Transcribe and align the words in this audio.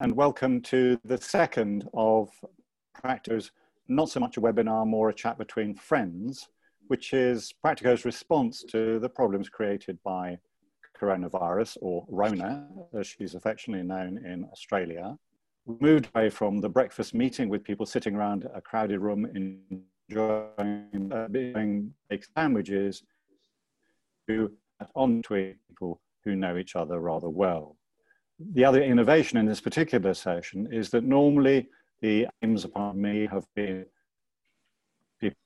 and 0.00 0.14
welcome 0.14 0.60
to 0.60 0.96
the 1.04 1.18
second 1.18 1.88
of 1.92 2.30
Practico's, 2.94 3.50
not 3.88 4.08
so 4.08 4.20
much 4.20 4.36
a 4.36 4.40
webinar, 4.40 4.86
more 4.86 5.08
a 5.08 5.14
chat 5.14 5.36
between 5.38 5.74
friends, 5.74 6.48
which 6.86 7.12
is 7.12 7.52
Practico's 7.60 8.04
response 8.04 8.62
to 8.70 9.00
the 9.00 9.08
problems 9.08 9.48
created 9.48 9.98
by 10.04 10.38
coronavirus, 11.00 11.78
or 11.80 12.04
Rona, 12.08 12.68
as 12.96 13.08
she's 13.08 13.34
affectionately 13.34 13.84
known 13.84 14.24
in 14.24 14.44
Australia. 14.52 15.16
We 15.66 15.76
moved 15.80 16.08
away 16.14 16.30
from 16.30 16.60
the 16.60 16.68
breakfast 16.68 17.12
meeting 17.12 17.48
with 17.48 17.64
people 17.64 17.84
sitting 17.84 18.14
around 18.14 18.48
a 18.54 18.60
crowded 18.60 19.00
room 19.00 19.26
enjoying 20.10 21.12
uh, 21.12 21.26
being 21.28 21.92
sandwiches 22.36 23.02
to 24.28 24.52
on 24.94 25.22
to 25.22 25.54
people 25.68 26.00
who 26.24 26.36
know 26.36 26.56
each 26.56 26.76
other 26.76 27.00
rather 27.00 27.28
well. 27.28 27.77
The 28.38 28.64
other 28.64 28.82
innovation 28.82 29.38
in 29.38 29.46
this 29.46 29.60
particular 29.60 30.14
session 30.14 30.72
is 30.72 30.90
that 30.90 31.04
normally 31.04 31.68
the 32.00 32.28
aims 32.42 32.64
upon 32.64 33.00
me 33.00 33.26
have 33.26 33.44
been 33.56 33.84
people 35.20 35.36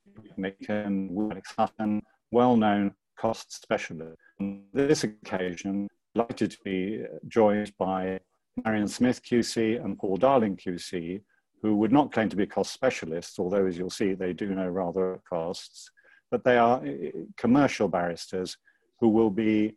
well-known 2.30 2.94
cost 3.18 3.52
specialists. 3.52 4.16
On 4.40 4.62
this 4.74 5.04
occasion, 5.04 5.88
delighted 6.14 6.50
to 6.50 6.58
be 6.64 7.04
joined 7.28 7.72
by 7.78 8.20
Marion 8.64 8.88
Smith 8.88 9.22
QC 9.22 9.82
and 9.82 9.98
Paul 9.98 10.16
Darling 10.16 10.56
QC, 10.56 11.22
who 11.62 11.76
would 11.76 11.92
not 11.92 12.12
claim 12.12 12.28
to 12.28 12.36
be 12.36 12.46
cost 12.46 12.72
specialists, 12.72 13.38
although 13.38 13.66
as 13.66 13.78
you'll 13.78 13.90
see, 13.90 14.12
they 14.12 14.32
do 14.32 14.54
know 14.54 14.68
rather 14.68 15.14
of 15.14 15.24
costs, 15.24 15.90
but 16.30 16.44
they 16.44 16.58
are 16.58 16.84
eh, 16.84 17.10
commercial 17.36 17.88
barristers 17.88 18.58
who 19.00 19.08
will 19.08 19.30
be 19.30 19.76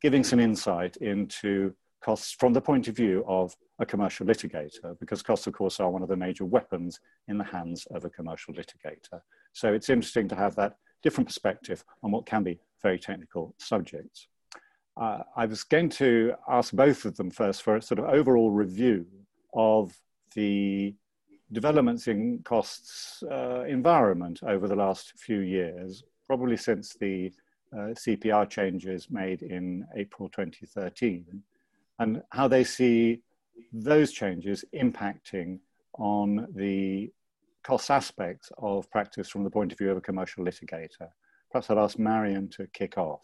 giving 0.00 0.24
some 0.24 0.40
insight 0.40 0.96
into 0.96 1.74
costs 2.00 2.32
from 2.32 2.52
the 2.52 2.60
point 2.60 2.88
of 2.88 2.96
view 2.96 3.24
of 3.26 3.56
a 3.78 3.86
commercial 3.86 4.26
litigator, 4.26 4.98
because 5.00 5.22
costs, 5.22 5.46
of 5.46 5.52
course, 5.52 5.80
are 5.80 5.90
one 5.90 6.02
of 6.02 6.08
the 6.08 6.16
major 6.16 6.44
weapons 6.44 7.00
in 7.28 7.38
the 7.38 7.44
hands 7.44 7.86
of 7.90 8.04
a 8.04 8.10
commercial 8.10 8.54
litigator. 8.54 9.20
So 9.52 9.72
it's 9.72 9.88
interesting 9.88 10.28
to 10.28 10.36
have 10.36 10.54
that 10.56 10.76
different 11.02 11.28
perspective 11.28 11.84
on 12.02 12.10
what 12.10 12.26
can 12.26 12.42
be 12.42 12.58
very 12.82 12.98
technical 12.98 13.54
subjects. 13.58 14.28
Uh, 14.96 15.20
I 15.36 15.46
was 15.46 15.62
going 15.62 15.90
to 15.90 16.34
ask 16.48 16.72
both 16.72 17.04
of 17.04 17.16
them 17.16 17.30
first 17.30 17.62
for 17.62 17.76
a 17.76 17.82
sort 17.82 18.00
of 18.00 18.06
overall 18.06 18.50
review 18.50 19.06
of 19.54 19.96
the 20.34 20.94
developments 21.52 22.08
in 22.08 22.40
costs 22.44 23.22
uh, 23.30 23.64
environment 23.64 24.40
over 24.42 24.66
the 24.66 24.76
last 24.76 25.12
few 25.16 25.40
years, 25.40 26.02
probably 26.26 26.56
since 26.56 26.94
the 26.94 27.32
uh, 27.72 27.94
CPR 27.94 28.48
changes 28.48 29.08
made 29.10 29.42
in 29.42 29.86
April 29.96 30.28
2013, 30.30 31.42
and 31.98 32.22
how 32.30 32.48
they 32.48 32.64
see 32.64 33.22
those 33.72 34.12
changes 34.12 34.64
impacting 34.74 35.58
on 35.94 36.46
the 36.54 37.10
cost 37.62 37.90
aspects 37.90 38.50
of 38.58 38.90
practice 38.90 39.28
from 39.28 39.44
the 39.44 39.50
point 39.50 39.72
of 39.72 39.78
view 39.78 39.90
of 39.90 39.96
a 39.96 40.02
commercial 40.02 40.44
litigator. 40.44 41.08
Perhaps 41.50 41.70
I'd 41.70 41.78
ask 41.78 41.98
Marion 41.98 42.48
to 42.50 42.66
kick 42.72 42.96
off. 42.98 43.22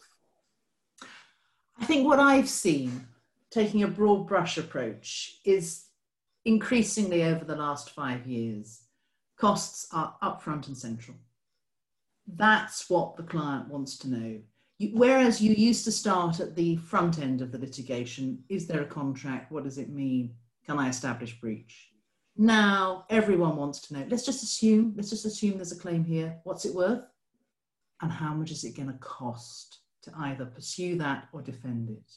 I 1.79 1.85
think 1.85 2.05
what 2.05 2.19
I've 2.19 2.49
seen, 2.49 3.07
taking 3.49 3.83
a 3.83 3.87
broad 3.87 4.27
brush 4.27 4.57
approach, 4.57 5.39
is 5.45 5.85
increasingly 6.45 7.23
over 7.23 7.43
the 7.43 7.55
last 7.55 7.89
five 7.89 8.25
years, 8.27 8.83
costs 9.37 9.87
are 9.91 10.15
upfront 10.21 10.67
and 10.67 10.77
central. 10.77 11.17
That's 12.27 12.89
what 12.89 13.17
the 13.17 13.23
client 13.23 13.67
wants 13.67 13.97
to 13.99 14.09
know. 14.09 14.39
Whereas 14.79 15.41
you 15.41 15.53
used 15.53 15.85
to 15.85 15.91
start 15.91 16.39
at 16.39 16.55
the 16.55 16.75
front 16.77 17.19
end 17.19 17.41
of 17.41 17.51
the 17.51 17.57
litigation 17.57 18.43
is 18.49 18.67
there 18.67 18.81
a 18.81 18.87
contract? 18.87 19.51
What 19.51 19.63
does 19.63 19.77
it 19.77 19.89
mean? 19.89 20.35
Can 20.65 20.79
I 20.79 20.89
establish 20.89 21.39
breach? 21.39 21.89
Now 22.35 23.05
everyone 23.09 23.55
wants 23.55 23.79
to 23.81 23.93
know. 23.93 24.05
Let's 24.09 24.25
just 24.25 24.43
assume, 24.43 24.93
let's 24.97 25.09
just 25.09 25.25
assume 25.25 25.55
there's 25.55 25.71
a 25.71 25.79
claim 25.79 26.03
here. 26.03 26.37
What's 26.43 26.65
it 26.65 26.75
worth? 26.75 27.05
And 28.01 28.11
how 28.11 28.33
much 28.33 28.51
is 28.51 28.65
it 28.65 28.75
going 28.75 28.89
to 28.89 28.97
cost 28.99 29.79
to 30.03 30.11
either 30.17 30.45
pursue 30.45 30.97
that 30.97 31.29
or 31.31 31.41
defend 31.41 31.89
it? 31.89 32.11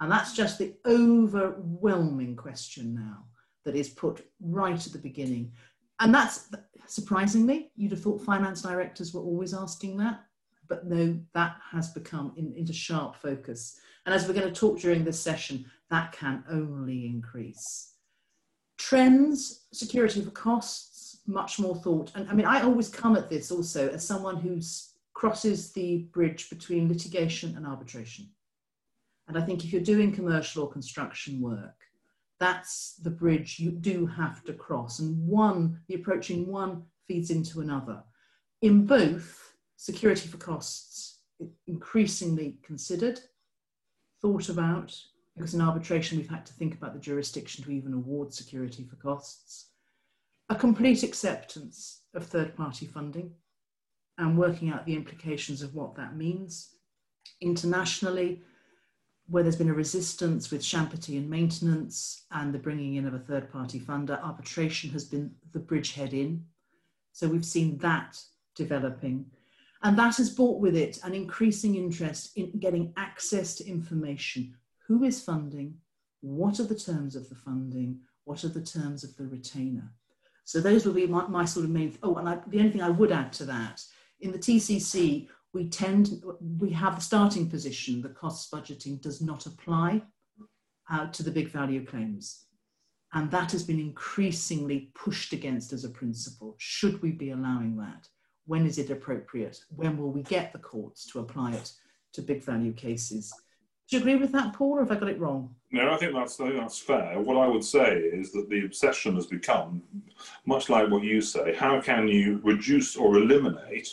And 0.00 0.12
that's 0.12 0.32
just 0.32 0.58
the 0.58 0.74
overwhelming 0.86 2.36
question 2.36 2.94
now 2.94 3.24
that 3.64 3.74
is 3.74 3.88
put 3.88 4.24
right 4.40 4.86
at 4.86 4.92
the 4.92 4.98
beginning. 4.98 5.52
And 5.98 6.14
that's 6.14 6.50
surprisingly, 6.86 7.72
you'd 7.74 7.90
have 7.90 8.02
thought 8.02 8.22
finance 8.22 8.62
directors 8.62 9.12
were 9.12 9.22
always 9.22 9.54
asking 9.54 9.96
that 9.96 10.25
but 10.68 10.86
no, 10.86 11.18
that 11.34 11.56
has 11.70 11.88
become 11.90 12.32
in, 12.36 12.54
into 12.56 12.72
sharp 12.72 13.16
focus. 13.16 13.78
And 14.04 14.14
as 14.14 14.26
we're 14.26 14.34
going 14.34 14.52
to 14.52 14.60
talk 14.60 14.78
during 14.78 15.04
this 15.04 15.20
session, 15.20 15.64
that 15.90 16.12
can 16.12 16.44
only 16.50 17.06
increase. 17.06 17.94
Trends, 18.78 19.66
security 19.72 20.22
for 20.22 20.30
costs, 20.30 21.20
much 21.26 21.58
more 21.58 21.74
thought. 21.74 22.12
And 22.14 22.28
I 22.28 22.34
mean, 22.34 22.46
I 22.46 22.62
always 22.62 22.88
come 22.88 23.16
at 23.16 23.30
this 23.30 23.50
also 23.50 23.88
as 23.88 24.06
someone 24.06 24.36
who 24.36 24.60
crosses 25.14 25.72
the 25.72 26.08
bridge 26.12 26.50
between 26.50 26.88
litigation 26.88 27.56
and 27.56 27.66
arbitration. 27.66 28.28
And 29.28 29.36
I 29.36 29.40
think 29.40 29.64
if 29.64 29.72
you're 29.72 29.82
doing 29.82 30.12
commercial 30.12 30.64
or 30.64 30.70
construction 30.70 31.40
work, 31.40 31.74
that's 32.38 32.96
the 33.02 33.10
bridge 33.10 33.58
you 33.58 33.70
do 33.70 34.06
have 34.06 34.44
to 34.44 34.52
cross. 34.52 34.98
And 34.98 35.26
one, 35.26 35.80
the 35.88 35.94
approaching 35.94 36.46
one 36.46 36.84
feeds 37.08 37.30
into 37.30 37.60
another. 37.60 38.02
In 38.62 38.86
both, 38.86 39.45
security 39.76 40.28
for 40.28 40.38
costs 40.38 41.20
increasingly 41.66 42.58
considered, 42.62 43.20
thought 44.22 44.48
about, 44.48 44.96
because 45.36 45.54
in 45.54 45.60
arbitration 45.60 46.16
we've 46.16 46.30
had 46.30 46.46
to 46.46 46.54
think 46.54 46.74
about 46.74 46.94
the 46.94 47.00
jurisdiction 47.00 47.62
to 47.64 47.70
even 47.70 47.92
award 47.92 48.32
security 48.32 48.84
for 48.84 48.96
costs, 48.96 49.70
a 50.48 50.54
complete 50.54 51.02
acceptance 51.02 52.02
of 52.14 52.24
third 52.24 52.56
party 52.56 52.86
funding 52.86 53.32
and 54.18 54.38
working 54.38 54.70
out 54.70 54.86
the 54.86 54.94
implications 54.94 55.60
of 55.62 55.74
what 55.74 55.94
that 55.96 56.16
means. 56.16 56.76
Internationally, 57.40 58.42
where 59.28 59.42
there's 59.42 59.56
been 59.56 59.68
a 59.68 59.74
resistance 59.74 60.50
with 60.50 60.62
Champerty 60.62 61.18
and 61.18 61.28
maintenance 61.28 62.24
and 62.30 62.54
the 62.54 62.58
bringing 62.58 62.94
in 62.94 63.06
of 63.06 63.14
a 63.14 63.18
third 63.18 63.50
party 63.50 63.80
funder, 63.80 64.22
arbitration 64.22 64.88
has 64.90 65.04
been 65.04 65.32
the 65.52 65.58
bridgehead 65.58 66.14
in. 66.14 66.44
So 67.12 67.28
we've 67.28 67.44
seen 67.44 67.76
that 67.78 68.18
developing. 68.54 69.26
And 69.82 69.98
that 69.98 70.16
has 70.16 70.30
brought 70.30 70.60
with 70.60 70.76
it 70.76 70.98
an 71.04 71.14
increasing 71.14 71.74
interest 71.74 72.36
in 72.36 72.58
getting 72.58 72.92
access 72.96 73.54
to 73.56 73.68
information. 73.68 74.54
Who 74.86 75.04
is 75.04 75.22
funding? 75.22 75.74
What 76.20 76.60
are 76.60 76.64
the 76.64 76.78
terms 76.78 77.14
of 77.14 77.28
the 77.28 77.34
funding? 77.34 78.00
What 78.24 78.42
are 78.44 78.48
the 78.48 78.62
terms 78.62 79.04
of 79.04 79.16
the 79.16 79.26
retainer? 79.26 79.92
So 80.44 80.60
those 80.60 80.86
will 80.86 80.94
be 80.94 81.06
my, 81.06 81.26
my 81.26 81.44
sort 81.44 81.64
of 81.64 81.70
main, 81.70 81.96
oh, 82.02 82.16
and 82.16 82.28
I, 82.28 82.38
the 82.46 82.58
only 82.58 82.70
thing 82.70 82.82
I 82.82 82.88
would 82.88 83.12
add 83.12 83.32
to 83.34 83.44
that, 83.46 83.82
in 84.20 84.32
the 84.32 84.38
TCC, 84.38 85.28
we 85.52 85.68
tend, 85.68 86.22
we 86.58 86.70
have 86.70 86.96
the 86.96 87.02
starting 87.02 87.50
position 87.50 88.00
the 88.00 88.08
cost 88.08 88.50
budgeting 88.52 89.00
does 89.00 89.20
not 89.20 89.46
apply 89.46 90.02
uh, 90.90 91.06
to 91.08 91.22
the 91.22 91.30
big 91.30 91.48
value 91.48 91.84
claims. 91.84 92.44
And 93.12 93.30
that 93.30 93.52
has 93.52 93.62
been 93.62 93.80
increasingly 93.80 94.90
pushed 94.94 95.32
against 95.32 95.72
as 95.72 95.84
a 95.84 95.88
principle. 95.88 96.54
Should 96.58 97.02
we 97.02 97.12
be 97.12 97.30
allowing 97.30 97.76
that? 97.78 98.08
When 98.46 98.64
is 98.64 98.78
it 98.78 98.90
appropriate? 98.90 99.64
When 99.74 99.98
will 99.98 100.10
we 100.10 100.22
get 100.22 100.52
the 100.52 100.58
courts 100.58 101.06
to 101.12 101.18
apply 101.18 101.52
it 101.52 101.72
to 102.12 102.22
big 102.22 102.42
value 102.42 102.72
cases? 102.72 103.32
Do 103.88 103.96
you 103.96 104.00
agree 104.00 104.16
with 104.16 104.32
that, 104.32 104.52
Paul, 104.52 104.78
or 104.78 104.80
have 104.80 104.90
I 104.90 104.96
got 104.96 105.08
it 105.08 105.20
wrong? 105.20 105.54
No, 105.70 105.92
I 105.92 105.96
think 105.96 106.12
that's 106.12 106.40
I 106.40 106.46
think 106.48 106.60
that's 106.60 106.78
fair. 106.78 107.20
What 107.20 107.36
I 107.36 107.46
would 107.46 107.64
say 107.64 107.98
is 107.98 108.32
that 108.32 108.48
the 108.48 108.64
obsession 108.64 109.14
has 109.14 109.26
become, 109.26 109.82
much 110.44 110.68
like 110.68 110.90
what 110.90 111.04
you 111.04 111.20
say, 111.20 111.54
how 111.54 111.80
can 111.80 112.08
you 112.08 112.40
reduce 112.42 112.96
or 112.96 113.16
eliminate 113.16 113.88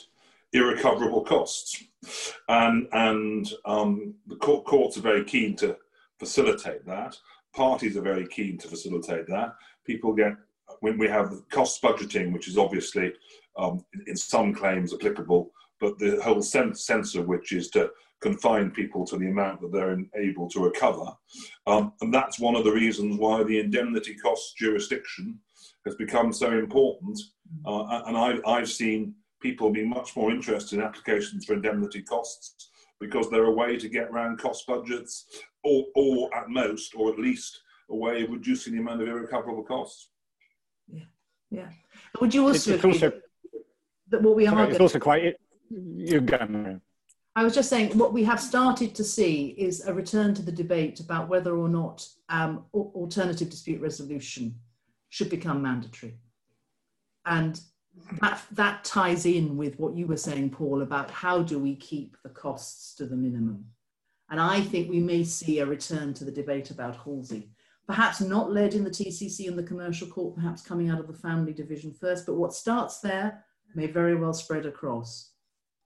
irrecoverable 0.51 1.21
costs? 1.21 1.83
And 2.49 2.87
and 2.91 3.51
um, 3.65 4.15
the 4.27 4.35
court, 4.35 4.65
courts 4.65 4.97
are 4.97 5.01
very 5.01 5.23
keen 5.23 5.55
to 5.57 5.77
facilitate 6.17 6.85
that. 6.87 7.17
Parties 7.53 7.95
are 7.97 8.01
very 8.01 8.27
keen 8.27 8.57
to 8.59 8.67
facilitate 8.67 9.27
that. 9.27 9.55
People 9.85 10.13
get 10.13 10.33
when 10.79 10.97
we 10.97 11.07
have 11.07 11.47
cost 11.49 11.81
budgeting, 11.83 12.33
which 12.33 12.47
is 12.47 12.57
obviously 12.57 13.13
um, 13.57 13.85
in 14.07 14.15
some 14.15 14.53
claims 14.53 14.93
applicable, 14.93 15.51
but 15.79 15.97
the 15.99 16.21
whole 16.23 16.41
sense, 16.41 16.85
sense 16.85 17.15
of 17.15 17.27
which 17.27 17.51
is 17.51 17.69
to 17.71 17.91
confine 18.21 18.71
people 18.71 19.05
to 19.05 19.17
the 19.17 19.27
amount 19.27 19.59
that 19.61 19.71
they're 19.71 19.97
able 20.15 20.49
to 20.49 20.63
recover. 20.63 21.11
Um, 21.67 21.93
and 22.01 22.13
that's 22.13 22.39
one 22.39 22.55
of 22.55 22.63
the 22.63 22.71
reasons 22.71 23.17
why 23.17 23.43
the 23.43 23.59
indemnity 23.59 24.15
cost 24.15 24.55
jurisdiction 24.57 25.39
has 25.85 25.95
become 25.95 26.31
so 26.31 26.57
important. 26.57 27.19
Uh, 27.65 28.03
and 28.07 28.15
I, 28.15 28.39
I've 28.47 28.69
seen 28.69 29.13
people 29.41 29.69
be 29.71 29.85
much 29.85 30.15
more 30.15 30.31
interested 30.31 30.79
in 30.79 30.85
applications 30.85 31.43
for 31.43 31.53
indemnity 31.53 32.01
costs 32.01 32.69
because 33.01 33.29
they're 33.29 33.43
a 33.43 33.51
way 33.51 33.77
to 33.77 33.89
get 33.89 34.07
around 34.09 34.39
cost 34.39 34.65
budgets 34.65 35.25
or, 35.65 35.85
or 35.93 36.33
at 36.33 36.49
most, 36.49 36.95
or 36.95 37.11
at 37.11 37.19
least 37.19 37.61
a 37.89 37.95
way 37.95 38.23
of 38.23 38.31
reducing 38.31 38.73
the 38.73 38.79
amount 38.79 39.01
of 39.01 39.07
irrecoverable 39.09 39.63
costs. 39.63 40.09
Yeah, 40.87 41.03
yeah. 41.51 41.69
Would 42.21 42.33
you 42.33 42.47
also, 42.47 42.55
it's, 42.55 42.67
it's 42.67 42.85
also 42.85 43.11
that 44.13 44.21
what 44.21 44.35
we 44.35 44.47
are. 44.47 44.69
It's 44.69 44.79
also 44.79 44.99
quite. 44.99 45.35
You. 45.69 46.79
I 47.35 47.43
was 47.43 47.55
just 47.55 47.69
saying 47.69 47.97
what 47.97 48.13
we 48.13 48.23
have 48.25 48.39
started 48.39 48.93
to 48.95 49.03
see 49.03 49.55
is 49.57 49.85
a 49.87 49.93
return 49.93 50.35
to 50.35 50.43
the 50.43 50.51
debate 50.51 50.99
about 50.99 51.29
whether 51.29 51.57
or 51.57 51.67
not 51.67 52.07
um, 52.29 52.65
alternative 52.73 53.49
dispute 53.49 53.81
resolution 53.81 54.55
should 55.09 55.31
become 55.31 55.63
mandatory. 55.63 56.15
And 57.25 57.59
that, 58.21 58.39
that 58.51 58.83
ties 58.83 59.25
in 59.25 59.57
with 59.57 59.79
what 59.79 59.95
you 59.95 60.05
were 60.05 60.17
saying, 60.17 60.51
Paul, 60.51 60.83
about 60.83 61.09
how 61.09 61.41
do 61.41 61.57
we 61.57 61.75
keep 61.75 62.17
the 62.23 62.29
costs 62.29 62.93
to 62.95 63.07
the 63.07 63.15
minimum. 63.15 63.65
And 64.29 64.39
I 64.39 64.61
think 64.61 64.89
we 64.89 64.99
may 64.99 65.23
see 65.23 65.59
a 65.59 65.65
return 65.65 66.13
to 66.15 66.25
the 66.25 66.31
debate 66.31 66.69
about 66.69 66.97
Halsey, 66.97 67.49
perhaps 67.87 68.21
not 68.21 68.51
led 68.51 68.75
in 68.75 68.83
the 68.83 68.91
TCC 68.91 69.47
and 69.47 69.57
the 69.57 69.63
commercial 69.63 70.07
court, 70.07 70.35
perhaps 70.35 70.61
coming 70.61 70.89
out 70.89 70.99
of 70.99 71.07
the 71.07 71.13
family 71.13 71.53
division 71.53 71.93
first, 71.99 72.27
but 72.27 72.35
what 72.35 72.53
starts 72.53 72.99
there 72.99 73.43
may 73.75 73.87
very 73.87 74.15
well 74.15 74.33
spread 74.33 74.65
across. 74.65 75.31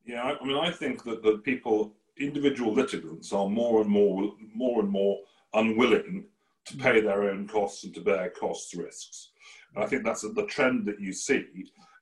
Yeah, 0.06 0.24
I, 0.24 0.46
mean, 0.46 0.58
I 0.58 0.72
think 0.72 1.04
that 1.04 1.22
the 1.22 1.40
people, 1.40 1.96
individual 2.18 2.74
litigants, 2.74 3.34
are 3.34 3.50
more 3.50 3.82
and 3.82 3.90
more, 3.90 4.34
more 4.56 4.80
and 4.80 4.90
more 4.90 5.20
unwilling 5.54 6.26
to 6.66 6.78
pay 6.78 7.02
their 7.02 7.30
own 7.30 7.48
costs 7.48 7.84
and 7.84 7.94
to 7.96 8.02
bear 8.02 8.30
costs 8.30 8.74
risks. 8.76 9.32
And 9.76 9.84
I 9.84 9.88
think 9.88 10.04
that's 10.04 10.22
the 10.22 10.46
trend 10.46 10.86
that 10.86 11.00
you 11.00 11.14
see. 11.14 11.46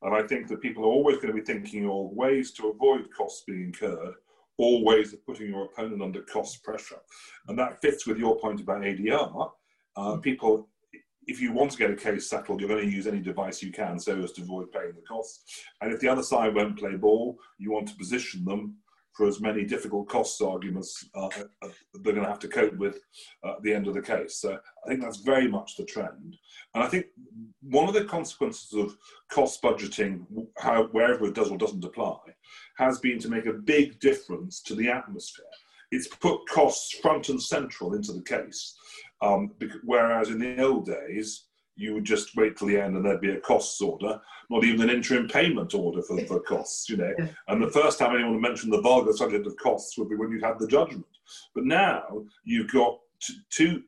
And 0.02 0.14
I 0.14 0.22
think 0.22 0.48
that 0.48 0.62
people 0.62 0.84
are 0.84 0.88
always 0.88 1.18
going 1.18 1.30
to 1.30 1.34
be 1.34 1.42
thinking 1.42 1.90
of 1.90 2.12
ways 2.12 2.52
to 2.54 2.70
avoid 2.70 3.08
costs 3.16 3.44
being 3.48 3.66
incurred, 3.66 4.16
or 4.58 4.84
ways 4.84 5.14
of 5.14 5.26
putting 5.26 5.50
your 5.50 5.66
opponent 5.66 6.02
under 6.02 6.22
cost 6.22 6.64
pressure. 6.64 7.00
And 7.48 7.58
that 7.60 7.82
fits 7.82 8.08
with 8.08 8.18
your 8.18 8.40
point 8.40 8.62
about 8.62 8.82
ADR. 8.82 9.52
Uh, 9.98 10.18
people 10.18 10.70
if 11.28 11.42
you 11.42 11.52
want 11.52 11.72
to 11.72 11.78
get 11.78 11.92
a 11.92 11.96
case 11.96 12.30
settled, 12.30 12.60
you're 12.60 12.70
going 12.70 12.86
to 12.86 12.96
use 12.96 13.08
any 13.08 13.20
device 13.20 13.62
you 13.62 13.72
can 13.72 14.00
so 14.00 14.20
as 14.22 14.32
to 14.34 14.42
avoid 14.42 14.72
paying 14.72 14.94
the 14.96 15.02
costs. 15.02 15.64
And 15.82 15.92
if 15.92 16.00
the 16.00 16.08
other 16.08 16.24
side 16.24 16.56
won't 16.56 16.78
play 16.78 16.96
ball, 16.96 17.40
you 17.58 17.72
want 17.72 17.88
to 17.90 17.96
position 17.96 18.46
them 18.46 18.78
for 19.16 19.26
as 19.28 19.40
many 19.40 19.64
difficult 19.64 20.10
costs 20.10 20.42
arguments 20.42 21.06
uh, 21.16 21.30
uh, 21.62 21.70
they're 22.02 22.14
going 22.14 22.26
to 22.26 22.30
have 22.30 22.40
to 22.40 22.50
cope 22.50 22.76
with 22.76 23.00
uh, 23.46 23.54
at 23.54 23.64
the 23.64 23.74
end 23.74 23.88
of 23.88 23.94
the 23.94 24.02
case. 24.02 24.40
So 24.40 24.58
I 24.84 24.88
think 24.88 25.02
that's 25.02 25.18
very 25.18 25.48
much 25.48 25.78
the 25.78 25.86
trend. 25.86 26.36
And 26.74 26.84
I 26.84 26.88
think 26.88 27.06
one 27.62 27.88
of 27.88 27.94
the 27.94 28.04
consequences 28.04 28.74
of 28.74 28.98
cost 29.30 29.62
budgeting, 29.62 30.26
how, 30.58 30.88
wherever 30.88 31.26
it 31.26 31.34
does 31.34 31.50
or 31.50 31.58
doesn't 31.58 31.86
apply, 31.86 32.18
has 32.78 33.00
been 33.00 33.18
to 33.20 33.30
make 33.30 33.46
a 33.46 33.54
big 33.54 34.00
difference 34.00 34.62
to 34.64 34.76
the 34.76 34.90
atmosphere. 34.90 35.46
It's 35.92 36.08
put 36.08 36.42
costs 36.50 36.98
front 37.00 37.30
and 37.30 37.42
central 37.42 37.94
into 37.94 38.12
the 38.12 38.24
case. 38.24 38.76
Um, 39.22 39.52
whereas 39.84 40.30
in 40.30 40.40
the 40.40 40.62
old 40.62 40.86
days, 40.86 41.46
you 41.78 41.94
would 41.94 42.06
just 42.06 42.36
wait 42.36 42.56
till 42.56 42.68
the 42.68 42.80
end 42.80 42.96
and 42.96 43.06
there'd 43.06 43.20
be 43.22 43.32
a 43.32 43.40
costs 43.40 43.82
order, 43.82 44.20
not 44.50 44.64
even 44.64 44.82
an 44.82 44.96
interim 44.96 45.28
payment 45.28 45.74
order 45.74 46.02
for, 46.02 46.18
for 46.26 46.40
costs, 46.40 46.90
you 46.90 46.98
know. 46.98 47.14
And 47.48 47.62
the 47.62 47.72
first 47.72 48.00
time 48.00 48.16
anyone 48.16 48.40
mentioned 48.40 48.72
the 48.72 48.82
vulgar 48.82 49.12
subject 49.14 49.46
of 49.46 49.58
costs 49.58 49.98
would 49.98 50.10
be 50.10 50.16
when 50.16 50.32
you'd 50.32 50.44
had 50.44 50.60
the 50.60 50.68
judgment. 50.68 51.06
But 51.54 51.66
now 51.66 52.24
you've 52.44 52.72
got 52.72 53.00
two, 53.50 53.84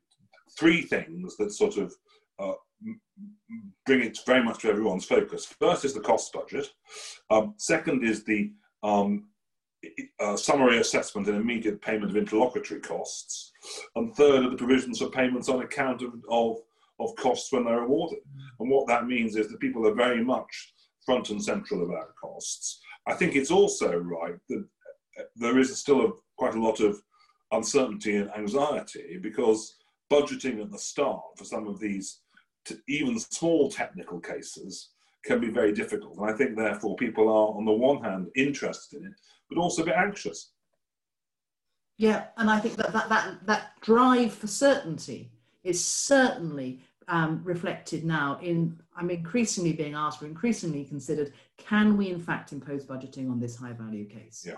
three 0.57 0.81
things 0.81 1.38
that 1.38 1.51
sort 1.51 1.77
of 1.77 1.94
uh, 2.39 2.53
bring 3.85 4.01
it 4.01 4.19
very 4.25 4.44
much 4.44 4.59
to 4.59 4.69
everyone's 4.69 5.06
focus. 5.06 5.45
First 5.45 5.85
is 5.85 5.94
the 5.94 6.01
cost 6.01 6.33
budget. 6.33 6.68
Um, 7.30 7.53
second 7.57 8.03
is 8.03 8.23
the 8.23 8.51
um, 8.83 9.30
uh, 10.19 10.35
summary 10.35 10.80
assessment 10.80 11.27
and 11.27 11.38
immediate 11.38 11.81
payment 11.81 12.12
of 12.12 12.18
interlocutory 12.18 12.81
costs. 12.81 13.51
And 13.96 14.16
third 14.16 14.46
are 14.46 14.50
the 14.50 14.58
provisions 14.58 15.00
for 15.00 15.10
payments 15.10 15.50
on 15.50 15.62
account 15.62 16.02
of, 16.02 16.14
of, 16.30 16.58
of 17.00 17.16
costs 17.16 17.52
when 17.52 17.66
they're 17.66 17.84
awarded. 17.84 18.19
And 18.60 18.69
what 18.69 18.88
that 18.88 19.08
means 19.08 19.36
is 19.36 19.50
that 19.50 19.60
people 19.60 19.88
are 19.88 19.94
very 19.94 20.24
much 20.24 20.74
front 21.06 21.30
and 21.30 21.44
central 21.44 21.84
about 21.84 22.16
costs. 22.16 22.80
I 23.08 23.14
think 23.14 23.36
it's 23.36 23.52
also 23.52 23.96
right 23.98 24.36
that 24.50 24.66
uh, 25.19 25.24
there 25.36 25.58
is 25.58 25.78
still 25.78 26.06
a, 26.06 26.12
quite 26.38 26.56
a 26.56 26.62
lot 26.62 26.80
of 26.80 27.02
uncertainty 27.52 28.18
and 28.18 28.30
anxiety 28.36 29.18
because 29.22 29.78
budgeting 30.12 30.62
at 30.62 30.72
the 30.72 30.78
start 30.78 31.22
for 31.38 31.46
some 31.46 31.68
of 31.68 31.80
these 31.80 32.19
even 32.88 33.18
small 33.19 33.72
technical 33.72 34.19
cases 34.19 34.90
can 35.24 35.40
be 35.40 35.50
very 35.50 35.74
difficult. 35.74 36.18
And 36.18 36.30
I 36.30 36.34
think, 36.34 36.56
therefore, 36.56 36.96
people 36.96 37.30
are, 37.30 37.56
on 37.58 37.66
the 37.66 37.72
one 37.72 38.04
hand, 38.04 38.28
interested 38.36 39.02
in 39.02 39.08
it, 39.08 39.14
but 39.50 39.58
also 39.58 39.84
a 39.84 39.86
bit 39.86 39.96
anxious. 39.96 40.52
Yeah, 41.97 42.25
and 42.38 42.49
I 42.49 42.59
think 42.59 42.75
that 42.77 42.94
that, 42.94 43.09
that, 43.09 43.45
that 43.45 43.71
drive 43.81 44.33
for 44.33 44.47
certainty 44.47 45.31
is 45.63 45.83
certainly 45.83 46.79
um, 47.07 47.41
reflected 47.44 48.05
now 48.05 48.39
in, 48.41 48.79
I'm 48.95 49.09
increasingly 49.09 49.73
being 49.73 49.95
asked, 49.95 50.21
or 50.21 50.27
increasingly 50.27 50.85
considered, 50.85 51.33
can 51.57 51.97
we 51.97 52.09
in 52.09 52.19
fact 52.19 52.51
impose 52.51 52.85
budgeting 52.85 53.31
on 53.31 53.39
this 53.39 53.55
high 53.55 53.73
value 53.73 54.05
case? 54.05 54.45
Yeah. 54.47 54.57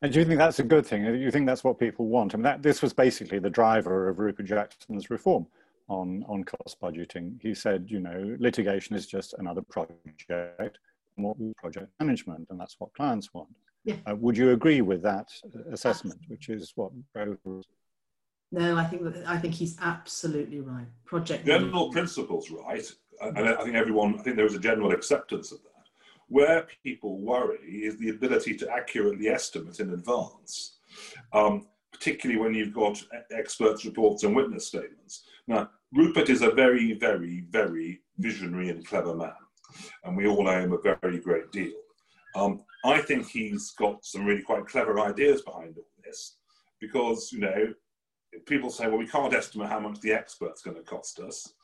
And 0.00 0.12
do 0.12 0.20
you 0.20 0.24
think 0.24 0.38
that's 0.38 0.60
a 0.60 0.64
good 0.64 0.86
thing? 0.86 1.04
Do 1.04 1.14
you 1.14 1.32
think 1.32 1.46
that's 1.46 1.64
what 1.64 1.80
people 1.80 2.06
want? 2.06 2.32
I 2.34 2.36
mean, 2.36 2.44
that, 2.44 2.62
this 2.62 2.80
was 2.82 2.92
basically 2.92 3.40
the 3.40 3.50
driver 3.50 4.08
of 4.08 4.20
Rupert 4.20 4.46
Jackson's 4.46 5.10
reform 5.10 5.46
on, 5.88 6.24
on 6.28 6.44
cost 6.44 6.80
budgeting. 6.80 7.42
He 7.42 7.52
said, 7.54 7.86
you 7.88 7.98
know, 7.98 8.36
litigation 8.38 8.94
is 8.94 9.06
just 9.06 9.34
another 9.38 9.62
project 9.62 10.24
what 11.16 11.36
project 11.56 11.88
management, 11.98 12.46
and 12.50 12.60
that's 12.60 12.76
what 12.78 12.94
clients 12.94 13.34
want. 13.34 13.48
Yeah. 13.84 13.96
Uh, 14.06 14.16
would 14.16 14.36
you 14.36 14.50
agree 14.52 14.80
with 14.80 15.02
that 15.02 15.28
assessment, 15.72 16.20
which 16.28 16.48
is 16.48 16.72
what 16.74 16.92
No, 18.50 18.76
I 18.76 18.84
think 18.84 19.02
that, 19.04 19.26
I 19.26 19.38
think 19.38 19.54
he's 19.54 19.76
absolutely 19.80 20.60
right. 20.60 20.86
Project 21.04 21.46
general 21.46 21.90
principles, 21.90 22.50
right? 22.50 22.84
And 23.20 23.48
I 23.48 23.62
think 23.62 23.74
everyone, 23.74 24.18
I 24.18 24.22
think 24.22 24.36
there 24.36 24.46
is 24.46 24.54
a 24.54 24.60
general 24.60 24.92
acceptance 24.92 25.52
of 25.52 25.58
that. 25.62 25.68
Where 26.28 26.66
people 26.82 27.18
worry 27.18 27.58
is 27.58 27.96
the 27.98 28.10
ability 28.10 28.56
to 28.58 28.70
accurately 28.70 29.28
estimate 29.28 29.80
in 29.80 29.92
advance, 29.92 30.78
um, 31.32 31.66
particularly 31.92 32.40
when 32.40 32.54
you've 32.54 32.74
got 32.74 33.02
experts' 33.30 33.84
reports 33.84 34.24
and 34.24 34.36
witness 34.36 34.66
statements. 34.66 35.24
Now, 35.46 35.70
Rupert 35.92 36.28
is 36.28 36.42
a 36.42 36.50
very, 36.50 36.92
very, 36.92 37.46
very 37.48 38.02
visionary 38.18 38.68
and 38.68 38.86
clever 38.86 39.14
man 39.14 39.32
and 40.04 40.16
we 40.16 40.26
all 40.26 40.48
owe 40.48 40.60
him 40.60 40.72
a 40.72 40.96
very 41.00 41.18
great 41.18 41.50
deal. 41.52 41.74
Um, 42.34 42.62
I 42.84 43.00
think 43.00 43.28
he's 43.28 43.72
got 43.72 44.04
some 44.04 44.24
really 44.24 44.42
quite 44.42 44.66
clever 44.66 45.00
ideas 45.00 45.42
behind 45.42 45.76
all 45.76 45.86
this 46.04 46.36
because, 46.80 47.30
you 47.32 47.40
know, 47.40 47.74
people 48.46 48.70
say, 48.70 48.86
well, 48.86 48.98
we 48.98 49.06
can't 49.06 49.34
estimate 49.34 49.68
how 49.68 49.80
much 49.80 50.00
the 50.00 50.12
expert's 50.12 50.62
going 50.62 50.76
to 50.76 50.82
cost 50.82 51.18
us, 51.18 51.54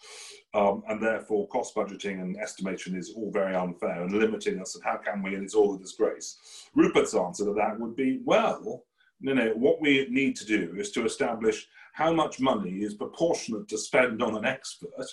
um, 0.55 0.83
and 0.89 1.03
therefore 1.03 1.47
cost 1.49 1.75
budgeting 1.75 2.21
and 2.21 2.37
estimation 2.39 2.97
is 2.97 3.13
all 3.15 3.31
very 3.31 3.55
unfair 3.55 4.03
and 4.03 4.13
limiting 4.13 4.61
us, 4.61 4.75
and 4.75 4.85
how 4.85 4.97
can 4.97 5.23
we, 5.23 5.35
and 5.35 5.45
it's 5.45 5.55
all 5.55 5.75
a 5.75 5.79
disgrace. 5.79 6.39
Rupert's 6.75 7.15
answer 7.15 7.45
to 7.45 7.53
that 7.55 7.79
would 7.79 7.95
be, 7.95 8.21
well, 8.25 8.85
you 9.21 9.35
know, 9.35 9.53
what 9.57 9.81
we 9.81 10.07
need 10.11 10.37
to 10.37 10.45
do 10.45 10.75
is 10.77 10.91
to 10.93 11.05
establish 11.05 11.67
how 11.93 12.13
much 12.13 12.41
money 12.41 12.79
is 12.79 12.95
proportionate 12.95 13.69
to 13.69 13.79
spend 13.79 14.23
on 14.23 14.37
an 14.37 14.45
expert 14.45 15.07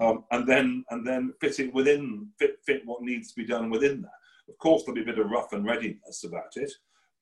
um, 0.00 0.24
and 0.30 0.46
then 0.48 0.84
and 0.90 1.06
then 1.06 1.32
fit 1.40 1.60
it 1.60 1.72
within 1.74 2.28
fit 2.38 2.56
fit 2.66 2.82
what 2.84 3.02
needs 3.02 3.32
to 3.32 3.36
be 3.36 3.46
done 3.46 3.70
within 3.70 4.02
that. 4.02 4.10
Of 4.48 4.58
course, 4.58 4.82
there'll 4.82 4.94
be 4.94 5.02
a 5.02 5.12
bit 5.12 5.18
of 5.18 5.30
rough 5.30 5.52
and 5.52 5.64
readiness 5.64 6.24
about 6.24 6.56
it, 6.56 6.72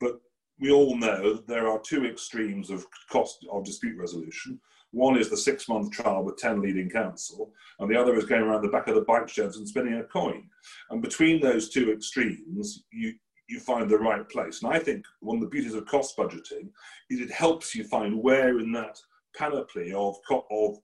but 0.00 0.20
we 0.58 0.70
all 0.70 0.96
know 0.96 1.34
that 1.34 1.46
there 1.46 1.68
are 1.68 1.80
two 1.80 2.04
extremes 2.04 2.70
of 2.70 2.86
cost 3.10 3.46
of 3.50 3.64
dispute 3.64 3.98
resolution. 3.98 4.60
One 4.90 5.16
is 5.16 5.30
the 5.30 5.36
six-month 5.36 5.90
trial 5.92 6.22
with 6.22 6.36
ten 6.36 6.60
leading 6.60 6.90
counsel, 6.90 7.52
and 7.78 7.90
the 7.90 7.98
other 7.98 8.14
is 8.14 8.26
going 8.26 8.42
around 8.42 8.62
the 8.62 8.68
back 8.68 8.88
of 8.88 8.94
the 8.94 9.00
bike 9.02 9.28
sheds 9.28 9.56
and 9.56 9.66
spinning 9.66 9.94
a 9.94 10.04
coin. 10.04 10.48
And 10.90 11.00
between 11.00 11.40
those 11.40 11.70
two 11.70 11.92
extremes, 11.92 12.84
you 12.92 13.14
you 13.48 13.58
find 13.60 13.88
the 13.88 13.98
right 13.98 14.26
place. 14.28 14.62
And 14.62 14.72
I 14.72 14.78
think 14.78 15.04
one 15.20 15.36
of 15.36 15.42
the 15.42 15.48
beauties 15.48 15.74
of 15.74 15.84
cost 15.86 16.16
budgeting 16.16 16.68
is 17.10 17.20
it 17.20 17.30
helps 17.30 17.74
you 17.74 17.84
find 17.84 18.22
where 18.22 18.58
in 18.60 18.72
that 18.72 18.98
panoply 19.36 19.92
of, 19.92 20.16
of 20.30 20.78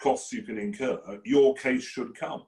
costs 0.00 0.32
you 0.32 0.42
can 0.42 0.58
incur, 0.58 1.00
your 1.24 1.54
case 1.54 1.82
should 1.82 2.14
come. 2.14 2.44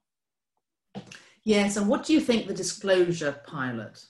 Yes, 1.45 1.77
and 1.77 1.89
what 1.89 2.05
do 2.05 2.15
you 2.15 2.21
think 2.21 2.47
the 2.47 2.55
disclosure 2.55 3.39
pilot, 3.47 4.05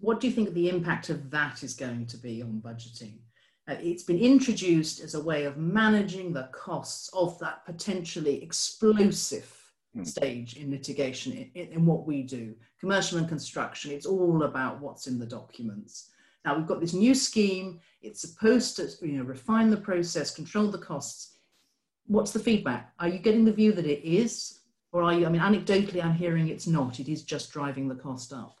what 0.00 0.20
do 0.20 0.26
you 0.26 0.32
think 0.32 0.54
the 0.54 0.70
impact 0.70 1.10
of 1.10 1.30
that 1.30 1.62
is 1.62 1.74
going 1.74 2.06
to 2.06 2.16
be 2.16 2.42
on 2.42 2.62
budgeting? 2.64 3.18
Uh, 3.68 3.76
it's 3.80 4.02
been 4.02 4.18
introduced 4.18 5.00
as 5.00 5.14
a 5.14 5.22
way 5.22 5.44
of 5.44 5.58
managing 5.58 6.32
the 6.32 6.48
costs 6.52 7.10
of 7.12 7.38
that 7.40 7.66
potentially 7.66 8.42
explosive 8.42 9.54
mm. 9.94 10.06
stage 10.06 10.56
in 10.56 10.70
litigation 10.70 11.32
in, 11.32 11.50
in, 11.54 11.72
in, 11.72 11.84
what 11.84 12.06
we 12.06 12.22
do. 12.22 12.54
Commercial 12.80 13.18
and 13.18 13.28
construction, 13.28 13.90
it's 13.90 14.06
all 14.06 14.44
about 14.44 14.80
what's 14.80 15.06
in 15.06 15.18
the 15.18 15.26
documents. 15.26 16.08
Now 16.46 16.56
we've 16.56 16.66
got 16.66 16.80
this 16.80 16.94
new 16.94 17.14
scheme, 17.14 17.80
it's 18.00 18.22
supposed 18.22 18.76
to 18.76 18.88
you 19.06 19.18
know, 19.18 19.24
refine 19.24 19.68
the 19.68 19.76
process, 19.76 20.34
control 20.34 20.68
the 20.68 20.78
costs, 20.78 21.36
what's 22.06 22.32
the 22.32 22.38
feedback? 22.38 22.94
Are 22.98 23.08
you 23.08 23.18
getting 23.18 23.44
the 23.44 23.52
view 23.52 23.72
that 23.72 23.84
it 23.84 24.08
is, 24.08 24.57
or 24.92 25.02
are 25.02 25.14
you? 25.14 25.26
I 25.26 25.28
mean, 25.28 25.40
anecdotally, 25.40 26.02
I'm 26.02 26.14
hearing 26.14 26.48
it's 26.48 26.66
not. 26.66 27.00
It 27.00 27.08
is 27.08 27.22
just 27.22 27.52
driving 27.52 27.88
the 27.88 27.94
cost 27.94 28.32
up. 28.32 28.58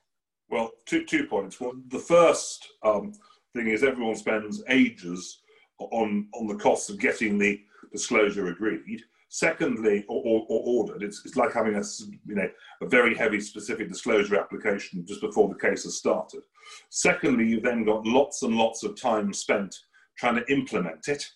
Well, 0.50 0.70
two 0.86 1.04
two 1.04 1.26
points. 1.26 1.60
Well, 1.60 1.72
the 1.88 1.98
first 1.98 2.66
um, 2.82 3.12
thing 3.54 3.68
is 3.68 3.82
everyone 3.82 4.16
spends 4.16 4.62
ages 4.68 5.40
on 5.78 6.28
on 6.34 6.46
the 6.46 6.56
costs 6.56 6.90
of 6.90 6.98
getting 6.98 7.38
the 7.38 7.60
disclosure 7.92 8.48
agreed. 8.48 9.02
Secondly, 9.30 10.06
or, 10.08 10.22
or, 10.24 10.46
or, 10.48 10.62
ordered, 10.64 11.02
it's, 11.02 11.20
it's 11.26 11.36
like 11.36 11.52
having 11.52 11.74
a 11.74 11.82
you 12.26 12.34
know 12.34 12.48
a 12.80 12.88
very 12.88 13.14
heavy 13.14 13.40
specific 13.40 13.88
disclosure 13.88 14.36
application 14.36 15.04
just 15.06 15.20
before 15.20 15.50
the 15.50 15.68
case 15.68 15.84
has 15.84 15.98
started. 15.98 16.40
Secondly, 16.88 17.46
you've 17.46 17.62
then 17.62 17.84
got 17.84 18.06
lots 18.06 18.42
and 18.42 18.56
lots 18.56 18.84
of 18.84 18.98
time 18.98 19.34
spent 19.34 19.74
trying 20.16 20.36
to 20.36 20.50
implement 20.50 21.08
it, 21.08 21.30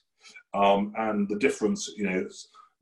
um, 0.54 0.94
and 0.96 1.28
the 1.28 1.38
difference, 1.38 1.90
you 1.96 2.04
know, 2.04 2.26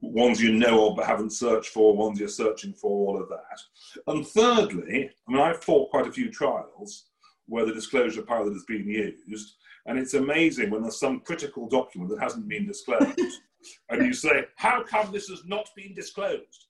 ones 0.01 0.41
you 0.41 0.53
know 0.53 0.89
of 0.89 0.97
but 0.97 1.07
haven't 1.07 1.33
searched 1.33 1.71
for, 1.71 1.97
ones 1.97 2.19
you're 2.19 2.29
searching 2.29 2.73
for, 2.73 2.91
all 2.91 3.21
of 3.21 3.29
that. 3.29 3.61
And 4.07 4.27
thirdly, 4.27 5.11
I 5.29 5.33
mean, 5.33 5.41
I've 5.41 5.63
fought 5.63 5.91
quite 5.91 6.07
a 6.07 6.13
few 6.13 6.31
trials 6.31 7.07
where 7.47 7.67
the 7.67 7.75
disclosure 7.75 8.23
pilot 8.23 8.53
has 8.53 8.65
been 8.65 8.89
used, 8.89 9.57
and 9.87 9.99
it's 9.99 10.15
amazing 10.15 10.71
when 10.71 10.83
there's 10.83 11.01
some 11.01 11.21
critical 11.21 11.69
document 11.69 12.11
that 12.11 12.23
hasn't 12.23 12.49
been 12.49 12.67
disclosed, 12.67 13.21
and 13.91 14.07
you 14.07 14.13
say, 14.13 14.47
"How 14.57 14.83
come 14.83 15.13
this 15.13 15.29
has 15.29 15.45
not 15.45 15.69
been 15.77 15.95
disclosed?" 15.95 16.67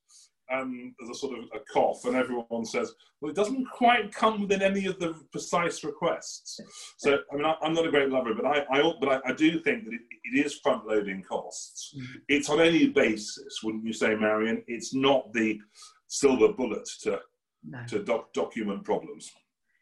And 0.51 0.93
there's 0.99 1.17
a 1.17 1.19
sort 1.19 1.39
of 1.39 1.45
a 1.55 1.61
cough, 1.73 2.05
and 2.05 2.17
everyone 2.17 2.65
says, 2.65 2.93
"Well, 3.21 3.31
it 3.31 3.37
doesn't 3.37 3.67
quite 3.67 4.13
come 4.13 4.43
within 4.43 4.63
any 4.63 4.87
of 4.87 4.99
the 4.99 5.15
precise 5.31 5.85
requests." 5.85 6.61
So, 6.99 7.19
I 7.33 7.37
mean, 7.37 7.45
I, 7.45 7.55
am 7.63 7.73
not 7.73 7.87
a 7.87 7.91
great 7.91 8.11
lover, 8.11 8.35
but 8.35 8.47
I, 8.47 8.65
I 8.71 8.93
but 9.01 9.09
I, 9.09 9.31
I, 9.31 9.33
do 9.33 9.61
think 9.61 9.85
that 9.85 9.93
it, 9.93 10.01
it 10.25 10.45
is 10.45 10.59
front-loading 10.63 11.23
costs. 11.23 11.95
Mm-hmm. 11.97 12.19
It's 12.29 12.51
on 12.51 12.61
any 12.61 12.89
basis, 12.89 13.61
wouldn't 13.63 13.85
you 13.85 13.93
say, 13.93 14.15
Marion? 14.15 14.65
It's 14.67 14.93
not 14.93 15.33
the 15.33 15.61
silver 16.09 16.53
bullet 16.53 16.89
to 17.03 17.21
no. 17.69 17.79
to 17.89 18.03
doc, 18.03 18.33
document 18.33 18.85
problems. 18.85 19.31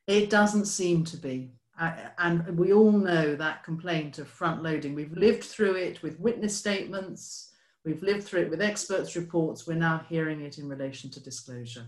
It 0.06 0.30
doesn't 0.30 0.66
seem 0.66 1.04
to 1.04 1.16
be. 1.16 1.52
Uh, 1.78 1.92
and 2.18 2.58
we 2.58 2.72
all 2.72 2.90
know 2.90 3.36
that 3.36 3.62
complaint 3.62 4.18
of 4.18 4.26
front 4.26 4.62
loading. 4.62 4.94
We've 4.94 5.16
lived 5.16 5.44
through 5.44 5.76
it 5.76 6.02
with 6.02 6.18
witness 6.18 6.56
statements, 6.56 7.52
we've 7.84 8.02
lived 8.02 8.24
through 8.24 8.42
it 8.42 8.50
with 8.50 8.60
experts' 8.60 9.16
reports, 9.16 9.66
we're 9.66 9.74
now 9.74 10.04
hearing 10.08 10.42
it 10.42 10.58
in 10.58 10.68
relation 10.68 11.10
to 11.10 11.22
disclosure. 11.22 11.86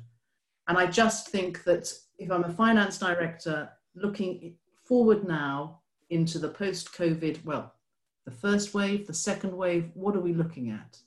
And 0.69 0.79
I 0.79 0.87
just 0.87 1.29
think 1.29 1.65
that 1.65 1.93
if 2.19 2.31
I'm 2.31 2.45
a 2.45 2.53
finance 2.53 2.99
director 2.99 3.71
looking 3.95 4.55
forward 4.85 5.27
now 5.27 5.81
into 6.11 6.39
the 6.39 6.49
post 6.49 6.93
COVID, 6.95 7.45
well, 7.45 7.75
the 8.25 8.31
first 8.31 8.75
wave, 8.75 9.07
the 9.07 9.15
second 9.15 9.57
wave, 9.57 9.91
what 9.95 10.15
are 10.15 10.21
we 10.21 10.33
looking 10.33 10.71
at? 10.71 10.99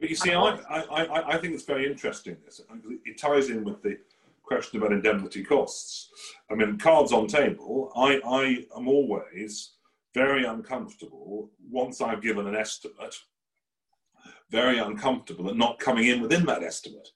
But 0.00 0.10
you 0.10 0.16
see, 0.16 0.32
I, 0.32 0.58
I, 0.68 0.80
I, 0.80 1.34
I 1.34 1.38
think 1.38 1.54
it's 1.54 1.64
very 1.64 1.90
interesting. 1.90 2.36
This 2.44 2.60
it 3.04 3.18
ties 3.18 3.48
in 3.48 3.64
with 3.64 3.82
the 3.82 3.98
question 4.42 4.78
about 4.78 4.92
indemnity 4.92 5.42
costs. 5.42 6.10
I 6.50 6.54
mean, 6.54 6.78
cards 6.78 7.12
on 7.12 7.26
table, 7.26 7.92
I, 7.96 8.20
I 8.26 8.66
am 8.78 8.88
always 8.88 9.72
very 10.14 10.44
uncomfortable 10.44 11.50
once 11.70 12.00
I've 12.00 12.22
given 12.22 12.46
an 12.46 12.56
estimate, 12.56 13.14
very 14.50 14.78
uncomfortable 14.78 15.48
at 15.48 15.56
not 15.56 15.78
coming 15.78 16.08
in 16.08 16.20
within 16.20 16.44
that 16.46 16.62
estimate. 16.62 17.08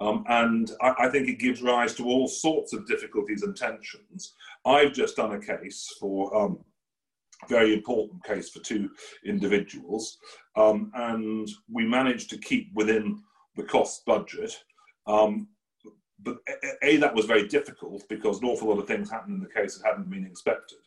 Um, 0.00 0.24
and 0.28 0.70
I, 0.80 0.94
I, 1.00 1.08
think 1.08 1.28
it 1.28 1.38
gives 1.38 1.62
rise 1.62 1.94
to 1.94 2.04
all 2.04 2.28
sorts 2.28 2.72
of 2.72 2.86
difficulties 2.86 3.42
and 3.42 3.56
tensions. 3.56 4.34
I've 4.66 4.92
just 4.92 5.16
done 5.16 5.32
a 5.32 5.40
case 5.40 5.88
for 5.98 6.36
um, 6.36 6.58
very 7.48 7.72
important 7.74 8.22
case 8.24 8.50
for 8.50 8.60
two 8.60 8.90
individuals, 9.24 10.18
um, 10.56 10.90
and 10.94 11.48
we 11.70 11.86
managed 11.86 12.30
to 12.30 12.38
keep 12.38 12.70
within 12.74 13.22
the 13.56 13.62
cost 13.62 14.04
budget. 14.04 14.54
Um, 15.06 15.48
but 16.22 16.38
a, 16.82 16.96
that 16.98 17.14
was 17.14 17.26
very 17.26 17.48
difficult 17.48 18.08
because 18.08 18.40
an 18.40 18.48
awful 18.48 18.68
lot 18.68 18.78
of 18.78 18.86
things 18.86 19.10
happened 19.10 19.36
in 19.36 19.42
the 19.42 19.60
case 19.60 19.76
that 19.76 19.86
hadn't 19.86 20.10
been 20.10 20.26
expected. 20.26 20.78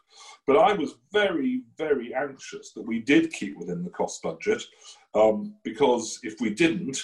But 0.48 0.58
I 0.58 0.74
was 0.74 0.96
very, 1.12 1.64
very 1.78 2.14
anxious 2.14 2.72
that 2.74 2.86
we 2.86 3.00
did 3.00 3.34
keep 3.34 3.58
within 3.58 3.84
the 3.84 3.90
cost 3.90 4.22
budget 4.22 4.64
um, 5.14 5.56
because 5.64 6.20
if 6.24 6.40
we 6.40 6.52
didn't, 6.52 6.98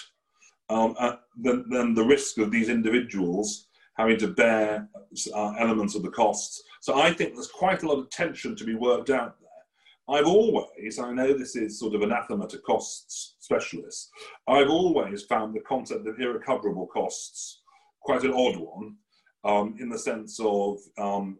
um, 0.70 0.94
uh, 0.98 1.16
then, 1.36 1.64
then 1.68 1.94
the 1.94 2.04
risk 2.04 2.38
of 2.38 2.50
these 2.50 2.68
individuals 2.68 3.66
having 3.96 4.16
to 4.18 4.28
bear 4.28 4.88
uh, 5.34 5.52
elements 5.58 5.94
of 5.94 6.02
the 6.02 6.10
costs. 6.10 6.62
So 6.80 7.00
I 7.00 7.12
think 7.12 7.34
there's 7.34 7.48
quite 7.48 7.82
a 7.82 7.88
lot 7.88 7.98
of 7.98 8.10
tension 8.10 8.56
to 8.56 8.64
be 8.64 8.74
worked 8.74 9.10
out 9.10 9.36
there. 9.40 10.16
I've 10.16 10.26
always, 10.26 10.98
I 10.98 11.12
know 11.12 11.36
this 11.36 11.56
is 11.56 11.78
sort 11.78 11.94
of 11.94 12.02
anathema 12.02 12.48
to 12.48 12.58
costs 12.58 13.36
specialists, 13.38 14.10
I've 14.48 14.70
always 14.70 15.22
found 15.22 15.54
the 15.54 15.60
concept 15.60 16.06
of 16.06 16.18
irrecoverable 16.18 16.86
costs 16.86 17.61
quite 18.02 18.24
an 18.24 18.32
odd 18.32 18.56
one 18.56 18.96
um, 19.44 19.76
in 19.80 19.88
the 19.88 19.98
sense 19.98 20.38
of 20.40 20.78
um, 20.98 21.38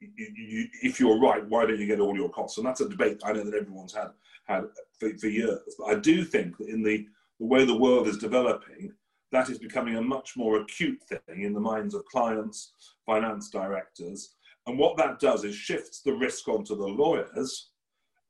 you, 0.00 0.26
you, 0.36 0.68
if 0.82 0.98
you're 0.98 1.20
right, 1.20 1.46
why 1.48 1.66
don't 1.66 1.78
you 1.78 1.86
get 1.86 2.00
all 2.00 2.16
your 2.16 2.30
costs? 2.30 2.58
And 2.58 2.66
that's 2.66 2.80
a 2.80 2.88
debate 2.88 3.20
I 3.24 3.32
know 3.32 3.44
that 3.44 3.54
everyone's 3.54 3.94
had 3.94 4.10
had 4.46 4.64
for, 4.98 5.10
for 5.18 5.28
years. 5.28 5.74
But 5.78 5.86
I 5.86 5.94
do 5.96 6.24
think 6.24 6.56
that 6.58 6.68
in 6.68 6.82
the, 6.82 7.06
the 7.38 7.46
way 7.46 7.64
the 7.64 7.76
world 7.76 8.08
is 8.08 8.18
developing, 8.18 8.92
that 9.32 9.48
is 9.48 9.58
becoming 9.58 9.96
a 9.96 10.02
much 10.02 10.36
more 10.36 10.60
acute 10.60 11.00
thing 11.04 11.42
in 11.42 11.52
the 11.52 11.60
minds 11.60 11.94
of 11.94 12.04
clients, 12.06 12.72
finance 13.06 13.50
directors. 13.50 14.34
And 14.66 14.78
what 14.78 14.96
that 14.96 15.20
does 15.20 15.44
is 15.44 15.54
shifts 15.54 16.02
the 16.02 16.12
risk 16.12 16.48
onto 16.48 16.76
the 16.76 16.86
lawyers. 16.86 17.70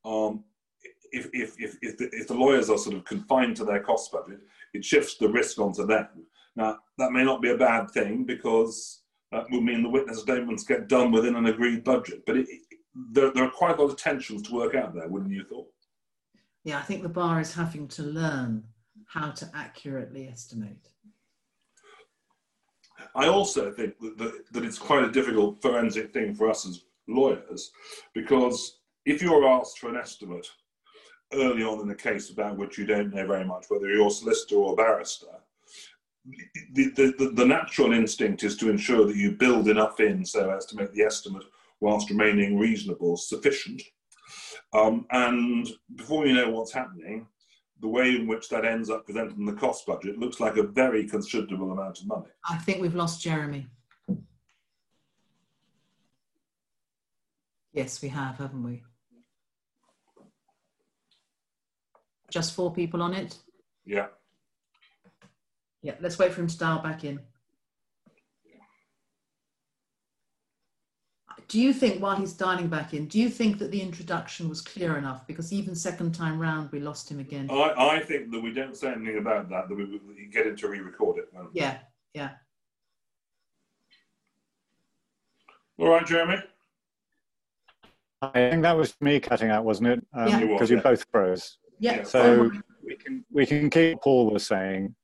Um, 0.05 0.45
if, 1.13 1.29
if, 1.33 1.55
if, 1.59 1.77
if, 1.83 1.99
the, 1.99 2.09
if 2.13 2.29
the 2.29 2.35
lawyers 2.35 2.71
are 2.71 2.79
sort 2.79 2.97
of 2.97 3.05
confined 3.05 3.57
to 3.57 3.65
their 3.65 3.81
cost 3.81 4.13
budget, 4.13 4.41
it 4.75 4.85
shifts 4.85 5.17
the 5.17 5.29
risk 5.29 5.59
onto 5.59 5.87
them. 5.87 6.07
Now, 6.61 6.79
that 6.99 7.13
may 7.13 7.25
not 7.25 7.41
be 7.41 7.51
a 7.51 7.57
bad 7.57 7.91
thing 7.91 8.25
because 8.25 9.01
uh, 9.33 9.39
that 9.39 9.47
would 9.51 9.63
mean 9.63 9.83
the 9.83 9.89
witness 9.89 10.21
statements 10.21 10.63
get 10.63 10.89
done 10.89 11.11
within 11.11 11.35
an 11.35 11.47
agreed 11.47 11.85
budget. 11.85 12.23
But 12.27 12.37
it, 12.37 12.49
there, 13.13 13.33
there, 13.33 13.45
are 13.45 13.51
quite 13.51 13.79
a 13.79 13.83
lot 13.83 13.91
of 13.91 13.97
tensions 13.97 14.43
to 14.43 14.55
work 14.55 14.75
out 14.75 14.95
there, 14.95 15.09
wouldn't 15.09 15.33
you 15.33 15.43
thought? 15.45 15.73
Yeah, 16.65 16.79
I 16.79 16.83
think 16.83 17.03
the 17.03 17.09
bar 17.09 17.41
is 17.41 17.55
having 17.55 17.89
to 17.89 18.03
learn 18.03 18.65
how 19.07 19.31
to 19.31 19.51
accurately 19.55 20.29
estimate. 20.29 20.89
I 23.15 23.29
also 23.29 23.73
think 23.73 23.99
that, 24.01 24.19
that, 24.19 24.53
that 24.53 24.65
it's 24.65 24.79
quite 24.79 25.05
a 25.05 25.11
difficult 25.11 25.63
forensic 25.63 26.13
thing 26.13 26.35
for 26.35 26.51
us 26.51 26.67
as 26.67 26.83
lawyers 27.09 27.73
because 28.15 28.81
if 29.07 29.23
you're 29.23 29.49
asked 29.49 29.79
for 29.79 29.89
an 29.89 29.97
estimate 29.97 30.47
early 31.33 31.65
on 31.65 31.81
in 31.81 31.89
the 31.89 31.95
case 31.95 32.29
about 32.29 32.59
which 32.59 32.77
you 32.77 32.85
don't 32.85 33.15
know 33.15 33.27
very 33.27 33.47
much, 33.47 33.65
whether 33.69 33.89
you're 33.89 34.09
a 34.09 34.11
solicitor 34.11 34.57
or 34.57 34.75
a 34.75 34.77
barrister, 34.77 35.40
the, 36.73 36.91
the, 36.91 37.33
the, 37.35 37.47
natural 37.47 37.93
instinct 37.93 38.43
is 38.45 38.57
to 38.57 38.71
ensure 38.71 39.07
that 39.07 39.17
you 39.17 39.33
build 39.33 39.69
enough 39.69 40.01
in 40.01 40.25
so 40.25 40.51
as 40.51 40.67
to 40.67 40.77
make 40.77 40.93
the 40.93 41.03
estimate, 41.03 41.45
whilst 41.81 42.11
remaining 42.11 42.59
reasonable, 42.59 43.17
sufficient. 43.17 43.83
Um, 44.73 45.07
and 45.11 45.69
before 45.97 46.27
you 46.27 46.35
know 46.35 46.51
what's 46.51 46.73
happening, 46.73 47.27
the 47.81 47.89
way 47.89 48.11
in 48.11 48.27
which 48.27 48.49
that 48.51 48.65
ends 48.65 48.91
up 48.91 49.07
presenting 49.07 49.47
the 49.47 49.55
cost 49.55 49.87
budget 49.87 50.19
looks 50.19 50.39
like 50.39 50.57
a 50.57 50.63
very 50.63 51.09
considerable 51.09 51.73
amount 51.73 52.01
of 52.01 52.07
money. 52.07 52.29
I 52.49 52.59
think 52.59 52.81
we've 52.81 52.95
lost 52.95 53.23
Jeremy. 53.23 53.67
Yes, 57.73 58.03
we 58.03 58.09
have, 58.09 58.37
haven't 58.37 58.63
we? 58.63 58.83
Just 62.31 62.55
four 62.55 62.73
people 62.73 63.03
on 63.03 63.15
it? 63.15 63.39
Yeah. 63.85 64.07
Yeah, 65.83 65.95
let's 66.01 66.19
wait 66.19 66.33
for 66.33 66.41
him 66.41 66.47
to 66.47 66.59
dial 66.59 66.81
back 66.81 67.05
in. 67.05 67.21
Do 71.49 71.61
you 71.61 71.73
think, 71.73 72.01
while 72.01 72.15
he's 72.15 72.33
dialing 72.33 72.69
back 72.69 72.95
in, 72.95 73.07
do 73.07 73.19
you 73.19 73.29
think 73.29 73.59
that 73.59 73.73
the 73.73 73.81
introduction 73.81 74.49
was 74.49 74.61
clear 74.61 74.97
enough? 74.97 75.27
Because 75.27 75.53
even 75.53 75.75
second 75.75 76.15
time 76.15 76.39
round, 76.39 76.71
we 76.71 76.79
lost 76.79 77.11
him 77.11 77.19
again. 77.19 77.51
I, 77.51 77.97
I 77.97 78.01
think 78.01 78.31
that 78.31 78.41
we 78.41 78.53
don't 78.53 78.77
say 78.77 78.93
anything 78.93 79.19
about 79.19 79.49
that, 79.51 79.69
that 79.69 79.75
we, 79.75 79.85
we 79.85 80.27
get 80.33 80.47
him 80.47 80.55
to 80.57 80.69
re 80.69 80.79
record 80.79 81.19
it. 81.19 81.29
Yeah, 81.53 81.79
yeah. 82.15 82.31
All 85.81 85.89
right, 85.89 86.07
Jeremy? 86.07 86.37
I 88.23 88.29
think 88.33 88.63
that 88.63 88.77
was 88.77 88.95
me 89.01 89.19
cutting 89.19 89.51
out, 89.51 89.65
wasn't 89.65 89.89
it? 89.89 90.07
Um, 90.13 90.29
yeah. 90.29 90.47
Because 90.47 90.71
you 90.71 90.77
both 90.77 91.05
froze. 91.11 91.57
Yeah. 91.81 92.03
So 92.05 92.51
we 92.85 92.97
can 92.97 93.25
we 93.33 93.47
can 93.47 93.71
keep 93.71 94.03
Paul 94.03 94.31
was 94.31 94.47
saying 94.47 94.95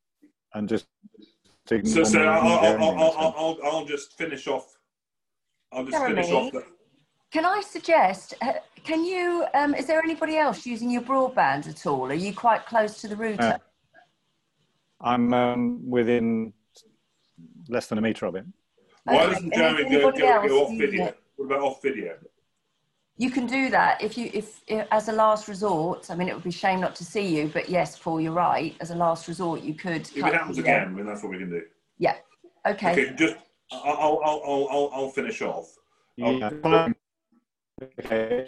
and 0.54 0.68
just 0.68 0.86
so, 1.66 2.04
so 2.04 2.22
I'll, 2.22 2.58
I'll, 2.58 2.82
I'll, 2.82 3.34
I'll, 3.36 3.58
I'll, 3.64 3.84
just 3.84 4.16
finish 4.16 4.46
off. 4.46 4.78
I'll 5.72 5.84
just 5.84 5.96
Jeremy, 5.96 6.22
finish 6.22 6.30
off. 6.30 6.52
The... 6.52 6.64
Can 7.32 7.44
I 7.44 7.60
suggest? 7.60 8.34
Uh, 8.40 8.52
can 8.84 9.04
you? 9.04 9.44
Um, 9.52 9.74
is 9.74 9.86
there 9.86 10.00
anybody 10.00 10.36
else 10.36 10.64
using 10.64 10.90
your 10.90 11.02
broadband 11.02 11.68
at 11.68 11.84
all? 11.86 12.06
Are 12.06 12.14
you 12.14 12.32
quite 12.32 12.66
close 12.66 13.00
to 13.00 13.08
the 13.08 13.16
router? 13.16 13.42
Uh, 13.42 13.58
I'm 15.00 15.34
um, 15.34 15.90
within 15.90 16.52
less 17.68 17.88
than 17.88 17.98
a 17.98 18.00
metre 18.00 18.26
of 18.26 18.36
it. 18.36 18.44
Why 19.04 19.24
okay. 19.24 19.34
doesn't 19.34 19.54
Jeremy 19.54 19.90
go, 19.90 20.12
go, 20.12 20.48
go 20.48 20.64
off 20.64 20.78
video? 20.78 21.14
What 21.34 21.46
about 21.46 21.60
off 21.60 21.82
video? 21.82 22.16
You 23.18 23.30
can 23.30 23.46
do 23.46 23.70
that 23.70 24.02
if 24.02 24.18
you 24.18 24.30
if, 24.34 24.62
if, 24.66 24.86
as 24.90 25.08
a 25.08 25.12
last 25.12 25.48
resort 25.48 26.10
i 26.10 26.14
mean 26.14 26.28
it 26.28 26.34
would 26.34 26.44
be 26.44 26.50
shame 26.50 26.80
not 26.80 26.94
to 26.94 27.04
see 27.04 27.26
you 27.26 27.48
but 27.52 27.68
yes 27.68 27.98
paul 27.98 28.20
you're 28.20 28.32
right 28.32 28.74
as 28.80 28.90
a 28.90 28.94
last 28.94 29.26
resort 29.28 29.62
you 29.62 29.74
could 29.74 30.02
if 30.02 30.16
it 30.18 30.24
happens 30.24 30.58
again 30.58 30.88
I 30.88 30.90
mean, 30.90 31.06
that's 31.06 31.22
what 31.22 31.30
we 31.30 31.38
can 31.38 31.50
do 31.50 31.62
yeah 31.98 32.16
okay 32.66 32.92
okay 32.92 33.14
just 33.16 33.36
i'll 33.72 34.20
i'll 34.24 34.42
i'll 34.44 34.68
i'll, 34.70 34.90
I'll 34.92 35.10
finish 35.10 35.40
off 35.42 35.74
yeah. 36.16 36.50
okay 38.00 38.46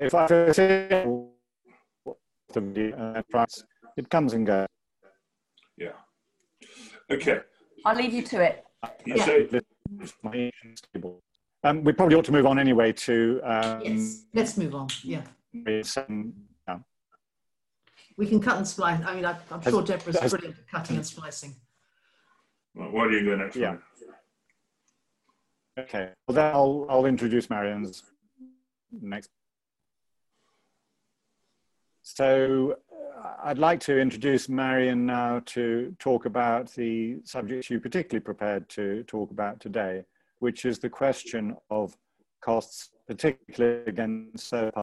if 0.00 0.14
i 0.14 0.52
say 0.52 1.06
uh, 2.56 3.22
it 3.96 4.08
comes 4.10 4.32
and 4.34 4.46
goes. 4.46 4.66
Yeah. 5.76 5.92
Okay. 7.10 7.40
I'll 7.84 7.96
leave 7.96 8.12
you 8.12 8.22
to 8.22 8.42
it. 8.42 8.64
Yeah. 9.04 9.24
say 9.24 9.48
My 10.22 10.50
stable. 10.74 11.22
Um, 11.66 11.82
we 11.82 11.92
probably 11.92 12.14
ought 12.14 12.24
to 12.26 12.32
move 12.32 12.46
on 12.46 12.60
anyway 12.60 12.92
to 12.92 13.40
um, 13.42 13.80
Yes, 13.82 14.24
let's 14.32 14.56
move 14.56 14.74
on. 14.74 14.88
Yeah. 15.02 15.22
some- 15.82 16.32
yeah. 16.68 16.78
We 18.16 18.26
can 18.28 18.40
cut 18.40 18.56
and 18.58 18.66
splice. 18.68 19.02
I 19.04 19.14
mean, 19.16 19.24
I, 19.24 19.36
I'm 19.50 19.60
sure 19.62 19.82
Deborah's 19.82 20.18
has- 20.18 20.30
brilliant 20.30 20.56
at 20.58 20.68
cutting 20.68 20.96
and 20.96 21.06
splicing. 21.06 21.54
Right, 22.74 22.92
why 22.92 23.08
do 23.08 23.14
you 23.18 23.24
go 23.24 23.36
next? 23.36 23.56
Yeah. 23.56 23.66
Ryan? 23.68 23.80
Okay. 25.80 26.08
Well, 26.26 26.34
then 26.36 26.54
I'll, 26.54 26.86
I'll 26.88 27.06
introduce 27.06 27.50
Marion's 27.50 28.04
next. 28.92 29.28
So 32.02 32.76
uh, 32.92 33.34
I'd 33.44 33.58
like 33.58 33.80
to 33.80 33.98
introduce 33.98 34.48
Marion 34.48 35.04
now 35.04 35.42
to 35.46 35.96
talk 35.98 36.26
about 36.26 36.72
the 36.74 37.16
subjects 37.24 37.68
you 37.70 37.80
particularly 37.80 38.22
prepared 38.24 38.68
to 38.70 39.02
talk 39.04 39.30
about 39.32 39.58
today, 39.60 40.04
which 40.38 40.64
is 40.64 40.78
the 40.78 40.88
question 40.88 41.56
of 41.70 41.96
costs, 42.40 42.90
particularly 43.06 43.82
against 43.86 44.50
third 44.50 44.72
parties. 44.74 44.82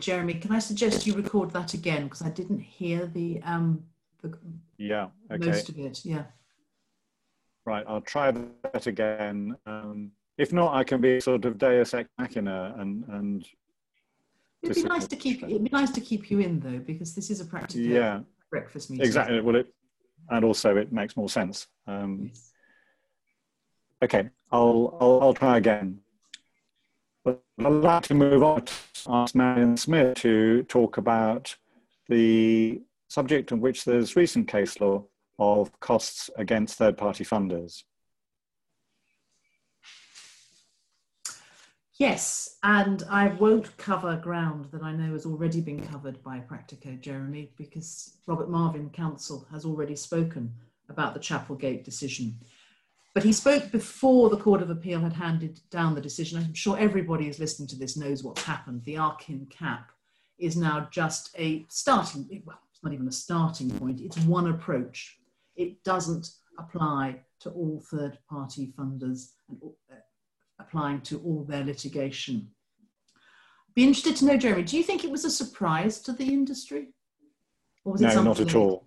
Jeremy, 0.00 0.34
can 0.34 0.52
I 0.52 0.60
suggest 0.60 1.06
you 1.06 1.14
record 1.14 1.50
that 1.50 1.74
again 1.74 2.04
because 2.04 2.22
I 2.22 2.30
didn't 2.30 2.60
hear 2.60 3.06
the, 3.06 3.40
um, 3.42 3.82
the 4.22 4.36
Yeah, 4.76 5.08
okay. 5.30 5.46
most 5.46 5.68
of 5.68 5.78
it. 5.78 6.04
Yeah. 6.04 6.24
Right, 7.64 7.84
I'll 7.86 8.00
try 8.00 8.30
that 8.30 8.86
again. 8.86 9.56
Um, 9.66 10.12
if 10.38 10.52
not, 10.52 10.74
I 10.74 10.84
can 10.84 11.00
be 11.00 11.20
sort 11.20 11.44
of 11.44 11.58
deus 11.58 11.94
ex 11.94 12.08
machina 12.16 12.74
and, 12.78 13.04
and 13.08 13.44
It'd 14.62 14.76
be 14.76 14.82
nice 14.88 15.06
to 15.06 15.16
keep. 15.16 15.42
It'd 15.42 15.62
be 15.62 15.70
nice 15.70 15.90
to 15.92 16.00
keep 16.00 16.30
you 16.30 16.40
in 16.40 16.58
though, 16.58 16.78
because 16.78 17.14
this 17.14 17.30
is 17.30 17.40
a 17.40 17.44
practical 17.44 17.84
yeah, 17.86 18.20
breakfast 18.50 18.90
meeting. 18.90 19.06
exactly. 19.06 19.40
Well, 19.40 19.56
it, 19.56 19.72
and 20.30 20.44
also 20.44 20.76
it 20.76 20.92
makes 20.92 21.16
more 21.16 21.28
sense. 21.28 21.66
Um, 21.86 22.30
Okay, 24.02 24.28
I'll, 24.52 24.96
I'll, 25.00 25.20
I'll 25.22 25.34
try 25.34 25.56
again. 25.56 25.98
But 27.24 27.42
I'd 27.58 27.66
like 27.66 28.04
to 28.04 28.14
move 28.14 28.42
on 28.42 28.64
to 28.64 28.72
ask 29.08 29.34
Marion 29.34 29.76
Smith 29.76 30.16
to 30.18 30.62
talk 30.64 30.98
about 30.98 31.56
the 32.08 32.80
subject 33.08 33.50
on 33.50 33.60
which 33.60 33.84
there's 33.84 34.14
recent 34.14 34.46
case 34.46 34.80
law 34.80 35.04
of 35.38 35.78
costs 35.80 36.30
against 36.36 36.78
third-party 36.78 37.24
funders. 37.24 37.82
Yes, 41.98 42.58
and 42.62 43.02
I 43.10 43.26
won't 43.26 43.76
cover 43.76 44.16
ground 44.16 44.66
that 44.70 44.84
I 44.84 44.92
know 44.92 45.14
has 45.14 45.26
already 45.26 45.60
been 45.60 45.84
covered 45.84 46.22
by 46.22 46.38
Practico, 46.38 47.00
Jeremy, 47.00 47.50
because 47.56 48.18
Robert 48.28 48.48
Marven 48.48 48.92
Council 48.92 49.44
has 49.50 49.64
already 49.64 49.96
spoken 49.96 50.52
about 50.88 51.12
the 51.12 51.18
Chapelgate 51.18 51.82
decision. 51.82 52.36
But 53.14 53.24
he 53.24 53.32
spoke 53.32 53.72
before 53.72 54.30
the 54.30 54.36
Court 54.36 54.62
of 54.62 54.70
Appeal 54.70 55.00
had 55.00 55.12
handed 55.12 55.58
down 55.70 55.96
the 55.96 56.00
decision. 56.00 56.38
I'm 56.38 56.54
sure 56.54 56.78
everybody 56.78 57.26
who's 57.26 57.40
listening 57.40 57.66
to 57.70 57.76
this 57.76 57.96
knows 57.96 58.22
what's 58.22 58.44
happened. 58.44 58.84
The 58.84 58.96
Arkin 58.96 59.48
cap 59.50 59.90
is 60.38 60.56
now 60.56 60.86
just 60.92 61.34
a 61.36 61.66
starting, 61.68 62.42
well, 62.46 62.60
it's 62.70 62.84
not 62.84 62.92
even 62.92 63.08
a 63.08 63.12
starting 63.12 63.70
point, 63.70 64.00
it's 64.00 64.18
one 64.18 64.46
approach. 64.46 65.18
It 65.56 65.82
doesn't 65.82 66.30
apply 66.60 67.22
to 67.40 67.50
all 67.50 67.82
third 67.90 68.18
party 68.30 68.72
funders 68.78 69.32
and 69.48 69.58
applying 70.58 71.00
to 71.02 71.20
all 71.20 71.44
their 71.44 71.64
litigation. 71.64 72.48
Be 73.74 73.84
interested 73.84 74.16
to 74.16 74.24
know, 74.24 74.36
Jeremy, 74.36 74.64
do 74.64 74.76
you 74.76 74.82
think 74.82 75.04
it 75.04 75.10
was 75.10 75.24
a 75.24 75.30
surprise 75.30 76.00
to 76.00 76.12
the 76.12 76.24
industry? 76.24 76.88
Or 77.84 77.92
was 77.92 78.02
it 78.02 78.14
No, 78.14 78.22
not 78.22 78.40
at 78.40 78.54
all. 78.54 78.84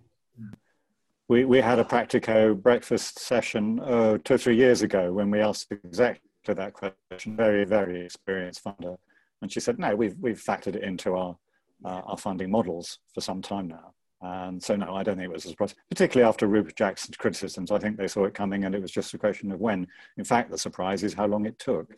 We, 1.28 1.46
we 1.46 1.62
had 1.62 1.78
a 1.78 1.84
Practico 1.84 2.60
breakfast 2.60 3.18
session 3.18 3.80
uh, 3.80 4.18
two 4.22 4.34
or 4.34 4.38
three 4.38 4.56
years 4.56 4.82
ago 4.82 5.12
when 5.12 5.30
we 5.30 5.40
asked 5.40 5.72
exactly 5.72 6.20
that 6.44 6.74
question, 6.74 7.36
very, 7.36 7.64
very 7.64 8.04
experienced 8.04 8.62
funder. 8.62 8.98
And 9.40 9.50
she 9.50 9.60
said, 9.60 9.78
no, 9.78 9.96
we've, 9.96 10.16
we've 10.20 10.42
factored 10.42 10.76
it 10.76 10.82
into 10.82 11.14
our, 11.14 11.36
uh, 11.84 12.02
our 12.04 12.18
funding 12.18 12.50
models 12.50 12.98
for 13.14 13.22
some 13.22 13.40
time 13.40 13.68
now. 13.68 13.94
And 14.22 14.62
so, 14.62 14.76
no, 14.76 14.94
I 14.94 15.02
don't 15.02 15.16
think 15.16 15.28
it 15.28 15.32
was 15.32 15.44
a 15.44 15.48
surprise, 15.48 15.74
particularly 15.90 16.28
after 16.28 16.46
Rupert 16.46 16.76
Jackson's 16.76 17.16
criticisms. 17.16 17.72
I 17.72 17.78
think 17.78 17.96
they 17.96 18.06
saw 18.06 18.24
it 18.24 18.34
coming 18.34 18.64
and 18.64 18.74
it 18.74 18.80
was 18.80 18.92
just 18.92 19.12
a 19.14 19.18
question 19.18 19.50
of 19.50 19.60
when. 19.60 19.88
In 20.16 20.24
fact, 20.24 20.50
the 20.50 20.58
surprise 20.58 21.02
is 21.02 21.12
how 21.12 21.26
long 21.26 21.44
it 21.44 21.58
took. 21.58 21.96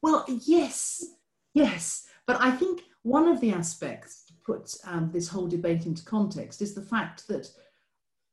Well, 0.00 0.24
yes, 0.28 1.04
yes. 1.52 2.06
But 2.26 2.40
I 2.40 2.52
think 2.52 2.82
one 3.02 3.28
of 3.28 3.40
the 3.40 3.52
aspects 3.52 4.24
to 4.26 4.32
put 4.46 4.74
um, 4.86 5.10
this 5.12 5.28
whole 5.28 5.46
debate 5.46 5.84
into 5.84 6.04
context 6.04 6.62
is 6.62 6.74
the 6.74 6.82
fact 6.82 7.28
that 7.28 7.46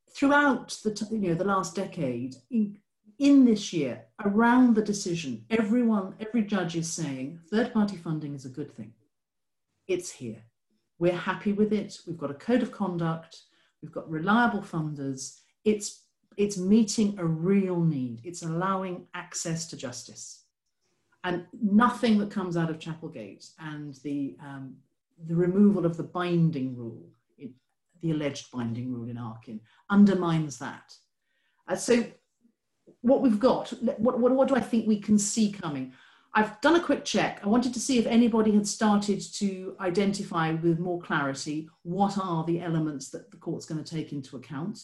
throughout 0.10 0.78
the, 0.84 0.94
t- 0.94 1.06
you 1.12 1.20
know, 1.20 1.34
the 1.34 1.44
last 1.44 1.76
decade, 1.76 2.36
in, 2.50 2.78
in 3.20 3.44
this 3.44 3.74
year, 3.74 4.06
around 4.24 4.76
the 4.76 4.82
decision, 4.82 5.44
everyone, 5.50 6.16
every 6.22 6.44
judge 6.44 6.78
is 6.78 6.92
saying 6.92 7.40
third 7.52 7.74
party 7.74 7.98
funding 7.98 8.34
is 8.34 8.46
a 8.46 8.50
good 8.50 8.74
thing. 8.76 8.94
It's 9.88 10.10
here. 10.10 10.44
We're 11.00 11.16
happy 11.16 11.54
with 11.54 11.74
it. 11.74 11.98
We've 12.06 12.18
got 12.18 12.32
a 12.32 12.36
code 12.36 12.62
of 12.62 12.72
conduct. 12.72 13.42
We've 13.82 13.92
got 13.92 14.10
reliable 14.10 14.62
funders. 14.62 15.40
It's, 15.66 16.04
it's 16.38 16.58
meeting 16.58 17.18
a 17.18 17.26
real 17.26 17.80
need. 17.80 18.22
It's 18.24 18.44
allowing 18.44 19.08
access 19.14 19.66
to 19.68 19.78
justice 19.78 20.44
and 21.24 21.46
nothing 21.62 22.18
that 22.20 22.32
comes 22.32 22.56
out 22.56 22.70
of 22.70 22.80
Chapelgate 22.80 23.52
and 23.60 23.96
the 24.04 24.38
um, 24.42 24.76
the 25.28 25.36
removal 25.36 25.86
of 25.86 25.98
the 25.98 26.04
binding 26.04 26.76
rule, 26.78 27.10
it, 27.38 27.52
the 28.02 28.12
alleged 28.12 28.52
binding 28.52 28.94
rule 28.94 29.10
in 29.10 29.18
Arkin, 29.18 29.60
undermines 29.90 30.58
that. 30.60 30.94
Uh, 31.68 31.76
so, 31.76 32.06
what 33.02 33.22
we've 33.22 33.40
got, 33.40 33.70
what, 33.98 34.18
what, 34.20 34.32
what 34.32 34.48
do 34.48 34.56
I 34.56 34.62
think 34.62 34.88
we 34.88 35.00
can 35.00 35.20
see 35.20 35.52
coming? 35.52 35.94
I've 36.34 36.60
done 36.62 36.76
a 36.76 36.84
quick 36.84 37.06
check. 37.06 37.42
I 37.44 37.48
wanted 37.48 37.74
to 37.74 37.80
see 37.80 37.98
if 37.98 38.06
anybody 38.06 38.52
had 38.52 38.68
started 38.68 39.22
to 39.34 39.76
identify 39.80 40.52
with 40.52 40.80
more 40.80 41.02
clarity 41.02 41.70
what 41.84 42.18
are 42.18 42.44
the 42.46 42.62
elements 42.62 43.10
that 43.10 43.32
the 43.32 43.38
court's 43.38 43.66
going 43.66 43.84
to 43.84 43.96
take 43.96 44.14
into 44.14 44.38
account. 44.38 44.84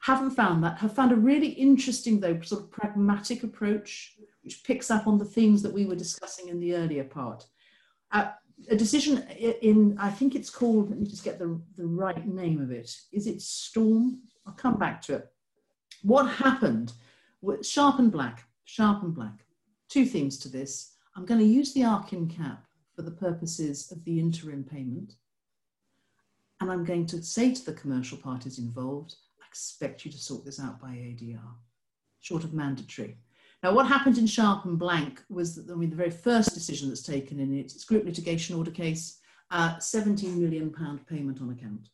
Haven't 0.00 0.30
found 0.30 0.64
that. 0.64 0.78
Have 0.78 0.94
found 0.94 1.12
a 1.12 1.16
really 1.16 1.48
interesting, 1.48 2.20
though, 2.20 2.40
sort 2.40 2.62
of 2.62 2.70
pragmatic 2.70 3.42
approach 3.42 4.16
which 4.42 4.62
picks 4.62 4.90
up 4.90 5.06
on 5.06 5.18
the 5.18 5.24
themes 5.24 5.62
that 5.62 5.72
we 5.72 5.86
were 5.86 5.94
discussing 5.94 6.48
in 6.48 6.60
the 6.60 6.74
earlier 6.74 7.04
part. 7.04 7.46
Uh, 8.12 8.30
a 8.70 8.76
decision 8.76 9.26
in, 9.62 9.96
I 9.98 10.10
think 10.10 10.34
it's 10.34 10.50
called, 10.50 10.90
let 10.90 10.98
me 10.98 11.06
just 11.06 11.24
get 11.24 11.38
the, 11.38 11.60
the 11.76 11.86
right 11.86 12.26
name 12.26 12.60
of 12.60 12.70
it. 12.70 12.94
Is 13.12 13.26
it 13.26 13.40
Storm? 13.40 14.20
I'll 14.46 14.52
come 14.52 14.78
back 14.78 15.00
to 15.02 15.16
it. 15.16 15.32
What 16.02 16.24
happened 16.28 16.92
Sharp 17.62 17.98
and 17.98 18.12
Blank? 18.12 18.38
Sharp 18.64 19.02
and 19.02 19.14
Blank. 19.14 19.43
Two 19.94 20.04
themes 20.04 20.38
to 20.38 20.48
this. 20.48 20.94
I'm 21.14 21.24
going 21.24 21.38
to 21.38 21.46
use 21.46 21.72
the 21.72 21.84
Arkin 21.84 22.26
cap 22.26 22.64
for 22.96 23.02
the 23.02 23.12
purposes 23.12 23.92
of 23.92 24.04
the 24.04 24.18
interim 24.18 24.64
payment. 24.64 25.14
And 26.60 26.68
I'm 26.68 26.84
going 26.84 27.06
to 27.06 27.22
say 27.22 27.54
to 27.54 27.64
the 27.64 27.74
commercial 27.74 28.18
parties 28.18 28.58
involved, 28.58 29.14
I 29.40 29.46
expect 29.46 30.04
you 30.04 30.10
to 30.10 30.18
sort 30.18 30.44
this 30.44 30.58
out 30.58 30.80
by 30.80 30.88
ADR, 30.88 31.38
short 32.22 32.42
of 32.42 32.52
mandatory. 32.52 33.18
Now, 33.62 33.72
what 33.72 33.86
happened 33.86 34.18
in 34.18 34.26
Sharp 34.26 34.64
and 34.64 34.80
Blank 34.80 35.22
was 35.30 35.54
that 35.54 35.72
I 35.72 35.76
mean, 35.76 35.90
the 35.90 35.96
very 35.96 36.10
first 36.10 36.54
decision 36.54 36.88
that's 36.88 37.00
taken 37.00 37.38
in 37.38 37.56
it, 37.56 37.72
it's 37.72 37.84
group 37.84 38.04
litigation 38.04 38.56
order 38.56 38.72
case, 38.72 39.20
uh, 39.52 39.78
17 39.78 40.42
million 40.42 40.72
pound 40.72 41.06
payment 41.06 41.40
on 41.40 41.50
account. 41.50 41.90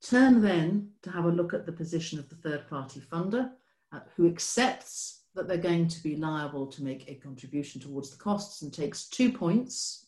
Turn 0.00 0.40
then 0.40 0.90
to 1.02 1.10
have 1.10 1.24
a 1.24 1.28
look 1.28 1.54
at 1.54 1.66
the 1.66 1.72
position 1.72 2.20
of 2.20 2.28
the 2.28 2.36
third 2.36 2.68
party 2.68 3.00
funder 3.00 3.50
uh, 3.90 3.98
who 4.14 4.28
accepts 4.28 5.22
that 5.36 5.46
they're 5.46 5.58
going 5.58 5.86
to 5.86 6.02
be 6.02 6.16
liable 6.16 6.66
to 6.66 6.82
make 6.82 7.08
a 7.08 7.14
contribution 7.14 7.80
towards 7.80 8.10
the 8.10 8.16
costs 8.16 8.62
and 8.62 8.72
takes 8.72 9.04
two 9.04 9.30
points 9.30 10.06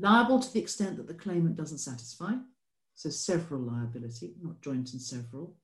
liable 0.00 0.40
to 0.40 0.52
the 0.52 0.60
extent 0.60 0.96
that 0.96 1.06
the 1.06 1.14
claimant 1.14 1.54
doesn't 1.54 1.78
satisfy, 1.78 2.32
so 2.94 3.08
several 3.08 3.60
liability, 3.60 4.34
not 4.42 4.60
joint 4.60 4.92
and 4.92 5.00
several, 5.00 5.54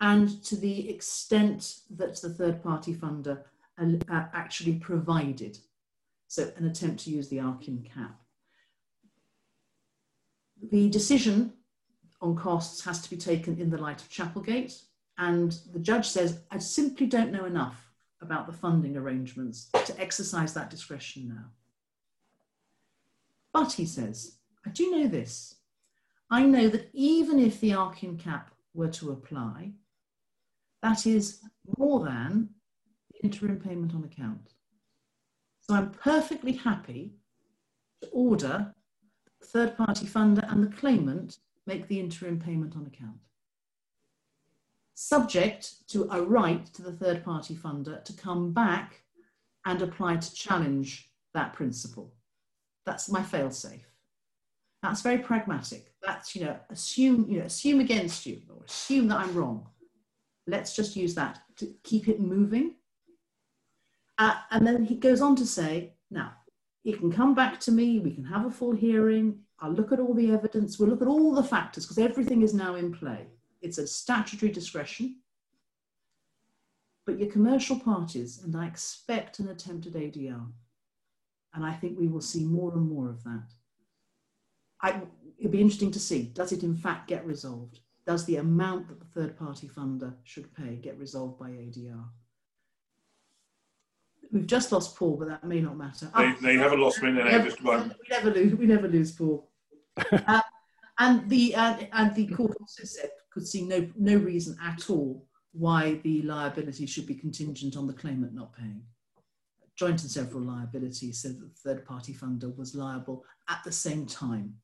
and 0.00 0.42
to 0.42 0.56
the 0.56 0.88
extent 0.88 1.80
that 1.90 2.20
the 2.22 2.30
third 2.30 2.62
party 2.62 2.94
funder 2.94 3.42
uh, 3.78 4.24
actually 4.32 4.74
provided. 4.74 5.58
So, 6.28 6.50
an 6.56 6.64
attempt 6.64 7.04
to 7.04 7.10
use 7.10 7.28
the 7.28 7.40
Arkin 7.40 7.86
cap. 7.94 8.18
The 10.70 10.88
decision 10.88 11.52
on 12.22 12.36
costs 12.36 12.82
has 12.84 13.02
to 13.02 13.10
be 13.10 13.18
taken 13.18 13.60
in 13.60 13.68
the 13.68 13.76
light 13.76 14.00
of 14.00 14.08
Chapelgate, 14.08 14.82
and 15.18 15.54
the 15.74 15.80
judge 15.80 16.08
says, 16.08 16.40
I 16.50 16.56
simply 16.58 17.06
don't 17.06 17.32
know 17.32 17.44
enough 17.44 17.91
about 18.22 18.46
the 18.46 18.52
funding 18.52 18.96
arrangements 18.96 19.68
to 19.84 20.00
exercise 20.00 20.54
that 20.54 20.70
discretion 20.70 21.28
now. 21.28 21.50
But 23.52 23.72
he 23.72 23.84
says, 23.84 24.38
I 24.66 24.70
do 24.70 24.90
know 24.90 25.08
this. 25.08 25.56
I 26.30 26.44
know 26.44 26.68
that 26.68 26.88
even 26.94 27.38
if 27.38 27.60
the 27.60 27.74
Arkin 27.74 28.16
cap 28.16 28.50
were 28.74 28.88
to 28.88 29.10
apply, 29.10 29.72
that 30.82 31.06
is 31.06 31.40
more 31.76 32.04
than 32.04 32.48
the 33.10 33.18
interim 33.22 33.60
payment 33.60 33.94
on 33.94 34.04
account. 34.04 34.54
So 35.60 35.74
I'm 35.74 35.90
perfectly 35.90 36.52
happy 36.52 37.14
to 38.02 38.08
order 38.08 38.74
the 39.40 39.46
third 39.46 39.76
party 39.76 40.06
funder 40.06 40.50
and 40.50 40.62
the 40.62 40.74
claimant 40.76 41.38
make 41.66 41.86
the 41.86 42.00
interim 42.00 42.40
payment 42.40 42.74
on 42.76 42.86
account. 42.86 43.18
Subject 44.94 45.88
to 45.88 46.08
a 46.10 46.22
right 46.22 46.64
to 46.74 46.82
the 46.82 46.92
third 46.92 47.24
party 47.24 47.54
funder 47.54 48.04
to 48.04 48.12
come 48.12 48.52
back 48.52 49.02
and 49.64 49.80
apply 49.80 50.16
to 50.16 50.34
challenge 50.34 51.10
that 51.34 51.52
principle. 51.54 52.12
That's 52.84 53.08
my 53.08 53.22
fail 53.22 53.50
safe. 53.50 53.86
That's 54.82 55.02
very 55.02 55.18
pragmatic. 55.18 55.92
That's, 56.02 56.34
you 56.34 56.44
know, 56.44 56.56
assume, 56.68 57.26
you 57.28 57.38
know, 57.38 57.46
assume 57.46 57.80
against 57.80 58.26
you 58.26 58.42
or 58.50 58.64
assume 58.64 59.08
that 59.08 59.18
I'm 59.18 59.34
wrong. 59.34 59.68
Let's 60.46 60.74
just 60.74 60.96
use 60.96 61.14
that 61.14 61.40
to 61.58 61.72
keep 61.84 62.08
it 62.08 62.20
moving. 62.20 62.74
Uh, 64.18 64.34
and 64.50 64.66
then 64.66 64.84
he 64.84 64.96
goes 64.96 65.20
on 65.20 65.36
to 65.36 65.46
say, 65.46 65.94
now, 66.10 66.32
you 66.84 66.96
can 66.96 67.12
come 67.12 67.34
back 67.34 67.60
to 67.60 67.72
me, 67.72 68.00
we 68.00 68.12
can 68.12 68.24
have 68.24 68.44
a 68.44 68.50
full 68.50 68.74
hearing, 68.74 69.38
I'll 69.60 69.72
look 69.72 69.92
at 69.92 70.00
all 70.00 70.14
the 70.14 70.32
evidence, 70.32 70.78
we'll 70.78 70.88
look 70.88 71.02
at 71.02 71.08
all 71.08 71.32
the 71.32 71.44
factors 71.44 71.84
because 71.84 71.98
everything 71.98 72.42
is 72.42 72.52
now 72.52 72.74
in 72.74 72.92
play. 72.92 73.28
It's 73.62 73.78
a 73.78 73.86
statutory 73.86 74.50
discretion. 74.50 75.16
But 77.06 77.18
your 77.18 77.30
commercial 77.30 77.78
parties, 77.78 78.40
and 78.44 78.54
I 78.56 78.66
expect 78.66 79.38
an 79.38 79.48
attempt 79.48 79.86
at 79.86 79.94
ADR, 79.94 80.46
and 81.54 81.64
I 81.64 81.72
think 81.72 81.98
we 81.98 82.08
will 82.08 82.20
see 82.20 82.44
more 82.44 82.72
and 82.72 82.88
more 82.88 83.08
of 83.08 83.24
that. 83.24 83.44
I, 84.80 85.00
it'll 85.38 85.50
be 85.50 85.60
interesting 85.60 85.92
to 85.92 86.00
see 86.00 86.24
does 86.24 86.52
it 86.52 86.62
in 86.62 86.76
fact 86.76 87.08
get 87.08 87.26
resolved? 87.26 87.80
Does 88.06 88.24
the 88.24 88.36
amount 88.36 88.88
that 88.88 88.98
the 88.98 89.06
third 89.06 89.36
party 89.36 89.68
funder 89.68 90.14
should 90.24 90.52
pay 90.54 90.76
get 90.76 90.98
resolved 90.98 91.38
by 91.38 91.50
ADR? 91.50 92.04
We've 94.32 94.46
just 94.46 94.72
lost 94.72 94.96
Paul, 94.96 95.16
but 95.18 95.28
that 95.28 95.44
may 95.44 95.60
not 95.60 95.76
matter. 95.76 96.10
They, 96.16 96.34
they 96.40 96.56
haven't 96.56 96.80
lost 96.80 97.02
me. 97.02 97.12
No, 97.12 97.24
never, 97.24 97.44
just 97.44 97.60
about. 97.60 97.86
We 97.86 97.92
never 98.10 98.30
lose. 98.30 98.54
We 98.54 98.66
never 98.66 98.88
lose 98.88 99.12
Paul. 99.12 99.48
uh, 100.12 100.40
and 100.98 101.28
the 101.28 101.54
uh, 101.54 101.76
and 101.92 102.14
the 102.14 102.26
court 102.28 102.56
also 102.58 102.84
said 102.84 103.10
could 103.32 103.46
see 103.46 103.62
no 103.62 103.88
no 103.96 104.16
reason 104.16 104.56
at 104.62 104.90
all 104.90 105.26
why 105.52 106.00
the 106.02 106.22
liability 106.22 106.86
should 106.86 107.06
be 107.06 107.14
contingent 107.14 107.76
on 107.76 107.86
the 107.86 107.92
claimant 107.92 108.34
not 108.34 108.56
paying. 108.56 108.82
Joint 109.76 110.02
and 110.02 110.10
several 110.10 110.42
liability 110.42 111.12
said 111.12 111.40
that 111.40 111.54
the 111.54 111.60
third 111.60 111.84
party 111.84 112.12
funder 112.12 112.54
was 112.56 112.74
liable 112.74 113.24
at 113.48 113.62
the 113.64 113.72
same 113.72 114.06
time. 114.06 114.54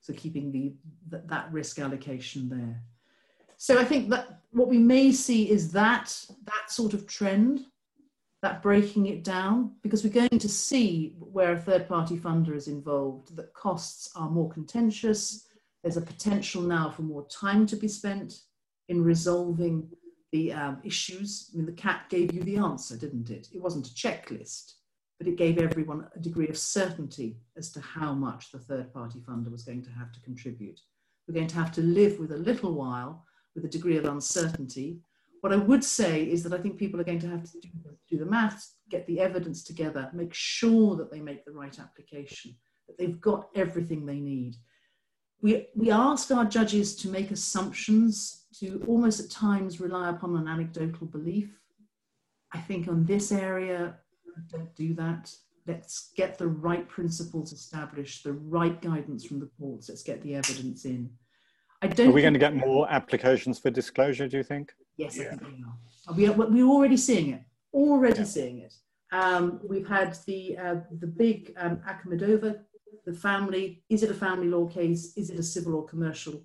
So 0.00 0.12
keeping 0.12 0.50
the 0.50 0.74
that, 1.08 1.28
that 1.28 1.52
risk 1.52 1.78
allocation 1.78 2.48
there. 2.48 2.82
So 3.56 3.78
I 3.78 3.84
think 3.84 4.10
that 4.10 4.40
what 4.50 4.68
we 4.68 4.78
may 4.78 5.12
see 5.12 5.50
is 5.50 5.72
that 5.72 6.26
that 6.44 6.70
sort 6.70 6.94
of 6.94 7.06
trend 7.06 7.66
that 8.42 8.60
breaking 8.60 9.06
it 9.06 9.22
down 9.22 9.70
because 9.82 10.02
we're 10.02 10.10
going 10.10 10.40
to 10.40 10.48
see 10.48 11.14
where 11.20 11.52
a 11.52 11.58
third 11.58 11.88
party 11.88 12.16
funder 12.16 12.56
is 12.56 12.66
involved 12.66 13.36
that 13.36 13.54
costs 13.54 14.10
are 14.16 14.28
more 14.28 14.50
contentious. 14.50 15.46
There's 15.82 15.96
a 15.96 16.02
potential 16.02 16.62
now 16.62 16.90
for 16.90 17.02
more 17.02 17.26
time 17.28 17.66
to 17.66 17.76
be 17.76 17.88
spent 17.88 18.40
in 18.88 19.02
resolving 19.02 19.88
the 20.30 20.52
um, 20.52 20.80
issues. 20.84 21.50
I 21.52 21.56
mean, 21.56 21.66
the 21.66 21.72
cap 21.72 22.08
gave 22.08 22.32
you 22.32 22.42
the 22.42 22.56
answer, 22.56 22.96
didn't 22.96 23.30
it? 23.30 23.48
It 23.52 23.60
wasn't 23.60 23.88
a 23.88 23.94
checklist, 23.94 24.74
but 25.18 25.28
it 25.28 25.36
gave 25.36 25.58
everyone 25.58 26.06
a 26.14 26.20
degree 26.20 26.48
of 26.48 26.56
certainty 26.56 27.36
as 27.56 27.70
to 27.72 27.80
how 27.80 28.12
much 28.12 28.50
the 28.50 28.58
third 28.58 28.92
party 28.92 29.18
funder 29.20 29.50
was 29.50 29.64
going 29.64 29.82
to 29.82 29.90
have 29.90 30.12
to 30.12 30.20
contribute. 30.20 30.80
We're 31.26 31.34
going 31.34 31.48
to 31.48 31.56
have 31.56 31.72
to 31.72 31.82
live 31.82 32.18
with 32.18 32.32
a 32.32 32.36
little 32.36 32.74
while 32.74 33.24
with 33.54 33.64
a 33.64 33.68
degree 33.68 33.96
of 33.96 34.04
uncertainty 34.04 35.00
what 35.42 35.52
I 35.52 35.56
would 35.56 35.82
say 35.82 36.22
is 36.22 36.44
that 36.44 36.52
I 36.52 36.58
think 36.62 36.78
people 36.78 37.00
are 37.00 37.04
going 37.04 37.18
to 37.18 37.28
have 37.28 37.42
to 37.42 37.60
do, 37.60 37.68
do 38.08 38.16
the 38.16 38.24
maths, 38.24 38.76
get 38.88 39.04
the 39.08 39.18
evidence 39.18 39.64
together, 39.64 40.08
make 40.14 40.32
sure 40.32 40.94
that 40.96 41.10
they 41.10 41.18
make 41.18 41.44
the 41.44 41.50
right 41.50 41.76
application, 41.80 42.54
that 42.86 42.96
they've 42.96 43.20
got 43.20 43.48
everything 43.56 44.06
they 44.06 44.20
need. 44.20 44.54
We, 45.42 45.66
we 45.74 45.90
ask 45.90 46.30
our 46.30 46.44
judges 46.44 46.94
to 46.96 47.08
make 47.08 47.32
assumptions, 47.32 48.44
to 48.60 48.84
almost 48.86 49.18
at 49.20 49.30
times 49.30 49.80
rely 49.80 50.08
upon 50.10 50.36
an 50.36 50.46
anecdotal 50.46 51.08
belief. 51.08 51.50
I 52.52 52.58
think 52.58 52.86
on 52.86 53.04
this 53.04 53.32
area, 53.32 53.96
don't 54.48 54.74
do 54.76 54.94
that. 54.94 55.34
Let's 55.66 56.12
get 56.16 56.38
the 56.38 56.46
right 56.46 56.88
principles 56.88 57.52
established, 57.52 58.24
the 58.24 58.32
right 58.32 58.80
guidance 58.80 59.24
from 59.24 59.40
the 59.40 59.50
courts. 59.58 59.88
Let's 59.88 60.02
get 60.02 60.22
the 60.22 60.36
evidence 60.36 60.84
in. 60.84 61.10
I 61.82 61.88
don't. 61.88 62.08
Are 62.08 62.12
we 62.12 62.22
going 62.22 62.34
to 62.34 62.38
get 62.38 62.54
more 62.54 62.88
applications 62.90 63.58
for 63.58 63.70
disclosure? 63.70 64.28
Do 64.28 64.36
you 64.36 64.42
think? 64.44 64.72
Yes, 64.96 65.16
yeah. 65.16 65.24
I 65.24 65.36
think 65.36 65.54
we 66.16 66.26
are. 66.28 66.32
We 66.32 66.62
are 66.62 66.66
already 66.66 66.96
seeing 66.96 67.30
it. 67.30 67.42
Already 67.72 68.18
yeah. 68.18 68.24
seeing 68.24 68.58
it. 68.58 68.74
Um, 69.12 69.60
we've 69.68 69.88
had 69.88 70.16
the 70.26 70.56
uh, 70.56 70.76
the 71.00 71.06
big 71.06 71.52
um, 71.56 71.80
Akhmedova, 71.88 72.60
the 73.04 73.12
family. 73.12 73.82
Is 73.88 74.02
it 74.02 74.10
a 74.10 74.14
family 74.14 74.48
law 74.48 74.66
case? 74.66 75.16
Is 75.16 75.30
it 75.30 75.38
a 75.38 75.42
civil 75.42 75.74
or 75.74 75.84
commercial 75.84 76.42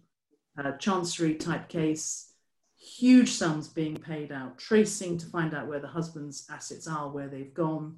uh, 0.58 0.74
chancery 0.74 1.36
type 1.36 1.70
case? 1.70 2.34
Huge 2.78 3.32
sums 3.32 3.68
being 3.68 3.98
paid 3.98 4.32
out, 4.32 4.58
tracing 4.58 5.18
to 5.18 5.26
find 5.28 5.54
out 5.54 5.68
where 5.68 5.80
the 5.80 5.88
husband's 5.88 6.46
assets 6.50 6.88
are, 6.88 7.10
where 7.10 7.28
they've 7.28 7.54
gone. 7.54 7.98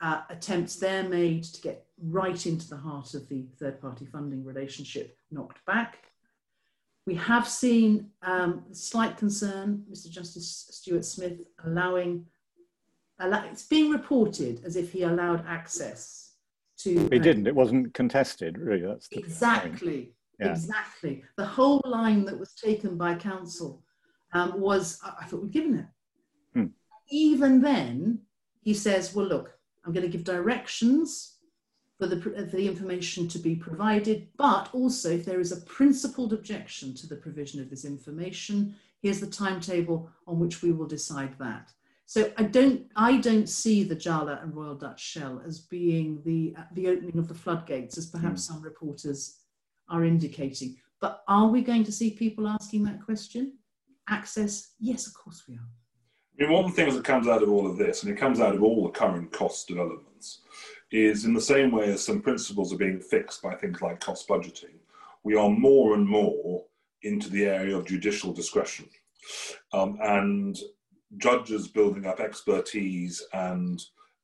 Uh, 0.00 0.22
attempts 0.28 0.76
there 0.76 1.04
made 1.04 1.42
to 1.44 1.60
get 1.62 1.86
right 2.02 2.46
into 2.46 2.68
the 2.68 2.76
heart 2.76 3.14
of 3.14 3.28
the 3.28 3.46
third 3.58 3.80
party 3.80 4.04
funding 4.04 4.44
relationship 4.44 5.16
knocked 5.30 5.64
back. 5.64 5.98
We 7.06 7.14
have 7.14 7.48
seen 7.48 8.10
um, 8.22 8.64
slight 8.72 9.16
concern, 9.16 9.84
Mr. 9.90 10.10
Justice 10.10 10.66
Stuart 10.70 11.04
Smith 11.04 11.40
allowing, 11.64 12.26
allow, 13.20 13.44
it's 13.44 13.62
being 13.62 13.90
reported 13.90 14.60
as 14.64 14.74
if 14.74 14.92
he 14.92 15.02
allowed 15.04 15.46
access 15.46 16.25
to. 16.78 17.08
He 17.10 17.18
didn't, 17.18 17.46
it 17.46 17.54
wasn't 17.54 17.94
contested, 17.94 18.58
really. 18.58 18.86
That's 18.86 19.08
exactly, 19.12 20.12
yeah. 20.38 20.50
exactly. 20.50 21.24
The 21.36 21.46
whole 21.46 21.82
line 21.84 22.24
that 22.26 22.38
was 22.38 22.54
taken 22.54 22.96
by 22.96 23.14
counsel 23.14 23.82
um, 24.32 24.60
was, 24.60 25.00
I 25.02 25.24
thought 25.24 25.42
we'd 25.42 25.52
given 25.52 25.78
it. 25.78 25.86
Hmm. 26.54 26.66
Even 27.10 27.60
then, 27.60 28.20
he 28.60 28.74
says, 28.74 29.14
well, 29.14 29.26
look, 29.26 29.58
I'm 29.84 29.92
going 29.92 30.04
to 30.04 30.10
give 30.10 30.24
directions 30.24 31.36
for 31.98 32.06
the, 32.06 32.20
for 32.20 32.56
the 32.56 32.68
information 32.68 33.28
to 33.28 33.38
be 33.38 33.54
provided, 33.54 34.28
but 34.36 34.68
also 34.72 35.10
if 35.10 35.24
there 35.24 35.40
is 35.40 35.52
a 35.52 35.62
principled 35.62 36.32
objection 36.32 36.94
to 36.94 37.06
the 37.06 37.16
provision 37.16 37.60
of 37.60 37.70
this 37.70 37.84
information, 37.84 38.74
here's 39.00 39.20
the 39.20 39.26
timetable 39.26 40.10
on 40.26 40.38
which 40.38 40.62
we 40.62 40.72
will 40.72 40.86
decide 40.86 41.34
that. 41.38 41.70
So 42.08 42.32
I 42.36 42.44
don't, 42.44 42.82
I 42.94 43.18
don't 43.18 43.48
see 43.48 43.82
the 43.82 43.96
Jala 43.96 44.38
and 44.40 44.54
Royal 44.54 44.76
Dutch 44.76 45.00
Shell 45.00 45.42
as 45.44 45.58
being 45.58 46.22
the, 46.24 46.54
the 46.72 46.86
opening 46.86 47.18
of 47.18 47.26
the 47.26 47.34
floodgates, 47.34 47.98
as 47.98 48.06
perhaps 48.06 48.42
mm. 48.42 48.52
some 48.52 48.62
reporters 48.62 49.40
are 49.88 50.04
indicating. 50.04 50.76
But 51.00 51.24
are 51.26 51.48
we 51.48 51.62
going 51.62 51.84
to 51.84 51.92
see 51.92 52.10
people 52.10 52.46
asking 52.46 52.84
that 52.84 53.04
question? 53.04 53.54
Access? 54.08 54.74
Yes, 54.78 55.08
of 55.08 55.14
course 55.14 55.42
we 55.48 55.54
are. 55.54 55.68
I 56.38 56.42
mean, 56.42 56.52
one 56.52 56.64
of 56.64 56.70
the 56.70 56.76
things 56.76 56.94
that 56.94 57.04
comes 57.04 57.26
out 57.26 57.42
of 57.42 57.50
all 57.50 57.66
of 57.66 57.76
this, 57.76 58.02
and 58.02 58.12
it 58.12 58.18
comes 58.18 58.40
out 58.40 58.54
of 58.54 58.62
all 58.62 58.84
the 58.84 58.90
current 58.90 59.32
cost 59.32 59.66
developments, 59.66 60.42
is 60.92 61.24
in 61.24 61.34
the 61.34 61.40
same 61.40 61.72
way 61.72 61.92
as 61.92 62.04
some 62.04 62.22
principles 62.22 62.72
are 62.72 62.78
being 62.78 63.00
fixed 63.00 63.42
by 63.42 63.54
things 63.54 63.82
like 63.82 63.98
cost 64.00 64.28
budgeting, 64.28 64.76
we 65.24 65.34
are 65.34 65.50
more 65.50 65.94
and 65.94 66.06
more 66.06 66.64
into 67.02 67.28
the 67.30 67.46
area 67.46 67.76
of 67.76 67.86
judicial 67.86 68.32
discretion. 68.32 68.88
Um, 69.72 69.98
and 70.00 70.56
judges 71.18 71.68
building 71.68 72.06
up 72.06 72.20
expertise 72.20 73.22
and 73.32 73.82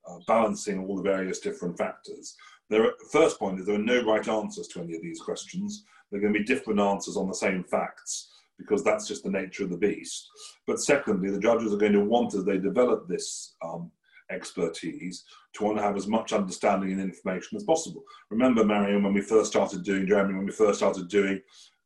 uh, 0.08 0.16
balancing 0.26 0.84
all 0.84 0.96
the 0.96 1.02
various 1.02 1.38
different 1.38 1.78
factors. 1.78 2.34
The 2.70 2.92
first 3.10 3.38
point 3.38 3.60
is 3.60 3.66
there 3.66 3.74
are 3.76 3.78
no 3.78 4.02
right 4.04 4.26
answers 4.26 4.66
to 4.68 4.80
any 4.80 4.96
of 4.96 5.02
these 5.02 5.20
questions. 5.20 5.84
There 6.10 6.18
are 6.18 6.22
going 6.22 6.32
to 6.34 6.40
be 6.40 6.44
different 6.44 6.80
answers 6.80 7.16
on 7.16 7.28
the 7.28 7.34
same 7.34 7.64
facts 7.64 8.30
because 8.58 8.84
that's 8.84 9.08
just 9.08 9.24
the 9.24 9.30
nature 9.30 9.64
of 9.64 9.70
the 9.70 9.76
beast. 9.76 10.28
But 10.66 10.80
secondly, 10.80 11.30
the 11.30 11.38
judges 11.40 11.72
are 11.72 11.78
going 11.78 11.92
to 11.92 12.04
want, 12.04 12.34
as 12.34 12.44
they 12.44 12.58
develop 12.58 13.08
this 13.08 13.54
um, 13.64 13.90
expertise 14.30 15.24
to 15.54 15.64
want 15.64 15.78
to 15.78 15.82
have 15.82 15.96
as 15.96 16.06
much 16.06 16.32
understanding 16.32 16.92
and 16.92 17.00
information 17.00 17.56
as 17.56 17.64
possible. 17.64 18.02
Remember, 18.30 18.64
Marion, 18.64 19.02
when 19.02 19.14
we 19.14 19.20
first 19.20 19.50
started 19.50 19.82
doing 19.82 20.06
Jeremy, 20.06 20.34
when 20.34 20.46
we 20.46 20.52
first 20.52 20.78
started 20.78 21.08
doing 21.08 21.40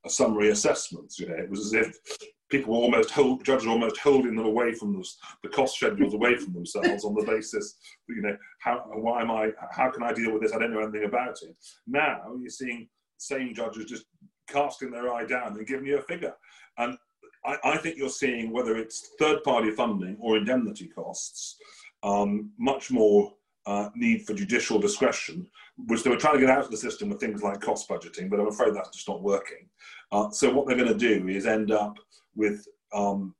a 0.04 0.10
summary 0.10 0.50
assessments, 0.50 1.18
you 1.18 1.28
know, 1.28 1.34
it 1.34 1.50
was 1.50 1.66
as 1.66 1.72
if 1.72 1.98
people 2.50 2.74
were 2.74 2.80
almost 2.80 3.10
hold, 3.10 3.44
judges 3.44 3.66
were 3.66 3.72
almost 3.72 3.98
holding 3.98 4.36
them 4.36 4.46
away 4.46 4.72
from 4.72 4.92
the, 4.92 5.06
the 5.42 5.48
cost 5.48 5.76
schedules 5.76 6.14
away 6.14 6.36
from 6.36 6.52
themselves 6.52 7.04
on 7.04 7.14
the 7.14 7.24
basis, 7.24 7.76
you 8.08 8.22
know, 8.22 8.36
how 8.60 8.84
why 8.94 9.22
am 9.22 9.30
I? 9.30 9.50
How 9.72 9.90
can 9.90 10.02
I 10.02 10.12
deal 10.12 10.32
with 10.32 10.42
this? 10.42 10.52
I 10.52 10.58
don't 10.58 10.72
know 10.72 10.80
anything 10.80 11.04
about 11.04 11.36
it. 11.42 11.56
Now 11.86 12.20
you're 12.38 12.50
seeing 12.50 12.88
same 13.18 13.54
judges 13.54 13.86
just 13.86 14.04
casting 14.48 14.90
their 14.90 15.12
eye 15.12 15.26
down 15.26 15.56
and 15.56 15.66
giving 15.66 15.86
you 15.86 15.98
a 15.98 16.02
figure, 16.02 16.34
and 16.78 16.96
I, 17.44 17.56
I 17.64 17.76
think 17.78 17.96
you're 17.96 18.08
seeing 18.08 18.52
whether 18.52 18.76
it's 18.76 19.10
third-party 19.18 19.72
funding 19.72 20.16
or 20.20 20.36
indemnity 20.36 20.88
costs 20.88 21.56
um, 22.02 22.50
much 22.58 22.90
more 22.90 23.32
uh, 23.66 23.88
need 23.96 24.24
for 24.26 24.34
judicial 24.34 24.78
discretion, 24.78 25.46
which 25.76 26.02
they 26.02 26.10
were 26.10 26.16
trying 26.16 26.34
to 26.34 26.40
get 26.40 26.50
out 26.50 26.64
of 26.64 26.70
the 26.70 26.76
system 26.76 27.08
with 27.08 27.20
things 27.20 27.42
like 27.42 27.60
cost 27.60 27.88
budgeting, 27.88 28.30
but 28.30 28.40
I'm 28.40 28.48
afraid 28.48 28.74
that's 28.74 28.90
just 28.90 29.08
not 29.08 29.22
working. 29.22 29.68
Uh, 30.10 30.30
so 30.30 30.52
what 30.52 30.66
they're 30.66 30.76
going 30.76 30.88
to 30.88 30.94
do 30.94 31.28
is 31.28 31.46
end 31.46 31.70
up 31.70 31.98
with 32.34 32.66
um, 32.94 33.34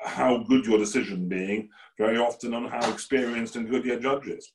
how 0.00 0.38
good 0.44 0.66
your 0.66 0.78
decision 0.78 1.28
being, 1.28 1.68
very 1.98 2.18
often 2.18 2.54
on 2.54 2.66
how 2.66 2.90
experienced 2.92 3.56
and 3.56 3.68
good 3.68 3.84
your 3.84 3.98
judge 3.98 4.28
is. 4.28 4.52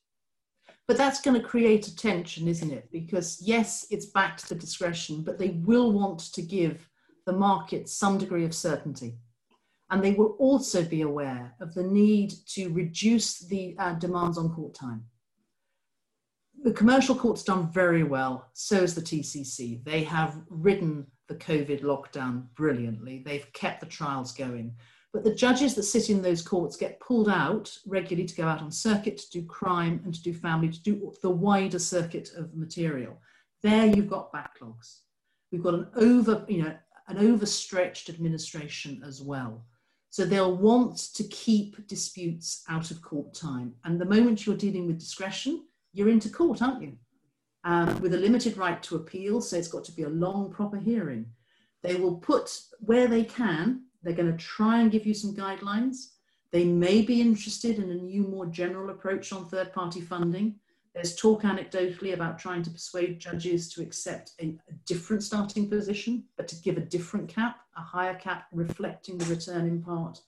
But 0.88 0.96
that's 0.96 1.20
going 1.20 1.40
to 1.40 1.46
create 1.46 1.86
a 1.86 1.94
tension, 1.94 2.48
isn't 2.48 2.72
it? 2.72 2.88
Because 2.90 3.40
yes, 3.40 3.86
it's 3.90 4.06
back 4.06 4.38
to 4.38 4.48
the 4.48 4.54
discretion, 4.54 5.22
but 5.22 5.38
they 5.38 5.50
will 5.64 5.92
want 5.92 6.32
to 6.32 6.42
give 6.42 6.88
the 7.26 7.32
market 7.32 7.88
some 7.88 8.18
degree 8.18 8.44
of 8.44 8.54
certainty. 8.54 9.14
And 9.90 10.02
they 10.02 10.12
will 10.12 10.36
also 10.38 10.84
be 10.84 11.02
aware 11.02 11.54
of 11.60 11.74
the 11.74 11.82
need 11.82 12.32
to 12.54 12.70
reduce 12.70 13.40
the 13.40 13.76
uh, 13.78 13.94
demands 13.94 14.38
on 14.38 14.54
court 14.54 14.74
time. 14.74 15.04
The 16.70 16.76
commercial 16.76 17.16
court's 17.16 17.42
done 17.42 17.68
very 17.72 18.04
well, 18.04 18.48
so 18.52 18.82
has 18.82 18.94
the 18.94 19.02
TCC. 19.02 19.82
They 19.82 20.04
have 20.04 20.40
ridden 20.48 21.04
the 21.26 21.34
COVID 21.34 21.82
lockdown 21.82 22.44
brilliantly. 22.54 23.24
They've 23.26 23.52
kept 23.54 23.80
the 23.80 23.86
trials 23.86 24.30
going. 24.32 24.76
But 25.12 25.24
the 25.24 25.34
judges 25.34 25.74
that 25.74 25.82
sit 25.82 26.10
in 26.10 26.22
those 26.22 26.42
courts 26.42 26.76
get 26.76 27.00
pulled 27.00 27.28
out 27.28 27.76
regularly 27.86 28.24
to 28.24 28.36
go 28.36 28.46
out 28.46 28.62
on 28.62 28.70
circuit, 28.70 29.18
to 29.18 29.30
do 29.30 29.46
crime 29.46 30.00
and 30.04 30.14
to 30.14 30.22
do 30.22 30.32
family, 30.32 30.68
to 30.68 30.80
do 30.80 31.12
the 31.22 31.30
wider 31.30 31.80
circuit 31.80 32.30
of 32.36 32.54
material. 32.54 33.20
There 33.64 33.86
you've 33.86 34.08
got 34.08 34.32
backlogs. 34.32 34.98
We've 35.50 35.64
got 35.64 35.74
an 35.74 35.88
over, 35.96 36.44
you 36.46 36.62
know, 36.62 36.76
an 37.08 37.18
overstretched 37.18 38.08
administration 38.08 39.02
as 39.04 39.20
well. 39.20 39.66
So 40.10 40.24
they'll 40.24 40.56
want 40.56 40.98
to 41.14 41.24
keep 41.24 41.88
disputes 41.88 42.62
out 42.68 42.92
of 42.92 43.02
court 43.02 43.34
time. 43.34 43.74
And 43.84 44.00
the 44.00 44.04
moment 44.04 44.46
you're 44.46 44.56
dealing 44.56 44.86
with 44.86 45.00
discretion, 45.00 45.64
you're 45.92 46.08
into 46.08 46.28
court, 46.28 46.62
aren't 46.62 46.82
you? 46.82 46.96
Um, 47.64 48.00
with 48.00 48.14
a 48.14 48.18
limited 48.18 48.56
right 48.56 48.82
to 48.84 48.96
appeal, 48.96 49.40
so 49.40 49.56
it's 49.56 49.68
got 49.68 49.84
to 49.84 49.92
be 49.92 50.04
a 50.04 50.08
long, 50.08 50.50
proper 50.50 50.78
hearing. 50.78 51.26
They 51.82 51.96
will 51.96 52.16
put 52.16 52.58
where 52.80 53.06
they 53.06 53.24
can 53.24 53.82
they're 54.02 54.14
going 54.14 54.30
to 54.30 54.44
try 54.44 54.80
and 54.80 54.90
give 54.90 55.06
you 55.06 55.14
some 55.14 55.34
guidelines. 55.34 56.12
They 56.52 56.64
may 56.64 57.02
be 57.02 57.20
interested 57.20 57.78
in 57.78 57.90
a 57.90 57.94
new, 57.94 58.22
more 58.22 58.46
general 58.46 58.90
approach 58.90 59.32
on 59.32 59.46
third 59.46 59.72
party 59.72 60.00
funding. 60.00 60.56
There's 60.94 61.14
talk 61.14 61.42
anecdotally 61.42 62.14
about 62.14 62.38
trying 62.38 62.62
to 62.64 62.70
persuade 62.70 63.20
judges 63.20 63.72
to 63.74 63.82
accept 63.82 64.32
a, 64.40 64.58
a, 64.68 64.72
different 64.86 65.22
starting 65.22 65.70
position, 65.70 66.24
but 66.36 66.48
to 66.48 66.56
give 66.56 66.78
a 66.78 66.80
different 66.80 67.28
cap, 67.28 67.60
a 67.76 67.80
higher 67.80 68.14
cap 68.14 68.46
reflecting 68.52 69.16
the 69.16 69.26
return 69.26 69.68
in 69.68 69.80
part. 69.82 70.20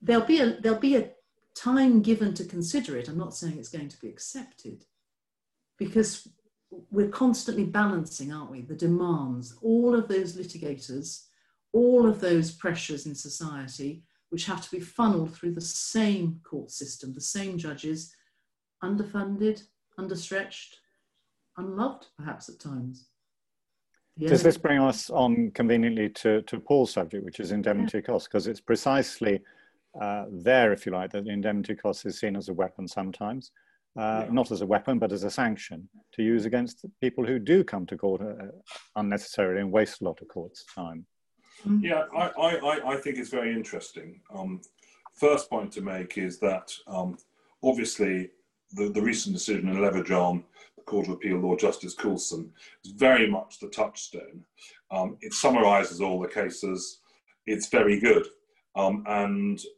There'll 0.00 0.24
be 0.24 0.40
a, 0.40 0.60
there'll 0.60 0.78
be 0.78 0.96
a 0.96 1.10
time 1.56 2.02
given 2.02 2.34
to 2.34 2.44
consider 2.44 2.96
it. 2.96 3.08
I'm 3.08 3.18
not 3.18 3.34
saying 3.34 3.58
it's 3.58 3.68
going 3.68 3.88
to 3.88 4.00
be 4.00 4.08
accepted 4.08 4.84
because 5.78 6.28
we're 6.90 7.08
constantly 7.08 7.64
balancing, 7.64 8.32
aren't 8.32 8.50
we? 8.50 8.60
The 8.60 8.74
demands, 8.74 9.56
all 9.62 9.94
of 9.94 10.08
those 10.08 10.36
litigators 10.36 11.26
all 11.76 12.06
of 12.08 12.20
those 12.20 12.50
pressures 12.50 13.06
in 13.06 13.14
society 13.14 14.02
which 14.30 14.46
have 14.46 14.62
to 14.62 14.70
be 14.70 14.80
funneled 14.80 15.32
through 15.34 15.52
the 15.52 15.60
same 15.60 16.40
court 16.42 16.70
system, 16.70 17.12
the 17.12 17.20
same 17.20 17.56
judges, 17.58 18.14
underfunded, 18.82 19.62
understretched, 19.98 20.78
unloved 21.58 22.06
perhaps 22.18 22.48
at 22.48 22.58
times. 22.58 23.08
Yeah. 24.16 24.30
Does 24.30 24.42
this 24.42 24.56
bring 24.56 24.80
us 24.80 25.10
on 25.10 25.50
conveniently 25.52 26.08
to, 26.08 26.42
to 26.42 26.58
Paul's 26.58 26.92
subject, 26.92 27.24
which 27.24 27.38
is 27.38 27.52
indemnity 27.52 27.98
yeah. 27.98 28.04
costs? 28.04 28.26
Because 28.26 28.46
it's 28.46 28.60
precisely 28.60 29.40
uh, 30.00 30.24
there, 30.30 30.72
if 30.72 30.86
you 30.86 30.92
like, 30.92 31.10
that 31.12 31.24
the 31.24 31.30
indemnity 31.30 31.74
cost 31.74 32.06
is 32.06 32.18
seen 32.18 32.36
as 32.36 32.48
a 32.48 32.54
weapon 32.54 32.86
sometimes, 32.88 33.50
uh, 33.98 34.24
yeah. 34.24 34.32
not 34.32 34.50
as 34.50 34.60
a 34.60 34.66
weapon, 34.66 34.98
but 34.98 35.12
as 35.12 35.24
a 35.24 35.30
sanction 35.30 35.88
to 36.12 36.22
use 36.22 36.44
against 36.44 36.84
people 37.00 37.24
who 37.24 37.38
do 37.38 37.64
come 37.64 37.86
to 37.86 37.96
court 37.96 38.20
uh, 38.20 38.46
unnecessarily 38.96 39.60
and 39.60 39.72
waste 39.72 40.00
a 40.00 40.04
lot 40.04 40.20
of 40.20 40.28
court's 40.28 40.64
time. 40.74 41.06
Mm. 41.66 41.82
Yeah, 41.82 42.04
I, 42.16 42.26
I, 42.28 42.94
I 42.94 42.96
think 42.98 43.18
it's 43.18 43.30
very 43.30 43.54
interesting. 43.54 44.20
Um, 44.34 44.60
first 45.14 45.48
point 45.48 45.72
to 45.72 45.80
make 45.80 46.18
is 46.18 46.38
that 46.40 46.72
um, 46.86 47.16
obviously 47.62 48.30
the, 48.72 48.90
the 48.90 49.02
recent 49.02 49.34
decision 49.34 49.68
in 49.68 49.76
Lejonvarn, 49.76 50.42
the 50.76 50.82
Court 50.82 51.06
of 51.06 51.14
Appeal 51.14 51.38
Lord 51.38 51.58
Justice 51.58 51.94
Coulson, 51.94 52.52
is 52.84 52.92
very 52.92 53.30
much 53.30 53.58
the 53.58 53.68
touchstone. 53.68 54.44
Um, 54.90 55.16
it 55.20 55.32
summarises 55.32 56.00
all 56.00 56.20
the 56.20 56.28
cases. 56.28 57.00
It's 57.46 57.68
very 57.68 58.00
good, 58.00 58.26
um, 58.74 59.04
and 59.06 59.58
uh, 59.58 59.75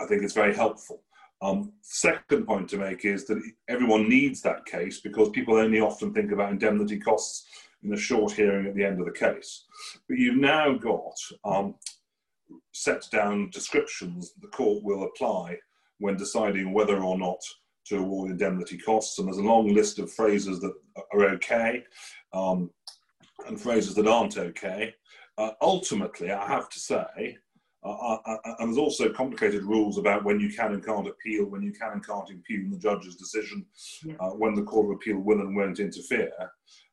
I 0.00 0.06
think 0.06 0.22
it's 0.22 0.34
very 0.34 0.54
helpful. 0.54 1.02
Um, 1.42 1.72
second 1.82 2.46
point 2.46 2.68
to 2.70 2.76
make 2.76 3.04
is 3.04 3.26
that 3.26 3.42
everyone 3.68 4.08
needs 4.08 4.42
that 4.42 4.66
case 4.66 5.00
because 5.00 5.30
people 5.30 5.56
only 5.56 5.80
often 5.80 6.12
think 6.12 6.32
about 6.32 6.52
indemnity 6.52 6.98
costs 6.98 7.46
in 7.82 7.92
a 7.94 7.96
short 7.96 8.32
hearing 8.32 8.66
at 8.66 8.74
the 8.74 8.84
end 8.84 9.00
of 9.00 9.06
the 9.06 9.12
case. 9.12 9.64
But 10.08 10.18
you've 10.18 10.36
now 10.36 10.74
got 10.74 11.14
um, 11.44 11.76
set 12.72 13.04
down 13.10 13.50
descriptions 13.50 14.32
the 14.40 14.48
court 14.48 14.84
will 14.84 15.04
apply 15.04 15.58
when 15.98 16.16
deciding 16.16 16.72
whether 16.72 17.02
or 17.02 17.18
not 17.18 17.40
to 17.86 17.98
award 17.98 18.30
indemnity 18.30 18.78
costs. 18.78 19.18
And 19.18 19.26
there's 19.26 19.38
a 19.38 19.42
long 19.42 19.72
list 19.74 19.98
of 19.98 20.12
phrases 20.12 20.60
that 20.60 20.74
are 21.12 21.24
okay 21.30 21.84
um, 22.32 22.70
and 23.46 23.60
phrases 23.60 23.94
that 23.94 24.06
aren't 24.06 24.36
okay. 24.36 24.94
Uh, 25.38 25.52
ultimately, 25.62 26.30
I 26.30 26.46
have 26.46 26.68
to 26.68 26.78
say, 26.78 27.38
uh, 27.82 27.88
uh, 27.88 28.18
uh 28.26 28.54
and 28.58 28.68
there's 28.68 28.78
also 28.78 29.10
complicated 29.10 29.62
rules 29.64 29.98
about 29.98 30.24
when 30.24 30.38
you 30.38 30.52
can 30.52 30.72
and 30.72 30.84
can't 30.84 31.08
appeal, 31.08 31.46
when 31.46 31.62
you 31.62 31.72
can 31.72 31.92
and 31.92 32.06
can't 32.06 32.30
impugn 32.30 32.70
the 32.70 32.78
judge's 32.78 33.16
decision, 33.16 33.64
yeah. 34.04 34.14
Uh, 34.20 34.30
when 34.30 34.54
the 34.54 34.62
Court 34.62 34.86
of 34.86 34.92
Appeal 34.92 35.18
will 35.18 35.40
and 35.40 35.56
won't 35.56 35.80
interfere. 35.80 36.32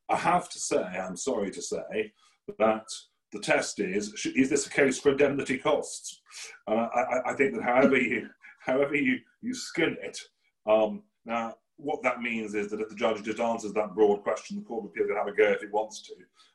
I 0.09 0.15
have 0.15 0.49
to 0.49 0.59
say, 0.59 0.81
I'm 0.81 1.17
sorry 1.17 1.51
to 1.51 1.61
say, 1.61 2.13
that 2.57 2.85
the 3.33 3.39
test 3.39 3.79
is: 3.79 4.13
is 4.35 4.49
this 4.49 4.67
a 4.67 4.69
case 4.69 4.99
for 4.99 5.11
indemnity 5.11 5.57
costs? 5.57 6.21
Uh, 6.67 6.87
I, 6.95 7.31
I, 7.31 7.33
think 7.33 7.55
that 7.55 7.63
however 7.63 7.97
you 7.97 8.29
however 8.65 8.95
you, 8.95 9.19
you 9.41 9.53
skin 9.53 9.97
it, 10.01 10.17
um, 10.65 11.03
now 11.25 11.55
what 11.77 12.01
that 12.03 12.21
means 12.21 12.55
is 12.55 12.69
that 12.69 12.81
if 12.81 12.89
the 12.89 12.95
judge 12.95 13.23
just 13.23 13.39
answers 13.39 13.73
that 13.73 13.93
broad 13.93 14.23
question, 14.23 14.57
the 14.57 14.63
Court 14.63 14.85
of 14.85 14.91
Appeal 14.91 15.07
can 15.07 15.15
have 15.15 15.27
a 15.27 15.31
go 15.31 15.51
if 15.51 15.63
it 15.63 15.71
wants 15.71 16.01
to. 16.01 16.13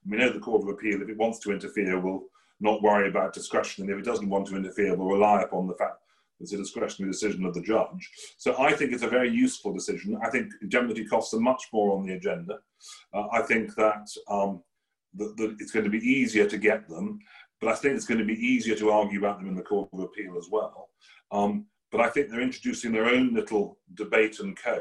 we 0.08 0.16
know 0.16 0.30
the 0.30 0.40
Court 0.40 0.62
of 0.62 0.68
Appeal, 0.68 1.00
if 1.00 1.08
it 1.08 1.16
wants 1.16 1.38
to 1.40 1.52
interfere, 1.52 2.00
will 2.00 2.24
not 2.62 2.82
worry 2.82 3.08
about 3.08 3.32
discretion, 3.32 3.84
and 3.84 3.92
if 3.92 3.98
it 3.98 4.04
doesn't 4.04 4.28
want 4.28 4.46
to 4.46 4.56
interfere, 4.56 4.96
will 4.96 5.08
rely 5.08 5.42
upon 5.42 5.66
the 5.66 5.74
fact 5.74 5.96
that 6.38 6.44
it's 6.44 6.52
a 6.52 6.56
discretionary 6.56 7.10
decision 7.12 7.44
of 7.44 7.54
the 7.54 7.60
judge. 7.60 8.10
So 8.38 8.56
I 8.58 8.72
think 8.72 8.92
it's 8.92 9.02
a 9.02 9.08
very 9.08 9.30
useful 9.30 9.72
decision. 9.72 10.18
I 10.22 10.30
think 10.30 10.52
indemnity 10.62 11.04
costs 11.04 11.34
are 11.34 11.40
much 11.40 11.64
more 11.72 11.96
on 11.96 12.04
the 12.06 12.14
agenda. 12.14 12.58
Uh, 13.12 13.26
I 13.32 13.42
think 13.42 13.74
that, 13.74 14.08
um, 14.28 14.62
that, 15.14 15.36
that, 15.36 15.56
it's 15.60 15.72
going 15.72 15.84
to 15.84 15.90
be 15.90 15.98
easier 15.98 16.46
to 16.46 16.58
get 16.58 16.88
them, 16.88 17.18
but 17.60 17.68
I 17.68 17.74
think 17.74 17.96
it's 17.96 18.06
going 18.06 18.18
to 18.18 18.24
be 18.24 18.34
easier 18.34 18.76
to 18.76 18.90
argue 18.90 19.18
about 19.18 19.38
them 19.38 19.48
in 19.48 19.56
the 19.56 19.62
Court 19.62 19.88
of 19.92 20.00
Appeal 20.00 20.36
as 20.38 20.48
well. 20.50 20.88
Um, 21.30 21.66
but 21.90 22.00
I 22.00 22.08
think 22.08 22.28
they're 22.28 22.40
introducing 22.40 22.92
their 22.92 23.06
own 23.06 23.34
little 23.34 23.78
debate 23.94 24.40
and 24.40 24.56
code. 24.56 24.80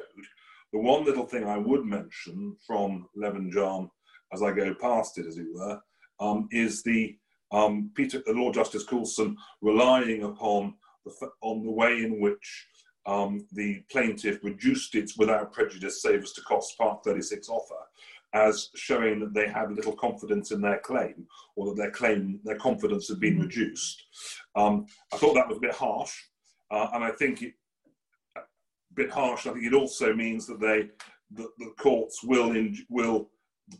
The 0.71 0.79
one 0.79 1.03
little 1.03 1.25
thing 1.25 1.45
I 1.45 1.57
would 1.57 1.85
mention 1.85 2.55
from 2.65 3.07
Lejonvarn 3.17 3.89
as 4.33 4.41
I 4.41 4.51
go 4.51 4.73
past 4.73 5.17
it, 5.17 5.25
as 5.25 5.37
it 5.37 5.47
were, 5.53 5.79
um, 6.19 6.47
is 6.51 6.83
the 6.83 7.17
um, 7.51 7.91
Peter, 7.95 8.21
the 8.25 8.33
Lord 8.33 8.53
Justice 8.53 8.83
Coulson 8.83 9.37
relying 9.61 10.23
upon 10.23 10.75
the, 11.05 11.29
on 11.41 11.63
the 11.63 11.71
way 11.71 12.03
in 12.03 12.19
which 12.19 12.67
um, 13.05 13.45
the 13.51 13.83
plaintiff 13.91 14.43
reduced 14.43 14.95
its 14.95 15.17
without 15.17 15.53
prejudice 15.53 16.01
save 16.01 16.23
as 16.23 16.33
to 16.33 16.41
cost 16.41 16.77
Part 16.77 17.03
36 17.03 17.49
offer 17.49 17.75
as 18.33 18.69
showing 18.75 19.19
that 19.19 19.33
they 19.33 19.47
had 19.47 19.71
little 19.71 19.95
confidence 19.95 20.51
in 20.51 20.61
their 20.61 20.79
claim 20.79 21.27
or 21.55 21.67
that 21.67 21.75
their 21.75 21.91
claim, 21.91 22.39
their 22.43 22.57
confidence 22.57 23.07
had 23.09 23.19
been 23.19 23.33
mm-hmm. 23.33 23.43
reduced. 23.43 24.05
Um, 24.55 24.85
I 25.13 25.17
thought 25.17 25.33
that 25.33 25.47
was 25.47 25.57
a 25.57 25.61
bit 25.61 25.75
harsh, 25.75 26.13
uh, 26.69 26.87
and 26.93 27.03
I 27.03 27.11
think 27.11 27.41
it, 27.41 27.53
a 28.37 28.41
bit 28.93 29.09
harsh. 29.09 29.47
I 29.47 29.53
think 29.53 29.65
it 29.65 29.73
also 29.73 30.13
means 30.13 30.47
that 30.47 30.61
they, 30.61 30.89
the, 31.31 31.49
the 31.57 31.73
courts 31.77 32.23
will, 32.23 32.51
in, 32.51 32.77
will, 32.89 33.29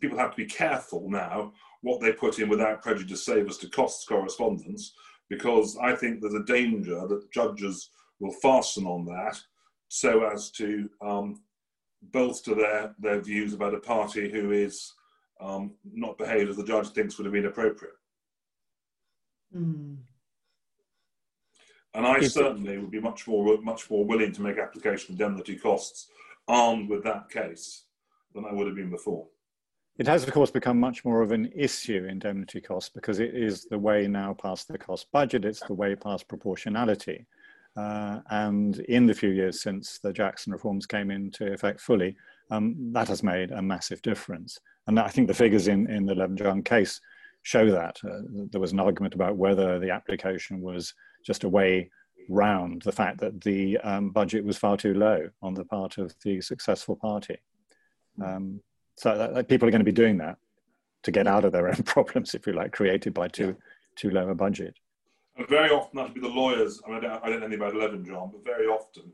people 0.02 0.18
have 0.18 0.32
to 0.32 0.38
be 0.38 0.46
careful 0.46 1.10
now 1.10 1.54
what 1.82 2.00
they 2.00 2.12
put 2.12 2.40
in 2.40 2.50
without 2.50 2.82
prejudice 2.82 3.26
save 3.26 3.50
as 3.50 3.58
to 3.58 3.70
costs 3.70 4.06
correspondence 4.06 4.94
because 5.30 5.78
I 5.82 5.96
think 5.96 6.20
there's 6.20 6.34
a 6.34 6.44
danger 6.44 7.08
that 7.08 7.32
judges 7.32 7.90
will 8.20 8.34
fasten 8.42 8.86
on 8.86 9.06
that 9.06 9.40
so 9.88 10.26
as 10.26 10.52
to 10.52 10.90
um, 11.02 11.42
bolster 12.02 12.54
their, 12.54 12.94
their 13.00 13.22
views 13.22 13.54
about 13.54 13.74
a 13.74 13.80
party 13.80 14.30
who 14.30 14.52
is 14.52 14.94
um, 15.40 15.74
not 15.92 16.18
behaved 16.18 16.50
as 16.50 16.58
the 16.58 16.64
judge 16.64 16.90
thinks 16.90 17.18
would 17.18 17.26
have 17.26 17.34
been 17.34 17.46
appropriate. 17.46 17.96
Mm. 19.56 19.98
And 21.94 22.08
I 22.08 22.22
certainly 22.22 22.78
would 22.78 22.92
be 22.92 23.02
much 23.02 23.28
more 23.28 23.60
much 23.62 23.90
more 23.90 24.06
willing 24.06 24.32
to 24.32 24.42
make 24.42 24.58
application 24.58 25.14
of 25.14 25.20
indemnity 25.20 25.58
costs 25.58 26.08
armed 26.48 26.90
with 26.90 27.04
that 27.04 27.30
case 27.30 27.86
than 28.34 28.46
I 28.46 28.54
would 28.54 28.68
have 28.68 28.78
been 28.78 28.90
before. 28.90 29.28
It 29.98 30.08
has, 30.08 30.24
of 30.24 30.34
course, 30.34 30.50
become 30.50 30.80
much 30.80 31.06
more 31.06 31.22
of 31.22 31.32
an 31.32 31.52
issue, 31.56 32.08
indemnity 32.10 32.62
costs, 32.62 32.90
because 32.90 33.20
it 33.20 33.36
is 33.36 33.66
the 33.66 33.78
way 33.78 34.08
now 34.08 34.34
past 34.34 34.68
the 34.68 34.78
cost 34.78 35.12
budget, 35.12 35.46
it's 35.46 35.60
the 35.62 35.74
way 35.74 35.96
past 35.96 36.28
proportionality. 36.28 37.28
Uh, 37.78 38.20
and 38.30 38.80
in 38.90 39.06
the 39.06 39.14
few 39.14 39.30
years 39.30 39.62
since 39.62 40.00
the 40.00 40.12
Jackson 40.12 40.54
reforms 40.54 40.86
came 40.86 41.12
into 41.12 41.52
effect 41.54 41.80
fully, 41.80 42.16
um, 42.50 42.76
that 42.94 43.08
has 43.08 43.22
made 43.24 43.52
a 43.52 43.62
massive 43.62 44.02
difference. 44.02 44.60
And 44.88 45.00
I 45.00 45.08
think 45.10 45.28
the 45.28 45.34
figures 45.34 45.68
in, 45.68 45.90
in 45.90 46.06
the 46.06 46.16
Lejonvarn 46.16 46.66
case 46.66 47.00
show 47.44 47.70
that. 47.72 47.98
Uh, 48.04 48.22
there 48.50 48.62
was 48.62 48.72
an 48.72 48.80
argument 48.80 49.14
about 49.14 49.38
whether 49.38 49.80
the 49.80 49.90
application 49.90 50.62
was 50.62 50.94
just 51.26 51.44
a 51.44 51.50
way 51.50 51.90
round 52.30 52.82
the 52.84 52.92
fact 52.92 53.20
that 53.20 53.42
the 53.42 53.78
um, 53.80 54.10
budget 54.12 54.44
was 54.44 54.58
far 54.58 54.78
too 54.78 54.94
low 54.94 55.30
on 55.42 55.54
the 55.54 55.66
part 55.66 55.98
of 55.98 56.14
the 56.24 56.42
successful 56.42 56.96
party. 56.96 57.38
Um, 58.24 58.62
so 58.98 59.18
that, 59.18 59.34
that 59.34 59.48
people 59.48 59.68
are 59.68 59.72
going 59.72 59.80
to 59.80 59.86
be 59.86 59.92
doing 59.92 60.18
that 60.18 60.38
to 61.04 61.12
get 61.12 61.28
out 61.28 61.46
of 61.46 61.52
their 61.52 61.68
own 61.68 61.76
problems, 61.86 62.34
if 62.34 62.46
you 62.48 62.54
like, 62.54 62.72
created 62.72 63.14
by 63.14 63.28
too 63.28 63.56
too 63.96 64.10
low 64.10 64.30
a 64.30 64.36
budget. 64.36 64.76
And 65.36 65.48
very 65.48 65.70
often 65.70 65.98
that'll 65.98 66.14
be 66.14 66.22
the 66.22 66.28
lawyers. 66.28 66.82
I, 66.86 66.90
mean, 66.90 66.98
I, 66.98 67.02
don't, 67.02 67.24
I 67.24 67.30
don't 67.30 67.40
know 67.40 67.46
anything 67.48 67.62
about 67.62 67.74
Lejonvarn, 67.74 68.32
but 68.32 68.44
very 68.44 68.68
often 68.68 69.12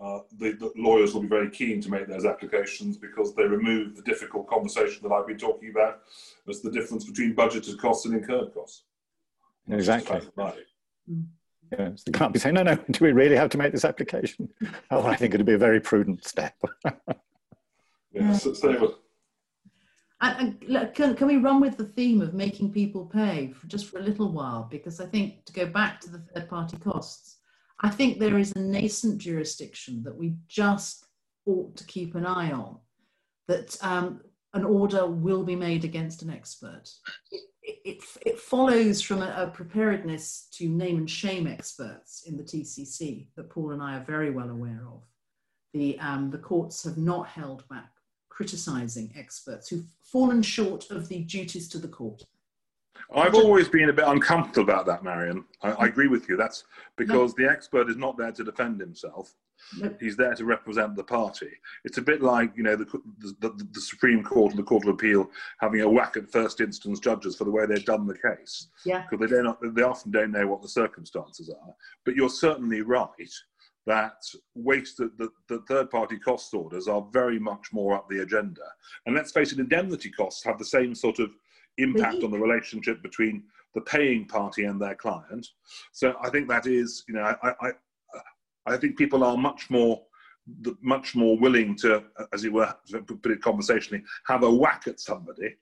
uh, 0.00 0.20
the, 0.38 0.52
the, 0.52 0.72
lawyers 0.76 1.12
will 1.12 1.20
be 1.20 1.28
very 1.28 1.50
keen 1.50 1.80
to 1.82 1.90
make 1.90 2.08
those 2.08 2.24
applications 2.24 2.96
because 2.96 3.34
they 3.34 3.44
remove 3.44 3.96
the 3.96 4.02
difficult 4.02 4.48
conversation 4.48 5.02
that 5.02 5.12
I've 5.12 5.26
been 5.26 5.38
talking 5.38 5.70
about 5.70 6.00
as 6.48 6.60
the 6.60 6.70
difference 6.70 7.04
between 7.04 7.34
budgeted 7.34 7.78
costs 7.78 8.06
and 8.06 8.14
incurred 8.14 8.54
costs. 8.54 8.84
Exactly. 9.68 10.20
Yes, 11.78 12.02
they 12.02 12.12
can't 12.12 12.32
be 12.32 12.38
saying, 12.38 12.54
no, 12.54 12.62
no, 12.62 12.76
do 12.90 13.04
we 13.04 13.12
really 13.12 13.36
have 13.36 13.50
to 13.50 13.58
make 13.58 13.72
this 13.72 13.84
application? 13.84 14.48
Oh, 14.90 15.06
I 15.06 15.14
think 15.14 15.34
it'd 15.34 15.46
be 15.46 15.52
a 15.52 15.58
very 15.58 15.80
prudent 15.80 16.26
step. 16.26 16.54
yeah, 18.12 18.32
so, 18.32 18.52
so 18.54 18.96
and, 20.20 20.62
and 20.62 20.94
can, 20.94 21.14
can 21.14 21.26
we 21.26 21.36
run 21.36 21.60
with 21.60 21.76
the 21.76 21.84
theme 21.84 22.20
of 22.20 22.34
making 22.34 22.72
people 22.72 23.06
pay 23.06 23.52
for 23.52 23.66
just 23.66 23.86
for 23.86 23.98
a 23.98 24.02
little 24.02 24.30
while? 24.30 24.68
Because 24.70 25.00
I 25.00 25.06
think 25.06 25.44
to 25.46 25.52
go 25.52 25.66
back 25.66 26.00
to 26.00 26.10
the 26.10 26.18
third 26.18 26.48
party 26.48 26.76
costs, 26.76 27.38
I 27.80 27.88
think 27.88 28.18
there 28.18 28.38
is 28.38 28.52
a 28.52 28.60
nascent 28.60 29.18
jurisdiction 29.18 30.02
that 30.02 30.14
we 30.14 30.34
just 30.46 31.06
ought 31.46 31.74
to 31.76 31.84
keep 31.84 32.14
an 32.14 32.26
eye 32.26 32.52
on, 32.52 32.76
that 33.48 33.76
um, 33.82 34.20
an 34.52 34.64
order 34.64 35.06
will 35.06 35.42
be 35.42 35.56
made 35.56 35.84
against 35.84 36.22
an 36.22 36.30
expert. 36.30 36.90
It, 37.32 37.42
it, 37.62 38.02
it 38.26 38.38
follows 38.38 39.00
from 39.00 39.22
a, 39.22 39.34
a, 39.36 39.46
preparedness 39.46 40.48
to 40.52 40.68
name 40.68 40.98
and 40.98 41.08
shame 41.08 41.46
experts 41.46 42.24
in 42.26 42.36
the 42.36 42.42
TCC 42.42 43.28
that 43.36 43.48
Paul 43.48 43.70
and 43.70 43.82
I 43.82 43.96
are 43.96 44.04
very 44.04 44.30
well 44.30 44.50
aware 44.50 44.82
of. 44.86 45.02
The, 45.72 45.98
um, 46.00 46.30
the 46.30 46.38
courts 46.38 46.84
have 46.84 46.98
not 46.98 47.28
held 47.28 47.66
back 47.68 47.90
criticising 48.40 49.12
experts 49.18 49.68
who've 49.68 49.84
fallen 50.02 50.40
short 50.40 50.90
of 50.90 51.08
the 51.08 51.20
duties 51.24 51.68
to 51.68 51.78
the 51.78 51.86
court. 51.86 52.24
I've 53.14 53.34
always 53.34 53.68
been 53.68 53.90
a 53.90 53.92
bit 53.92 54.06
uncomfortable 54.06 54.62
about 54.62 54.86
that, 54.86 55.04
Marion. 55.04 55.44
I, 55.60 55.72
I 55.72 55.86
agree 55.88 56.08
with 56.08 56.26
you. 56.26 56.38
That's 56.38 56.64
because 56.96 57.34
no. 57.36 57.44
the 57.44 57.52
expert 57.52 57.90
is 57.90 57.98
not 57.98 58.16
there 58.16 58.32
to 58.32 58.42
defend 58.42 58.80
himself. 58.80 59.34
No. 59.78 59.94
He's 60.00 60.16
there 60.16 60.34
to 60.34 60.46
represent 60.46 60.96
the 60.96 61.04
party. 61.04 61.50
It's 61.84 61.98
a 61.98 62.02
bit 62.02 62.22
like 62.22 62.50
you 62.56 62.62
know 62.62 62.76
the, 62.76 62.86
the, 63.40 63.50
the, 63.72 63.80
Supreme 63.80 64.24
Court 64.24 64.52
and 64.52 64.58
the 64.58 64.64
Court 64.64 64.84
of 64.84 64.94
Appeal 64.94 65.30
having 65.58 65.82
a 65.82 65.90
whack 65.90 66.16
at 66.16 66.32
first 66.32 66.62
instance 66.62 66.98
judges 66.98 67.36
for 67.36 67.44
the 67.44 67.50
way 67.50 67.66
they've 67.66 67.84
done 67.84 68.06
the 68.06 68.16
case. 68.16 68.68
Yeah. 68.86 69.04
Because 69.10 69.28
they 69.30 69.36
don't, 69.36 69.74
they 69.74 69.82
often 69.82 70.12
don't 70.12 70.32
know 70.32 70.46
what 70.46 70.62
the 70.62 70.68
circumstances 70.68 71.50
are. 71.50 71.74
But 72.06 72.14
you're 72.16 72.30
certainly 72.30 72.80
right 72.80 73.30
that 73.86 74.22
waste 74.54 74.98
the, 74.98 75.30
the, 75.48 75.60
third 75.66 75.90
party 75.90 76.18
cost 76.18 76.52
orders 76.54 76.86
are 76.86 77.06
very 77.12 77.38
much 77.38 77.72
more 77.72 77.94
up 77.94 78.08
the 78.08 78.20
agenda. 78.20 78.62
And 79.06 79.14
let's 79.14 79.32
face 79.32 79.52
it, 79.52 79.58
indemnity 79.58 80.10
costs 80.10 80.44
have 80.44 80.58
the 80.58 80.64
same 80.64 80.94
sort 80.94 81.18
of 81.18 81.30
impact 81.78 82.22
on 82.22 82.30
the 82.30 82.38
relationship 82.38 83.02
between 83.02 83.44
the 83.74 83.80
paying 83.80 84.26
party 84.26 84.64
and 84.64 84.80
their 84.80 84.94
client. 84.94 85.46
So 85.92 86.14
I 86.22 86.30
think 86.30 86.48
that 86.48 86.66
is, 86.66 87.04
you 87.08 87.14
know, 87.14 87.34
I, 87.42 87.52
I, 87.60 87.70
I 88.66 88.76
think 88.76 88.98
people 88.98 89.24
are 89.24 89.36
much 89.36 89.70
more 89.70 90.02
much 90.80 91.14
more 91.14 91.38
willing 91.38 91.76
to, 91.76 92.02
as 92.32 92.44
it 92.44 92.52
were, 92.52 92.74
put 93.22 93.30
it 93.30 93.42
conversationally, 93.42 94.02
have 94.26 94.42
a 94.42 94.50
whack 94.50 94.84
at 94.86 94.98
somebody, 94.98 95.54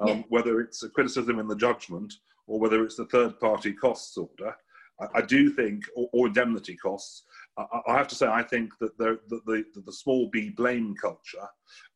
um, 0.00 0.08
yeah. 0.08 0.22
whether 0.28 0.60
it's 0.60 0.82
a 0.82 0.88
criticism 0.90 1.38
in 1.40 1.48
the 1.48 1.56
judgment 1.56 2.14
or 2.46 2.60
whether 2.60 2.84
it's 2.84 2.96
the 2.96 3.06
third 3.06 3.40
party 3.40 3.72
costs 3.72 4.16
order. 4.16 4.54
I, 5.00 5.06
I 5.16 5.22
do 5.22 5.50
think, 5.50 5.84
or, 5.96 6.08
or 6.12 6.26
indemnity 6.28 6.76
costs, 6.76 7.24
I, 7.58 7.96
have 7.96 8.08
to 8.08 8.14
say, 8.14 8.26
I 8.26 8.42
think 8.42 8.76
that 8.80 8.96
the, 8.98 9.18
the, 9.28 9.40
the, 9.46 9.80
the 9.80 9.92
small 9.92 10.28
b 10.28 10.50
blame 10.50 10.94
culture, 11.00 11.46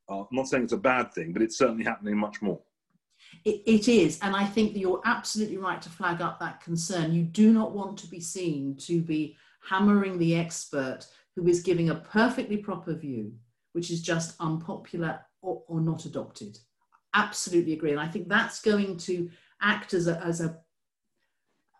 uh, 0.08 0.20
I'm 0.20 0.26
not 0.32 0.48
saying 0.48 0.64
it's 0.64 0.72
a 0.72 0.78
bad 0.78 1.12
thing, 1.12 1.32
but 1.32 1.42
it's 1.42 1.58
certainly 1.58 1.84
happening 1.84 2.16
much 2.16 2.40
more. 2.40 2.60
It, 3.44 3.62
it 3.66 3.88
is, 3.88 4.18
and 4.22 4.34
I 4.34 4.44
think 4.44 4.72
that 4.72 4.80
you're 4.80 5.02
absolutely 5.04 5.58
right 5.58 5.80
to 5.82 5.88
flag 5.88 6.20
up 6.20 6.40
that 6.40 6.60
concern. 6.60 7.12
You 7.12 7.22
do 7.22 7.52
not 7.52 7.72
want 7.72 7.98
to 7.98 8.06
be 8.06 8.20
seen 8.20 8.76
to 8.78 9.02
be 9.02 9.36
hammering 9.62 10.18
the 10.18 10.36
expert 10.36 11.06
who 11.36 11.46
is 11.46 11.62
giving 11.62 11.90
a 11.90 11.94
perfectly 11.94 12.56
proper 12.56 12.94
view, 12.94 13.32
which 13.72 13.90
is 13.90 14.02
just 14.02 14.34
unpopular 14.40 15.20
or, 15.42 15.62
or 15.68 15.80
not 15.80 16.06
adopted. 16.06 16.58
Absolutely 17.14 17.74
agree, 17.74 17.92
and 17.92 18.00
I 18.00 18.08
think 18.08 18.28
that's 18.28 18.62
going 18.62 18.96
to 18.98 19.30
act 19.60 19.94
as 19.94 20.06
a, 20.06 20.18
as 20.24 20.40
a, 20.40 20.58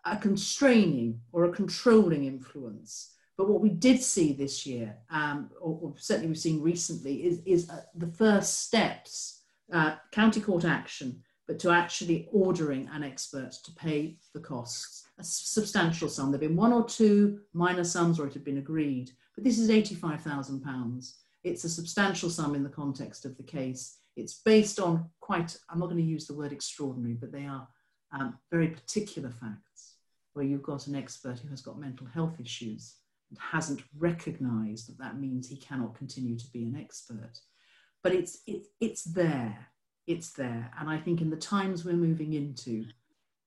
a 0.05 0.17
constraining 0.17 1.21
or 1.31 1.45
a 1.45 1.51
controlling 1.51 2.25
influence. 2.25 3.13
But 3.37 3.49
what 3.49 3.61
we 3.61 3.69
did 3.69 4.01
see 4.01 4.33
this 4.33 4.65
year, 4.65 4.97
um, 5.09 5.49
or, 5.59 5.79
or, 5.81 5.93
certainly 5.97 6.27
we've 6.27 6.37
seen 6.37 6.61
recently, 6.61 7.23
is, 7.23 7.41
is 7.45 7.69
uh, 7.69 7.81
the 7.95 8.07
first 8.07 8.61
steps, 8.61 9.41
uh, 9.71 9.95
county 10.11 10.41
court 10.41 10.65
action 10.65 11.23
but 11.51 11.59
to 11.59 11.69
actually 11.69 12.29
ordering 12.31 12.87
an 12.93 13.03
expert 13.03 13.51
to 13.51 13.73
pay 13.73 14.15
the 14.33 14.39
costs, 14.39 15.05
a 15.19 15.23
substantial 15.23 16.07
sum. 16.07 16.31
There 16.31 16.39
have 16.39 16.47
been 16.47 16.55
one 16.55 16.71
or 16.71 16.85
two 16.85 17.41
minor 17.51 17.83
sums 17.83 18.17
where 18.17 18.27
it 18.29 18.33
had 18.33 18.45
been 18.45 18.59
agreed, 18.59 19.11
but 19.35 19.43
this 19.43 19.59
is 19.59 19.69
£85,000. 19.69 21.13
It's 21.43 21.65
a 21.65 21.69
substantial 21.69 22.29
sum 22.29 22.55
in 22.55 22.63
the 22.63 22.69
context 22.69 23.25
of 23.25 23.35
the 23.35 23.43
case. 23.43 23.97
It's 24.15 24.35
based 24.45 24.79
on 24.79 25.09
quite, 25.19 25.57
I'm 25.69 25.79
not 25.79 25.87
going 25.87 25.97
to 25.97 26.03
use 26.03 26.25
the 26.25 26.35
word 26.35 26.53
extraordinary, 26.53 27.15
but 27.15 27.33
they 27.33 27.45
are 27.45 27.67
um, 28.13 28.37
very 28.49 28.69
particular 28.69 29.29
facts 29.29 29.95
where 30.31 30.45
you've 30.45 30.63
got 30.63 30.87
an 30.87 30.95
expert 30.95 31.39
who 31.39 31.49
has 31.49 31.61
got 31.61 31.77
mental 31.77 32.07
health 32.07 32.39
issues 32.39 32.95
hasn't 33.39 33.81
recognized 33.97 34.89
that 34.89 34.99
that 34.99 35.19
means 35.19 35.47
he 35.47 35.57
cannot 35.57 35.95
continue 35.95 36.37
to 36.37 36.51
be 36.51 36.63
an 36.63 36.75
expert. 36.75 37.39
But 38.03 38.13
it's, 38.13 38.39
it, 38.47 38.65
it's 38.79 39.03
there 39.03 39.71
it's 40.07 40.31
there. 40.31 40.71
And 40.79 40.89
I 40.89 40.97
think 40.97 41.21
in 41.21 41.29
the 41.29 41.37
times 41.37 41.85
we're 41.85 41.93
moving 41.93 42.33
into, 42.33 42.85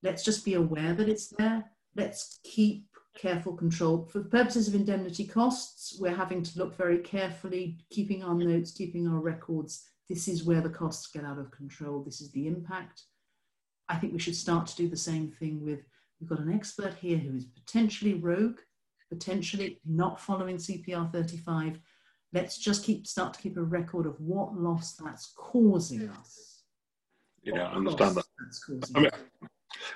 let's 0.02 0.24
just 0.24 0.44
be 0.44 0.54
aware 0.54 0.94
that 0.94 1.08
it's 1.08 1.28
there. 1.28 1.64
Let's 1.96 2.40
keep 2.44 2.86
careful 3.16 3.54
control. 3.54 4.08
For 4.10 4.22
purposes 4.22 4.68
of 4.68 4.74
indemnity 4.74 5.26
costs, 5.26 5.96
we're 6.00 6.14
having 6.14 6.42
to 6.42 6.58
look 6.58 6.76
very 6.76 6.98
carefully, 6.98 7.78
keeping 7.90 8.22
our 8.24 8.34
notes, 8.34 8.72
keeping 8.72 9.06
our 9.06 9.20
records. 9.20 9.88
This 10.08 10.28
is 10.28 10.44
where 10.44 10.60
the 10.60 10.70
costs 10.70 11.08
get 11.08 11.24
out 11.24 11.38
of 11.38 11.50
control. 11.50 12.02
This 12.02 12.20
is 12.20 12.30
the 12.32 12.46
impact. 12.46 13.02
I 13.88 13.96
think 13.96 14.12
we 14.12 14.18
should 14.18 14.36
start 14.36 14.66
to 14.68 14.76
do 14.76 14.88
the 14.88 14.96
same 14.96 15.30
thing 15.30 15.62
with 15.64 15.80
we've 16.20 16.30
got 16.30 16.40
an 16.40 16.52
expert 16.52 16.94
here 16.94 17.18
who 17.18 17.36
is 17.36 17.44
potentially 17.44 18.14
rogue, 18.14 18.58
potentially 19.10 19.80
not 19.84 20.20
following 20.20 20.56
CPR 20.56 21.10
35 21.12 21.78
let's 22.34 22.58
just 22.58 22.84
keep 22.84 23.06
start 23.06 23.32
to 23.32 23.40
keep 23.40 23.56
a 23.56 23.62
record 23.62 24.04
of 24.04 24.20
what 24.20 24.54
loss 24.54 24.92
that's 24.92 25.32
causing 25.36 26.08
us. 26.08 26.64
Yeah, 27.44 27.68
I 27.68 27.74
understand 27.74 28.16
that. 28.16 28.24
I 28.94 29.00
mean, 29.00 29.10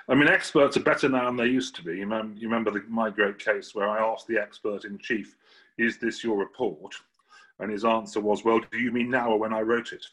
I 0.07 0.15
mean, 0.15 0.27
experts 0.27 0.77
are 0.77 0.81
better 0.81 1.09
now 1.09 1.25
than 1.25 1.35
they 1.35 1.47
used 1.47 1.75
to 1.75 1.83
be. 1.83 1.95
You 1.95 2.01
remember, 2.01 2.39
you 2.39 2.47
remember 2.47 2.71
the, 2.71 2.83
my 2.87 3.09
great 3.09 3.37
case 3.37 3.75
where 3.75 3.89
I 3.89 3.99
asked 3.99 4.27
the 4.27 4.39
expert 4.39 4.85
in 4.85 4.97
chief, 4.99 5.35
"Is 5.77 5.97
this 5.97 6.23
your 6.23 6.37
report?" 6.37 6.95
And 7.59 7.71
his 7.71 7.83
answer 7.83 8.21
was, 8.21 8.45
"Well, 8.45 8.61
do 8.71 8.77
you 8.77 8.91
mean 8.91 9.09
now 9.09 9.31
or 9.31 9.39
when 9.39 9.53
I 9.53 9.61
wrote 9.61 9.91
it?" 9.91 10.05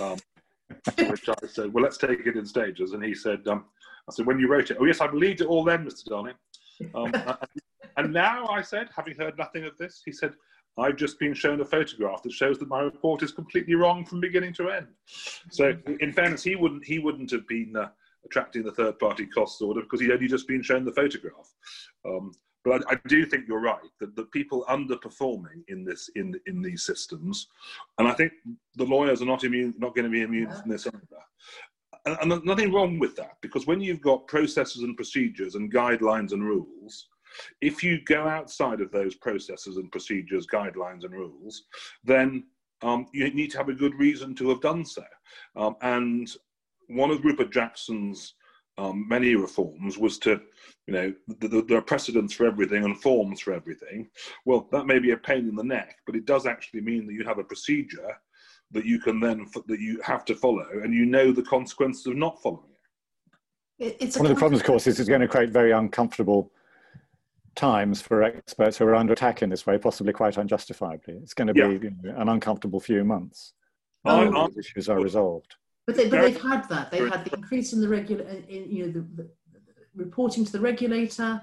Um, 0.00 0.16
which 1.10 1.28
I 1.28 1.46
said, 1.46 1.72
"Well, 1.72 1.84
let's 1.84 1.98
take 1.98 2.26
it 2.26 2.36
in 2.36 2.46
stages." 2.46 2.92
And 2.92 3.04
he 3.04 3.14
said, 3.14 3.46
um, 3.48 3.66
"I 4.08 4.12
said 4.12 4.26
when 4.26 4.38
you 4.38 4.48
wrote 4.48 4.70
it." 4.70 4.78
Oh 4.80 4.84
yes, 4.86 5.00
I 5.00 5.08
believed 5.08 5.40
it 5.40 5.48
all 5.48 5.64
then, 5.64 5.84
Mr. 5.84 6.04
Darling. 6.06 6.34
Um, 6.94 7.12
and 7.96 8.12
now 8.12 8.46
I 8.46 8.62
said, 8.62 8.88
having 8.94 9.16
heard 9.16 9.36
nothing 9.38 9.64
of 9.64 9.76
this, 9.78 10.02
he 10.04 10.12
said, 10.12 10.34
I've 10.78 10.96
just 10.96 11.18
been 11.18 11.34
shown 11.34 11.60
a 11.60 11.64
photograph 11.64 12.22
that 12.22 12.32
shows 12.32 12.58
that 12.58 12.68
my 12.68 12.80
report 12.80 13.22
is 13.22 13.32
completely 13.32 13.74
wrong 13.74 14.04
from 14.04 14.20
beginning 14.20 14.54
to 14.54 14.70
end. 14.70 14.88
So, 15.50 15.76
in 16.00 16.12
fairness, 16.12 16.42
he 16.42 16.56
wouldn't 16.56 16.84
he 16.84 16.98
wouldn't 16.98 17.30
have 17.32 17.46
been 17.48 17.74
uh, 17.76 17.88
attracting 18.24 18.62
the 18.62 18.72
third 18.72 18.98
party 18.98 19.26
costs 19.26 19.60
order 19.60 19.82
because 19.82 20.00
he'd 20.00 20.12
only 20.12 20.28
just 20.28 20.48
been 20.48 20.62
shown 20.62 20.84
the 20.84 20.92
photograph. 20.92 21.52
Um, 22.06 22.32
but 22.64 22.82
I, 22.86 22.92
I, 22.92 23.00
do 23.08 23.24
think 23.24 23.48
you're 23.48 23.60
right 23.60 23.80
that 24.00 24.14
the 24.16 24.24
people 24.24 24.66
underperforming 24.68 25.64
in 25.68 25.84
this 25.84 26.10
in 26.14 26.38
in 26.46 26.62
these 26.62 26.84
systems, 26.84 27.48
and 27.98 28.06
I 28.06 28.12
think 28.12 28.32
the 28.76 28.84
lawyers 28.84 29.22
are 29.22 29.26
not 29.26 29.44
immune, 29.44 29.74
not 29.78 29.94
going 29.94 30.04
to 30.04 30.10
be 30.10 30.22
immune 30.22 30.50
from 30.50 30.70
this 30.70 30.86
either. 30.86 31.00
And, 32.06 32.32
and 32.32 32.44
nothing 32.44 32.72
wrong 32.72 32.98
with 32.98 33.16
that 33.16 33.36
because 33.42 33.66
when 33.66 33.80
you've 33.80 34.00
got 34.00 34.26
processes 34.26 34.82
and 34.82 34.96
procedures 34.96 35.54
and 35.54 35.72
guidelines 35.72 36.32
and 36.32 36.42
rules, 36.42 37.08
if 37.60 37.82
you 37.82 38.00
go 38.04 38.26
outside 38.26 38.80
of 38.80 38.90
those 38.90 39.14
processes 39.14 39.76
and 39.76 39.90
procedures, 39.92 40.46
guidelines, 40.46 41.04
and 41.04 41.12
rules, 41.12 41.64
then 42.04 42.44
um, 42.82 43.06
you 43.12 43.30
need 43.32 43.50
to 43.50 43.58
have 43.58 43.68
a 43.68 43.74
good 43.74 43.94
reason 43.94 44.34
to 44.36 44.48
have 44.48 44.60
done 44.60 44.84
so. 44.84 45.04
Um, 45.56 45.76
and 45.82 46.30
one 46.88 47.10
of 47.10 47.24
Rupert 47.24 47.52
Jackson's 47.52 48.34
um, 48.78 49.06
many 49.08 49.34
reforms 49.34 49.98
was 49.98 50.18
to, 50.20 50.40
you 50.86 50.94
know, 50.94 51.12
there 51.66 51.78
are 51.78 51.82
precedents 51.82 52.32
for 52.32 52.46
everything 52.46 52.84
and 52.84 53.00
forms 53.00 53.40
for 53.40 53.52
everything. 53.52 54.08
Well, 54.46 54.68
that 54.72 54.86
may 54.86 54.98
be 54.98 55.10
a 55.10 55.16
pain 55.16 55.48
in 55.48 55.54
the 55.54 55.64
neck, 55.64 55.96
but 56.06 56.16
it 56.16 56.24
does 56.24 56.46
actually 56.46 56.80
mean 56.80 57.06
that 57.06 57.12
you 57.12 57.24
have 57.24 57.38
a 57.38 57.44
procedure 57.44 58.16
that 58.70 58.86
you 58.86 59.00
can 59.00 59.20
then 59.20 59.46
that 59.66 59.80
you 59.80 60.00
have 60.02 60.24
to 60.24 60.34
follow, 60.34 60.68
and 60.82 60.94
you 60.94 61.04
know 61.04 61.32
the 61.32 61.42
consequences 61.42 62.06
of 62.06 62.16
not 62.16 62.40
following 62.40 62.70
it. 63.78 63.96
It's 63.98 64.16
one 64.16 64.26
of 64.26 64.34
the 64.34 64.38
problems, 64.38 64.60
of 64.60 64.66
course, 64.66 64.86
is 64.86 65.00
it's 65.00 65.08
going 65.08 65.22
to 65.22 65.28
create 65.28 65.50
very 65.50 65.72
uncomfortable 65.72 66.52
times 67.54 68.00
for 68.00 68.22
experts 68.22 68.78
who 68.78 68.86
are 68.86 68.94
under 68.94 69.12
attack 69.12 69.42
in 69.42 69.50
this 69.50 69.66
way, 69.66 69.78
possibly 69.78 70.12
quite 70.12 70.38
unjustifiably. 70.38 71.14
It's 71.22 71.34
going 71.34 71.48
to 71.48 71.54
be 71.54 71.60
yeah. 71.60 71.68
you 71.68 71.92
know, 72.02 72.16
an 72.16 72.28
uncomfortable 72.28 72.80
few 72.80 73.04
months. 73.04 73.54
Oh, 74.04 74.48
issues 74.58 74.88
are 74.88 75.00
resolved. 75.00 75.56
But, 75.86 75.96
they, 75.96 76.08
but 76.08 76.22
they've 76.22 76.40
had 76.40 76.68
that. 76.68 76.90
They've 76.90 77.08
had 77.08 77.24
the 77.24 77.34
increase 77.34 77.72
in 77.72 77.80
the 77.80 77.88
regular, 77.88 78.24
in, 78.24 78.70
you 78.70 78.86
know, 78.86 78.92
the, 78.92 79.00
the, 79.00 79.30
the, 79.52 79.60
reporting 79.94 80.44
to 80.44 80.52
the 80.52 80.60
regulator. 80.60 81.42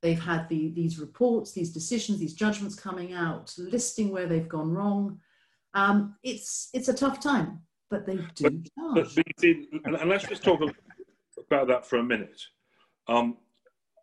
They've 0.00 0.20
had 0.20 0.48
the, 0.48 0.70
these 0.70 0.98
reports, 0.98 1.52
these 1.52 1.72
decisions, 1.72 2.18
these 2.18 2.34
judgments 2.34 2.76
coming 2.76 3.12
out, 3.12 3.52
listing 3.58 4.10
where 4.10 4.26
they've 4.26 4.48
gone 4.48 4.72
wrong. 4.72 5.20
Um, 5.74 6.14
it's 6.22 6.70
it's 6.72 6.88
a 6.88 6.94
tough 6.94 7.20
time, 7.20 7.60
but 7.90 8.06
they 8.06 8.16
do. 8.34 8.44
But, 8.44 8.94
but, 8.94 9.14
but 9.14 9.40
see, 9.40 9.68
and 9.84 10.08
let's 10.08 10.26
just 10.26 10.44
talk 10.44 10.60
about 11.50 11.68
that 11.68 11.84
for 11.84 11.98
a 11.98 12.02
minute. 12.02 12.40
Um, 13.08 13.36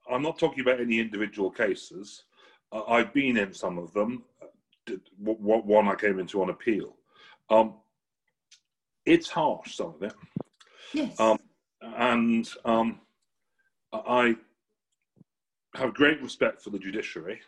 I'm 0.10 0.22
not 0.22 0.38
talking 0.38 0.62
about 0.62 0.80
any 0.80 1.00
individual 1.00 1.50
cases. 1.50 2.24
Uh, 2.72 2.84
I've 2.88 3.14
been 3.14 3.38
in 3.38 3.54
some 3.54 3.78
of 3.78 3.94
them. 3.94 4.24
One 5.20 5.88
I 5.88 5.96
came 5.96 6.20
into 6.20 6.42
on 6.42 6.50
appeal. 6.50 6.96
Um, 7.50 7.76
it's 9.06 9.30
harsh, 9.30 9.76
some 9.76 9.96
of 9.96 10.04
it. 10.04 10.14
Yes. 10.94 11.20
Um, 11.20 11.40
and 11.82 12.50
um, 12.66 13.00
I 13.94 14.36
have 15.76 15.94
great 15.94 16.22
respect 16.22 16.62
for 16.62 16.70
the 16.70 16.80
judiciary, 16.80 17.42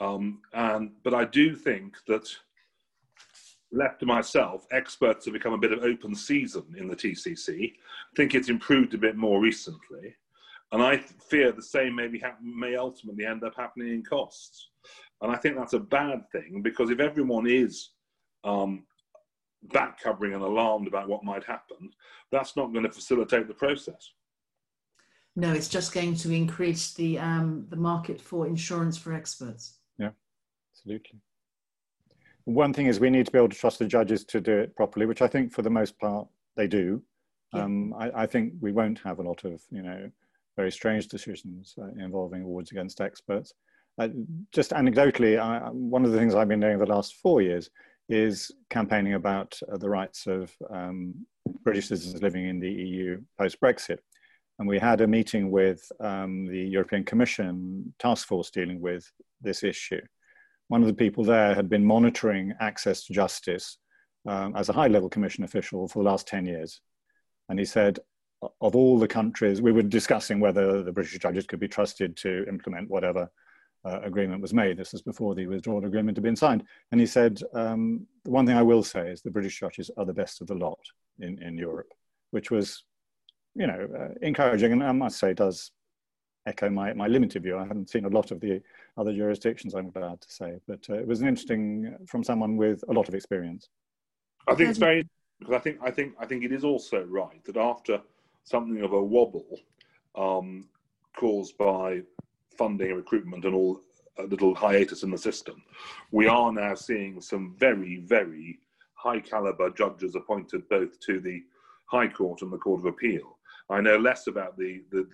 um, 0.00 0.40
and 0.52 0.92
but 1.04 1.14
I 1.14 1.24
do 1.24 1.54
think 1.54 1.96
that 2.08 2.28
left 3.70 4.00
to 4.00 4.06
myself, 4.06 4.66
experts 4.70 5.24
have 5.24 5.34
become 5.34 5.54
a 5.54 5.58
bit 5.58 5.72
of 5.72 5.82
open 5.82 6.14
season 6.14 6.74
in 6.76 6.88
the 6.88 6.96
TCC. 6.96 7.72
I 7.72 8.16
think 8.16 8.34
it's 8.34 8.50
improved 8.50 8.94
a 8.94 8.98
bit 8.98 9.16
more 9.16 9.40
recently. 9.40 10.14
And 10.72 10.82
I 10.82 10.96
fear 10.96 11.52
the 11.52 11.62
same 11.62 11.94
maybe 11.94 12.18
happen, 12.18 12.58
may 12.58 12.76
ultimately 12.76 13.26
end 13.26 13.44
up 13.44 13.54
happening 13.56 13.88
in 13.88 14.02
costs. 14.02 14.70
And 15.20 15.30
I 15.30 15.36
think 15.36 15.56
that's 15.56 15.74
a 15.74 15.78
bad 15.78 16.24
thing 16.32 16.62
because 16.62 16.90
if 16.90 16.98
everyone 16.98 17.46
is 17.46 17.90
um, 18.42 18.84
back 19.72 20.00
covering 20.00 20.32
and 20.34 20.42
alarmed 20.42 20.88
about 20.88 21.08
what 21.08 21.24
might 21.24 21.44
happen, 21.44 21.90
that's 22.32 22.56
not 22.56 22.72
going 22.72 22.84
to 22.84 22.90
facilitate 22.90 23.48
the 23.48 23.54
process. 23.54 24.12
No, 25.36 25.52
it's 25.52 25.68
just 25.68 25.94
going 25.94 26.14
to 26.16 26.32
increase 26.32 26.92
the 26.92 27.18
um, 27.18 27.66
the 27.70 27.76
market 27.76 28.20
for 28.20 28.46
insurance 28.46 28.98
for 28.98 29.14
experts. 29.14 29.78
Yeah, 29.98 30.10
absolutely. 30.72 31.20
One 32.44 32.74
thing 32.74 32.86
is 32.86 33.00
we 33.00 33.08
need 33.08 33.26
to 33.26 33.32
be 33.32 33.38
able 33.38 33.48
to 33.48 33.56
trust 33.56 33.78
the 33.78 33.86
judges 33.86 34.24
to 34.26 34.40
do 34.40 34.58
it 34.58 34.76
properly, 34.76 35.06
which 35.06 35.22
I 35.22 35.28
think 35.28 35.52
for 35.52 35.62
the 35.62 35.70
most 35.70 35.98
part 35.98 36.26
they 36.56 36.66
do. 36.66 37.02
Yeah. 37.54 37.64
Um, 37.64 37.94
I, 37.94 38.22
I, 38.22 38.26
think 38.26 38.54
we 38.60 38.72
won't 38.72 38.98
have 39.00 39.18
a 39.18 39.22
lot 39.22 39.44
of 39.44 39.62
you 39.70 39.82
know 39.82 40.10
very 40.56 40.70
strange 40.70 41.08
decisions 41.08 41.74
uh, 41.80 41.86
involving 42.02 42.42
awards 42.42 42.70
against 42.70 43.00
experts. 43.00 43.52
Uh, 43.98 44.08
just 44.52 44.70
anecdotally, 44.70 45.38
I, 45.38 45.68
one 45.70 46.04
of 46.04 46.12
the 46.12 46.18
things 46.18 46.34
I've 46.34 46.48
been 46.48 46.60
doing 46.60 46.78
the 46.78 46.86
last 46.86 47.16
four 47.16 47.42
years 47.42 47.70
is 48.08 48.50
campaigning 48.70 49.14
about 49.14 49.58
uh, 49.70 49.76
the 49.76 49.88
rights 49.88 50.26
of 50.26 50.52
um, 50.70 51.14
British 51.62 51.88
citizens 51.88 52.22
living 52.22 52.48
in 52.48 52.60
the 52.60 52.70
EU 52.70 53.20
post 53.38 53.60
Brexit. 53.60 53.98
And 54.58 54.68
we 54.68 54.78
had 54.78 55.00
a 55.00 55.06
meeting 55.06 55.50
with 55.50 55.80
um, 56.00 56.46
the 56.46 56.60
European 56.60 57.04
Commission 57.04 57.92
task 57.98 58.28
force 58.28 58.50
dealing 58.50 58.80
with 58.80 59.10
this 59.40 59.62
issue. 59.62 60.00
One 60.68 60.82
of 60.82 60.86
the 60.86 60.94
people 60.94 61.24
there 61.24 61.54
had 61.54 61.68
been 61.68 61.84
monitoring 61.84 62.52
access 62.60 63.04
to 63.06 63.12
justice 63.12 63.78
um, 64.28 64.54
as 64.56 64.68
a 64.68 64.72
high 64.72 64.88
level 64.88 65.08
commission 65.08 65.44
official 65.44 65.88
for 65.88 66.02
the 66.02 66.08
last 66.08 66.28
10 66.28 66.46
years. 66.46 66.80
And 67.48 67.58
he 67.58 67.64
said, 67.64 67.98
of 68.60 68.76
all 68.76 68.98
the 68.98 69.08
countries, 69.08 69.62
we 69.62 69.72
were 69.72 69.82
discussing 69.82 70.40
whether 70.40 70.82
the 70.82 70.92
British 70.92 71.18
judges 71.18 71.46
could 71.46 71.60
be 71.60 71.68
trusted 71.68 72.16
to 72.18 72.44
implement 72.48 72.90
whatever 72.90 73.30
uh, 73.84 74.00
agreement 74.02 74.42
was 74.42 74.54
made. 74.54 74.76
This 74.76 74.92
was 74.92 75.02
before 75.02 75.34
the 75.34 75.46
withdrawal 75.46 75.84
agreement 75.84 76.16
had 76.16 76.24
been 76.24 76.36
signed. 76.36 76.64
And 76.90 77.00
he 77.00 77.06
said, 77.06 77.40
um, 77.54 78.06
the 78.24 78.30
one 78.30 78.46
thing 78.46 78.56
I 78.56 78.62
will 78.62 78.82
say 78.82 79.10
is 79.10 79.22
the 79.22 79.30
British 79.30 79.58
judges 79.58 79.90
are 79.96 80.04
the 80.04 80.12
best 80.12 80.40
of 80.40 80.46
the 80.46 80.54
lot 80.54 80.80
in, 81.18 81.42
in 81.42 81.56
Europe, 81.56 81.92
which 82.30 82.50
was, 82.50 82.84
you 83.54 83.66
know, 83.66 83.88
uh, 83.98 84.14
encouraging. 84.22 84.72
And 84.72 84.84
I 84.84 84.92
must 84.92 85.18
say, 85.18 85.34
does 85.34 85.72
echo 86.46 86.68
my, 86.68 86.92
my 86.92 87.06
limited 87.06 87.42
view. 87.42 87.58
I 87.58 87.66
haven't 87.66 87.90
seen 87.90 88.04
a 88.04 88.08
lot 88.08 88.30
of 88.30 88.40
the 88.40 88.60
other 88.96 89.12
jurisdictions, 89.12 89.74
I'm 89.74 89.90
glad 89.90 90.20
to 90.20 90.32
say. 90.32 90.58
But 90.66 90.86
uh, 90.90 90.94
it 90.94 91.06
was 91.06 91.20
an 91.20 91.28
interesting, 91.28 91.96
from 92.06 92.24
someone 92.24 92.56
with 92.56 92.82
a 92.88 92.92
lot 92.92 93.08
of 93.08 93.14
experience. 93.14 93.68
I 94.48 94.54
think 94.54 94.70
it's 94.70 94.78
very, 94.78 95.08
because 95.38 95.54
I 95.54 95.58
think, 95.60 95.78
I, 95.82 95.90
think, 95.90 96.14
I 96.18 96.26
think 96.26 96.44
it 96.44 96.52
is 96.52 96.64
also 96.64 97.04
right 97.04 97.42
that 97.44 97.56
after 97.56 98.00
something 98.44 98.82
of 98.82 98.92
a 98.92 99.02
wobble 99.02 99.58
um, 100.16 100.68
caused 101.16 101.56
by 101.58 102.02
funding 102.56 102.88
and 102.88 102.96
recruitment 102.96 103.44
and 103.44 103.54
all 103.54 103.80
a 104.18 104.24
little 104.24 104.54
hiatus 104.54 105.02
in 105.02 105.10
the 105.10 105.18
system. 105.18 105.62
We 106.10 106.26
are 106.26 106.52
now 106.52 106.74
seeing 106.74 107.20
some 107.20 107.54
very, 107.58 108.02
very 108.04 108.58
high 108.94 109.20
caliber 109.20 109.70
judges 109.70 110.14
appointed 110.14 110.68
both 110.68 111.00
to 111.00 111.20
the 111.20 111.42
High 111.86 112.08
Court 112.08 112.42
and 112.42 112.52
the 112.52 112.58
Court 112.58 112.80
of 112.80 112.86
Appeal. 112.86 113.38
I 113.70 113.80
know 113.80 113.96
less 113.96 114.26
about 114.26 114.56
the, 114.58 114.82
the, 114.90 115.08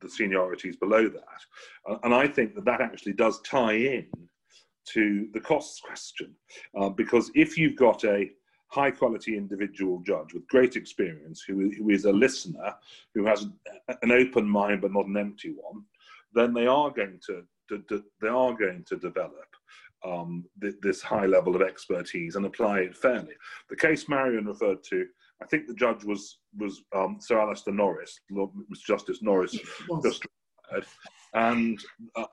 the, 0.00 0.08
seniorities 0.08 0.78
below 0.78 1.08
that. 1.08 1.98
and 2.02 2.12
I 2.12 2.26
think 2.26 2.54
that 2.56 2.64
that 2.64 2.80
actually 2.80 3.12
does 3.12 3.40
tie 3.42 3.74
in 3.74 4.08
to 4.86 5.28
the 5.32 5.40
costs 5.40 5.80
question. 5.80 6.34
Uh, 6.76 6.88
because 6.88 7.30
if 7.34 7.56
you've 7.56 7.76
got 7.76 8.04
a 8.04 8.30
high 8.72 8.90
quality 8.90 9.36
individual 9.36 10.00
judge 10.06 10.32
with 10.32 10.48
great 10.48 10.76
experience 10.76 11.44
who, 11.46 11.70
who 11.76 11.90
is 11.90 12.06
a 12.06 12.12
listener, 12.12 12.74
who 13.14 13.26
has 13.26 13.46
an 14.00 14.10
open 14.10 14.48
mind 14.48 14.80
but 14.80 14.92
not 14.92 15.06
an 15.06 15.16
empty 15.18 15.50
one, 15.50 15.82
then 16.32 16.54
they 16.54 16.66
are 16.66 16.90
going 16.90 17.20
to, 17.26 17.42
to, 17.68 17.82
to 17.88 18.02
they 18.22 18.28
are 18.28 18.54
going 18.54 18.82
to 18.84 18.96
develop 18.96 19.46
um, 20.06 20.46
th- 20.62 20.76
this 20.80 21.02
high 21.02 21.26
level 21.26 21.54
of 21.54 21.60
expertise 21.60 22.34
and 22.34 22.46
apply 22.46 22.80
it 22.80 22.96
fairly. 22.96 23.34
The 23.68 23.76
case 23.76 24.08
Marion 24.08 24.46
referred 24.46 24.82
to, 24.84 25.06
I 25.42 25.44
think 25.44 25.66
the 25.66 25.74
judge 25.74 26.02
was 26.04 26.38
was 26.56 26.82
um, 26.94 27.18
Sir 27.20 27.38
Alastair 27.38 27.74
Norris, 27.74 28.20
Lord 28.30 28.50
Justice 28.86 29.20
Norris, 29.20 29.58
just 30.02 30.24
and 31.34 31.78
uh, 32.16 32.24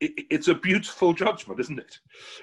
it, 0.00 0.12
it's 0.30 0.48
a 0.48 0.54
beautiful 0.54 1.12
judgment, 1.12 1.58
isn't 1.58 1.80
it? 1.80 1.98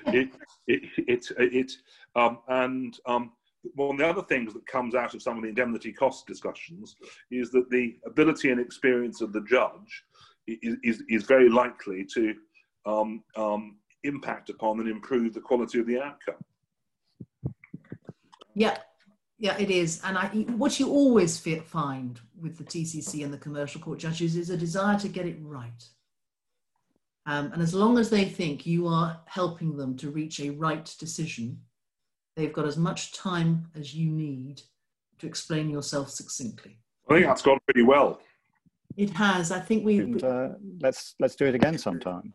It 0.08 0.30
it 0.68 0.84
it, 0.98 1.32
it, 1.38 1.54
it 1.54 1.72
um, 2.16 2.40
and 2.50 2.98
um, 3.06 3.32
one 3.74 3.96
of 3.96 3.98
the 3.98 4.08
other 4.08 4.22
things 4.22 4.54
that 4.54 4.66
comes 4.68 4.96
out 4.96 5.14
of 5.14 5.22
some 5.22 5.38
of 5.38 5.44
the 5.44 5.50
indemnity 5.50 5.92
cost 5.92 6.28
discussions 6.28 6.96
is 7.32 7.52
that 7.52 7.70
the 7.70 7.98
ability 8.06 8.52
and 8.52 8.60
experience 8.60 9.22
of 9.22 9.34
the 9.34 9.42
judge 9.42 10.04
is, 10.48 10.78
is, 10.84 11.04
is 11.10 11.24
very 11.24 11.50
likely 11.50 12.06
to 12.14 12.36
um, 12.86 13.24
um, 13.36 13.78
impact 14.04 14.50
upon 14.50 14.80
and 14.80 14.90
improve 14.90 15.34
the 15.34 15.42
quality 15.42 15.80
of 15.80 15.88
the 15.88 16.00
outcome. 16.00 16.36
Yeah, 18.54 18.78
yeah, 19.38 19.58
it 19.58 19.70
is. 19.70 20.02
And 20.04 20.18
I, 20.18 20.28
what 20.56 20.80
you 20.80 20.90
always 20.90 21.40
find 21.40 22.20
with 22.40 22.58
the 22.58 22.64
TCC 22.64 23.24
and 23.24 23.34
the 23.34 23.38
commercial 23.38 23.82
court 23.82 24.00
judges 24.00 24.36
is 24.36 24.50
a 24.50 24.58
desire 24.58 24.98
to 25.00 25.10
get 25.10 25.26
it 25.26 25.38
right. 25.42 25.84
Um, 27.26 27.52
and 27.54 27.62
as 27.62 27.74
long 27.74 27.98
as 27.98 28.10
they 28.10 28.26
think 28.26 28.66
you 28.66 28.88
are 28.88 29.20
helping 29.26 29.76
them 29.76 29.98
to 29.98 30.12
reach 30.12 30.40
a 30.40 30.52
right 30.52 30.94
decision, 31.00 31.60
they've 32.36 32.54
got 32.54 32.66
as 32.66 32.78
much 32.78 33.14
time 33.14 33.68
as 33.76 33.94
you 33.94 34.10
need 34.12 34.62
to 35.20 35.28
explain 35.28 35.70
yourself 35.70 36.10
succinctly. 36.10 36.80
I 37.10 37.16
think 37.16 37.28
that's 37.28 37.42
gone 37.42 37.60
pretty 37.66 37.84
well. 37.84 38.20
It 38.98 39.10
has. 39.12 39.52
I 39.52 39.60
think 39.60 39.86
we. 39.86 40.00
And, 40.00 40.24
uh, 40.24 40.50
let's 40.82 41.16
let's 41.20 41.36
do 41.36 41.46
it 41.46 41.56
again 41.56 41.78
sometime. 41.78 42.34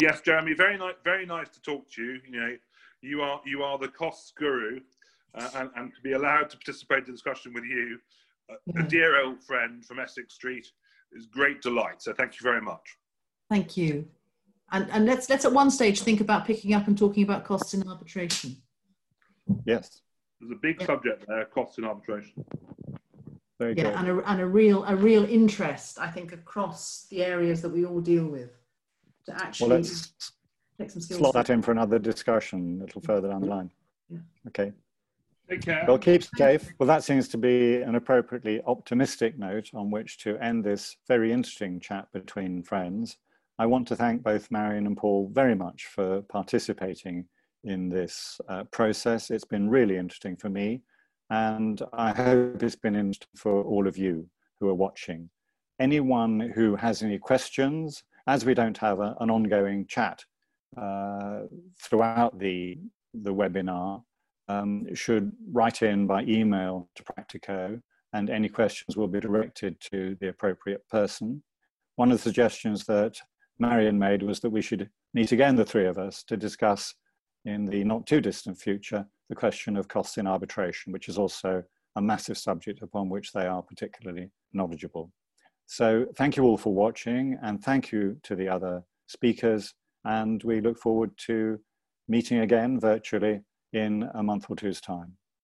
Yes, 0.00 0.20
Jeremy. 0.20 0.54
Very 0.54 0.78
nice. 0.78 0.94
Very 1.04 1.26
nice 1.26 1.48
to 1.50 1.60
talk 1.62 1.90
to 1.92 2.02
you. 2.02 2.20
You 2.28 2.40
know, 2.40 2.56
you 3.02 3.22
are 3.22 3.40
you 3.44 3.62
are 3.62 3.78
the 3.78 3.88
cost 3.88 4.34
guru, 4.36 4.80
uh, 5.34 5.48
and, 5.56 5.70
and 5.76 5.94
to 5.94 6.00
be 6.02 6.12
allowed 6.12 6.50
to 6.50 6.56
participate 6.56 7.00
in 7.00 7.04
the 7.06 7.12
discussion 7.12 7.52
with 7.52 7.64
you, 7.64 7.98
uh, 8.50 8.54
yeah. 8.66 8.82
a 8.82 8.86
dear 8.86 9.20
old 9.22 9.42
friend 9.42 9.84
from 9.84 9.98
Essex 9.98 10.34
Street, 10.34 10.66
is 11.12 11.26
great 11.26 11.60
delight. 11.60 12.02
So 12.02 12.12
thank 12.12 12.34
you 12.34 12.44
very 12.44 12.60
much. 12.60 12.96
Thank 13.50 13.76
you. 13.76 14.06
And 14.72 14.88
and 14.92 15.06
let's 15.06 15.28
let's 15.28 15.44
at 15.44 15.52
one 15.52 15.70
stage 15.70 16.00
think 16.00 16.20
about 16.20 16.46
picking 16.46 16.72
up 16.72 16.86
and 16.86 16.96
talking 16.96 17.22
about 17.22 17.44
costs 17.44 17.74
in 17.74 17.86
arbitration. 17.88 18.56
Yes. 19.64 20.02
There's 20.40 20.52
a 20.52 20.60
big 20.60 20.76
yeah. 20.80 20.86
subject 20.86 21.24
there, 21.26 21.44
costs 21.46 21.78
in 21.78 21.84
arbitration. 21.84 22.44
Very 23.58 23.74
yeah, 23.74 23.84
good. 23.84 23.94
and 23.94 24.08
a, 24.08 24.30
and 24.30 24.40
a 24.40 24.46
real 24.46 24.84
a 24.84 24.94
real 24.94 25.24
interest, 25.24 25.98
I 25.98 26.08
think, 26.08 26.32
across 26.32 27.06
the 27.10 27.24
areas 27.24 27.62
that 27.62 27.70
we 27.70 27.86
all 27.86 28.00
deal 28.00 28.26
with 28.26 28.50
to 29.26 29.34
actually 29.34 29.68
well, 29.70 29.78
let's 29.78 30.12
take 30.78 30.90
some 30.90 31.00
skills. 31.00 31.20
Slot 31.20 31.34
that 31.34 31.50
in 31.50 31.62
for 31.62 31.72
another 31.72 31.98
discussion 31.98 32.78
a 32.80 32.84
little 32.84 33.00
further 33.00 33.28
down 33.28 33.40
the 33.40 33.46
line. 33.46 33.70
Yeah. 34.10 34.18
Okay. 34.48 34.72
Take 35.48 35.62
care. 35.62 35.84
Well, 35.86 35.98
keep 35.98 36.24
safe. 36.36 36.72
Well, 36.78 36.88
that 36.88 37.04
seems 37.04 37.28
to 37.28 37.38
be 37.38 37.76
an 37.76 37.94
appropriately 37.94 38.60
optimistic 38.66 39.38
note 39.38 39.70
on 39.74 39.90
which 39.90 40.18
to 40.18 40.36
end 40.38 40.64
this 40.64 40.96
very 41.06 41.32
interesting 41.32 41.78
chat 41.78 42.08
between 42.12 42.62
friends. 42.62 43.16
I 43.58 43.66
want 43.66 43.88
to 43.88 43.96
thank 43.96 44.22
both 44.22 44.50
Marion 44.50 44.86
and 44.86 44.96
Paul 44.96 45.30
very 45.32 45.54
much 45.54 45.86
for 45.86 46.22
participating 46.22 47.26
in 47.66 47.88
this 47.88 48.40
uh, 48.48 48.64
process. 48.64 49.30
It's 49.30 49.44
been 49.44 49.68
really 49.68 49.96
interesting 49.96 50.36
for 50.36 50.48
me, 50.48 50.82
and 51.30 51.82
I 51.92 52.12
hope 52.12 52.62
it's 52.62 52.76
been 52.76 52.96
interesting 52.96 53.28
for 53.36 53.62
all 53.62 53.86
of 53.86 53.98
you 53.98 54.28
who 54.60 54.68
are 54.68 54.74
watching. 54.74 55.28
Anyone 55.78 56.40
who 56.54 56.76
has 56.76 57.02
any 57.02 57.18
questions, 57.18 58.02
as 58.26 58.44
we 58.44 58.54
don't 58.54 58.78
have 58.78 59.00
a, 59.00 59.14
an 59.20 59.30
ongoing 59.30 59.86
chat 59.86 60.24
uh, 60.76 61.40
throughout 61.82 62.38
the, 62.38 62.78
the 63.12 63.34
webinar, 63.34 64.02
um, 64.48 64.86
should 64.94 65.32
write 65.52 65.82
in 65.82 66.06
by 66.06 66.22
email 66.22 66.88
to 66.94 67.02
Practico 67.02 67.80
and 68.12 68.30
any 68.30 68.48
questions 68.48 68.96
will 68.96 69.08
be 69.08 69.20
directed 69.20 69.78
to 69.80 70.16
the 70.20 70.28
appropriate 70.28 70.86
person. 70.88 71.42
One 71.96 72.10
of 72.10 72.18
the 72.18 72.22
suggestions 72.22 72.84
that 72.86 73.16
Marion 73.58 73.98
made 73.98 74.22
was 74.22 74.40
that 74.40 74.50
we 74.50 74.62
should 74.62 74.88
meet 75.14 75.32
again, 75.32 75.56
the 75.56 75.64
three 75.64 75.86
of 75.86 75.98
us, 75.98 76.22
to 76.24 76.36
discuss 76.36 76.94
in 77.46 77.64
the 77.64 77.82
not 77.84 78.06
too 78.06 78.20
distant 78.20 78.58
future 78.58 79.06
the 79.28 79.34
question 79.34 79.76
of 79.76 79.88
costs 79.88 80.18
in 80.18 80.26
arbitration, 80.26 80.92
which 80.92 81.08
is 81.08 81.18
also 81.18 81.62
a 81.96 82.02
massive 82.02 82.36
subject 82.36 82.82
upon 82.82 83.08
which 83.08 83.32
they 83.32 83.46
are 83.46 83.62
particularly 83.62 84.30
knowledgeable. 84.52 85.10
So 85.66 86.06
thank 86.16 86.36
you 86.36 86.44
all 86.44 86.58
for 86.58 86.74
watching 86.74 87.38
and 87.42 87.62
thank 87.62 87.90
you 87.90 88.18
to 88.24 88.36
the 88.36 88.48
other 88.48 88.82
speakers. 89.06 89.72
And 90.04 90.42
we 90.44 90.60
look 90.60 90.78
forward 90.78 91.10
to 91.26 91.58
meeting 92.08 92.40
again 92.40 92.78
virtually 92.78 93.40
in 93.72 94.08
a 94.14 94.22
month 94.22 94.46
or 94.48 94.56
two's 94.56 94.80
time. 94.80 95.16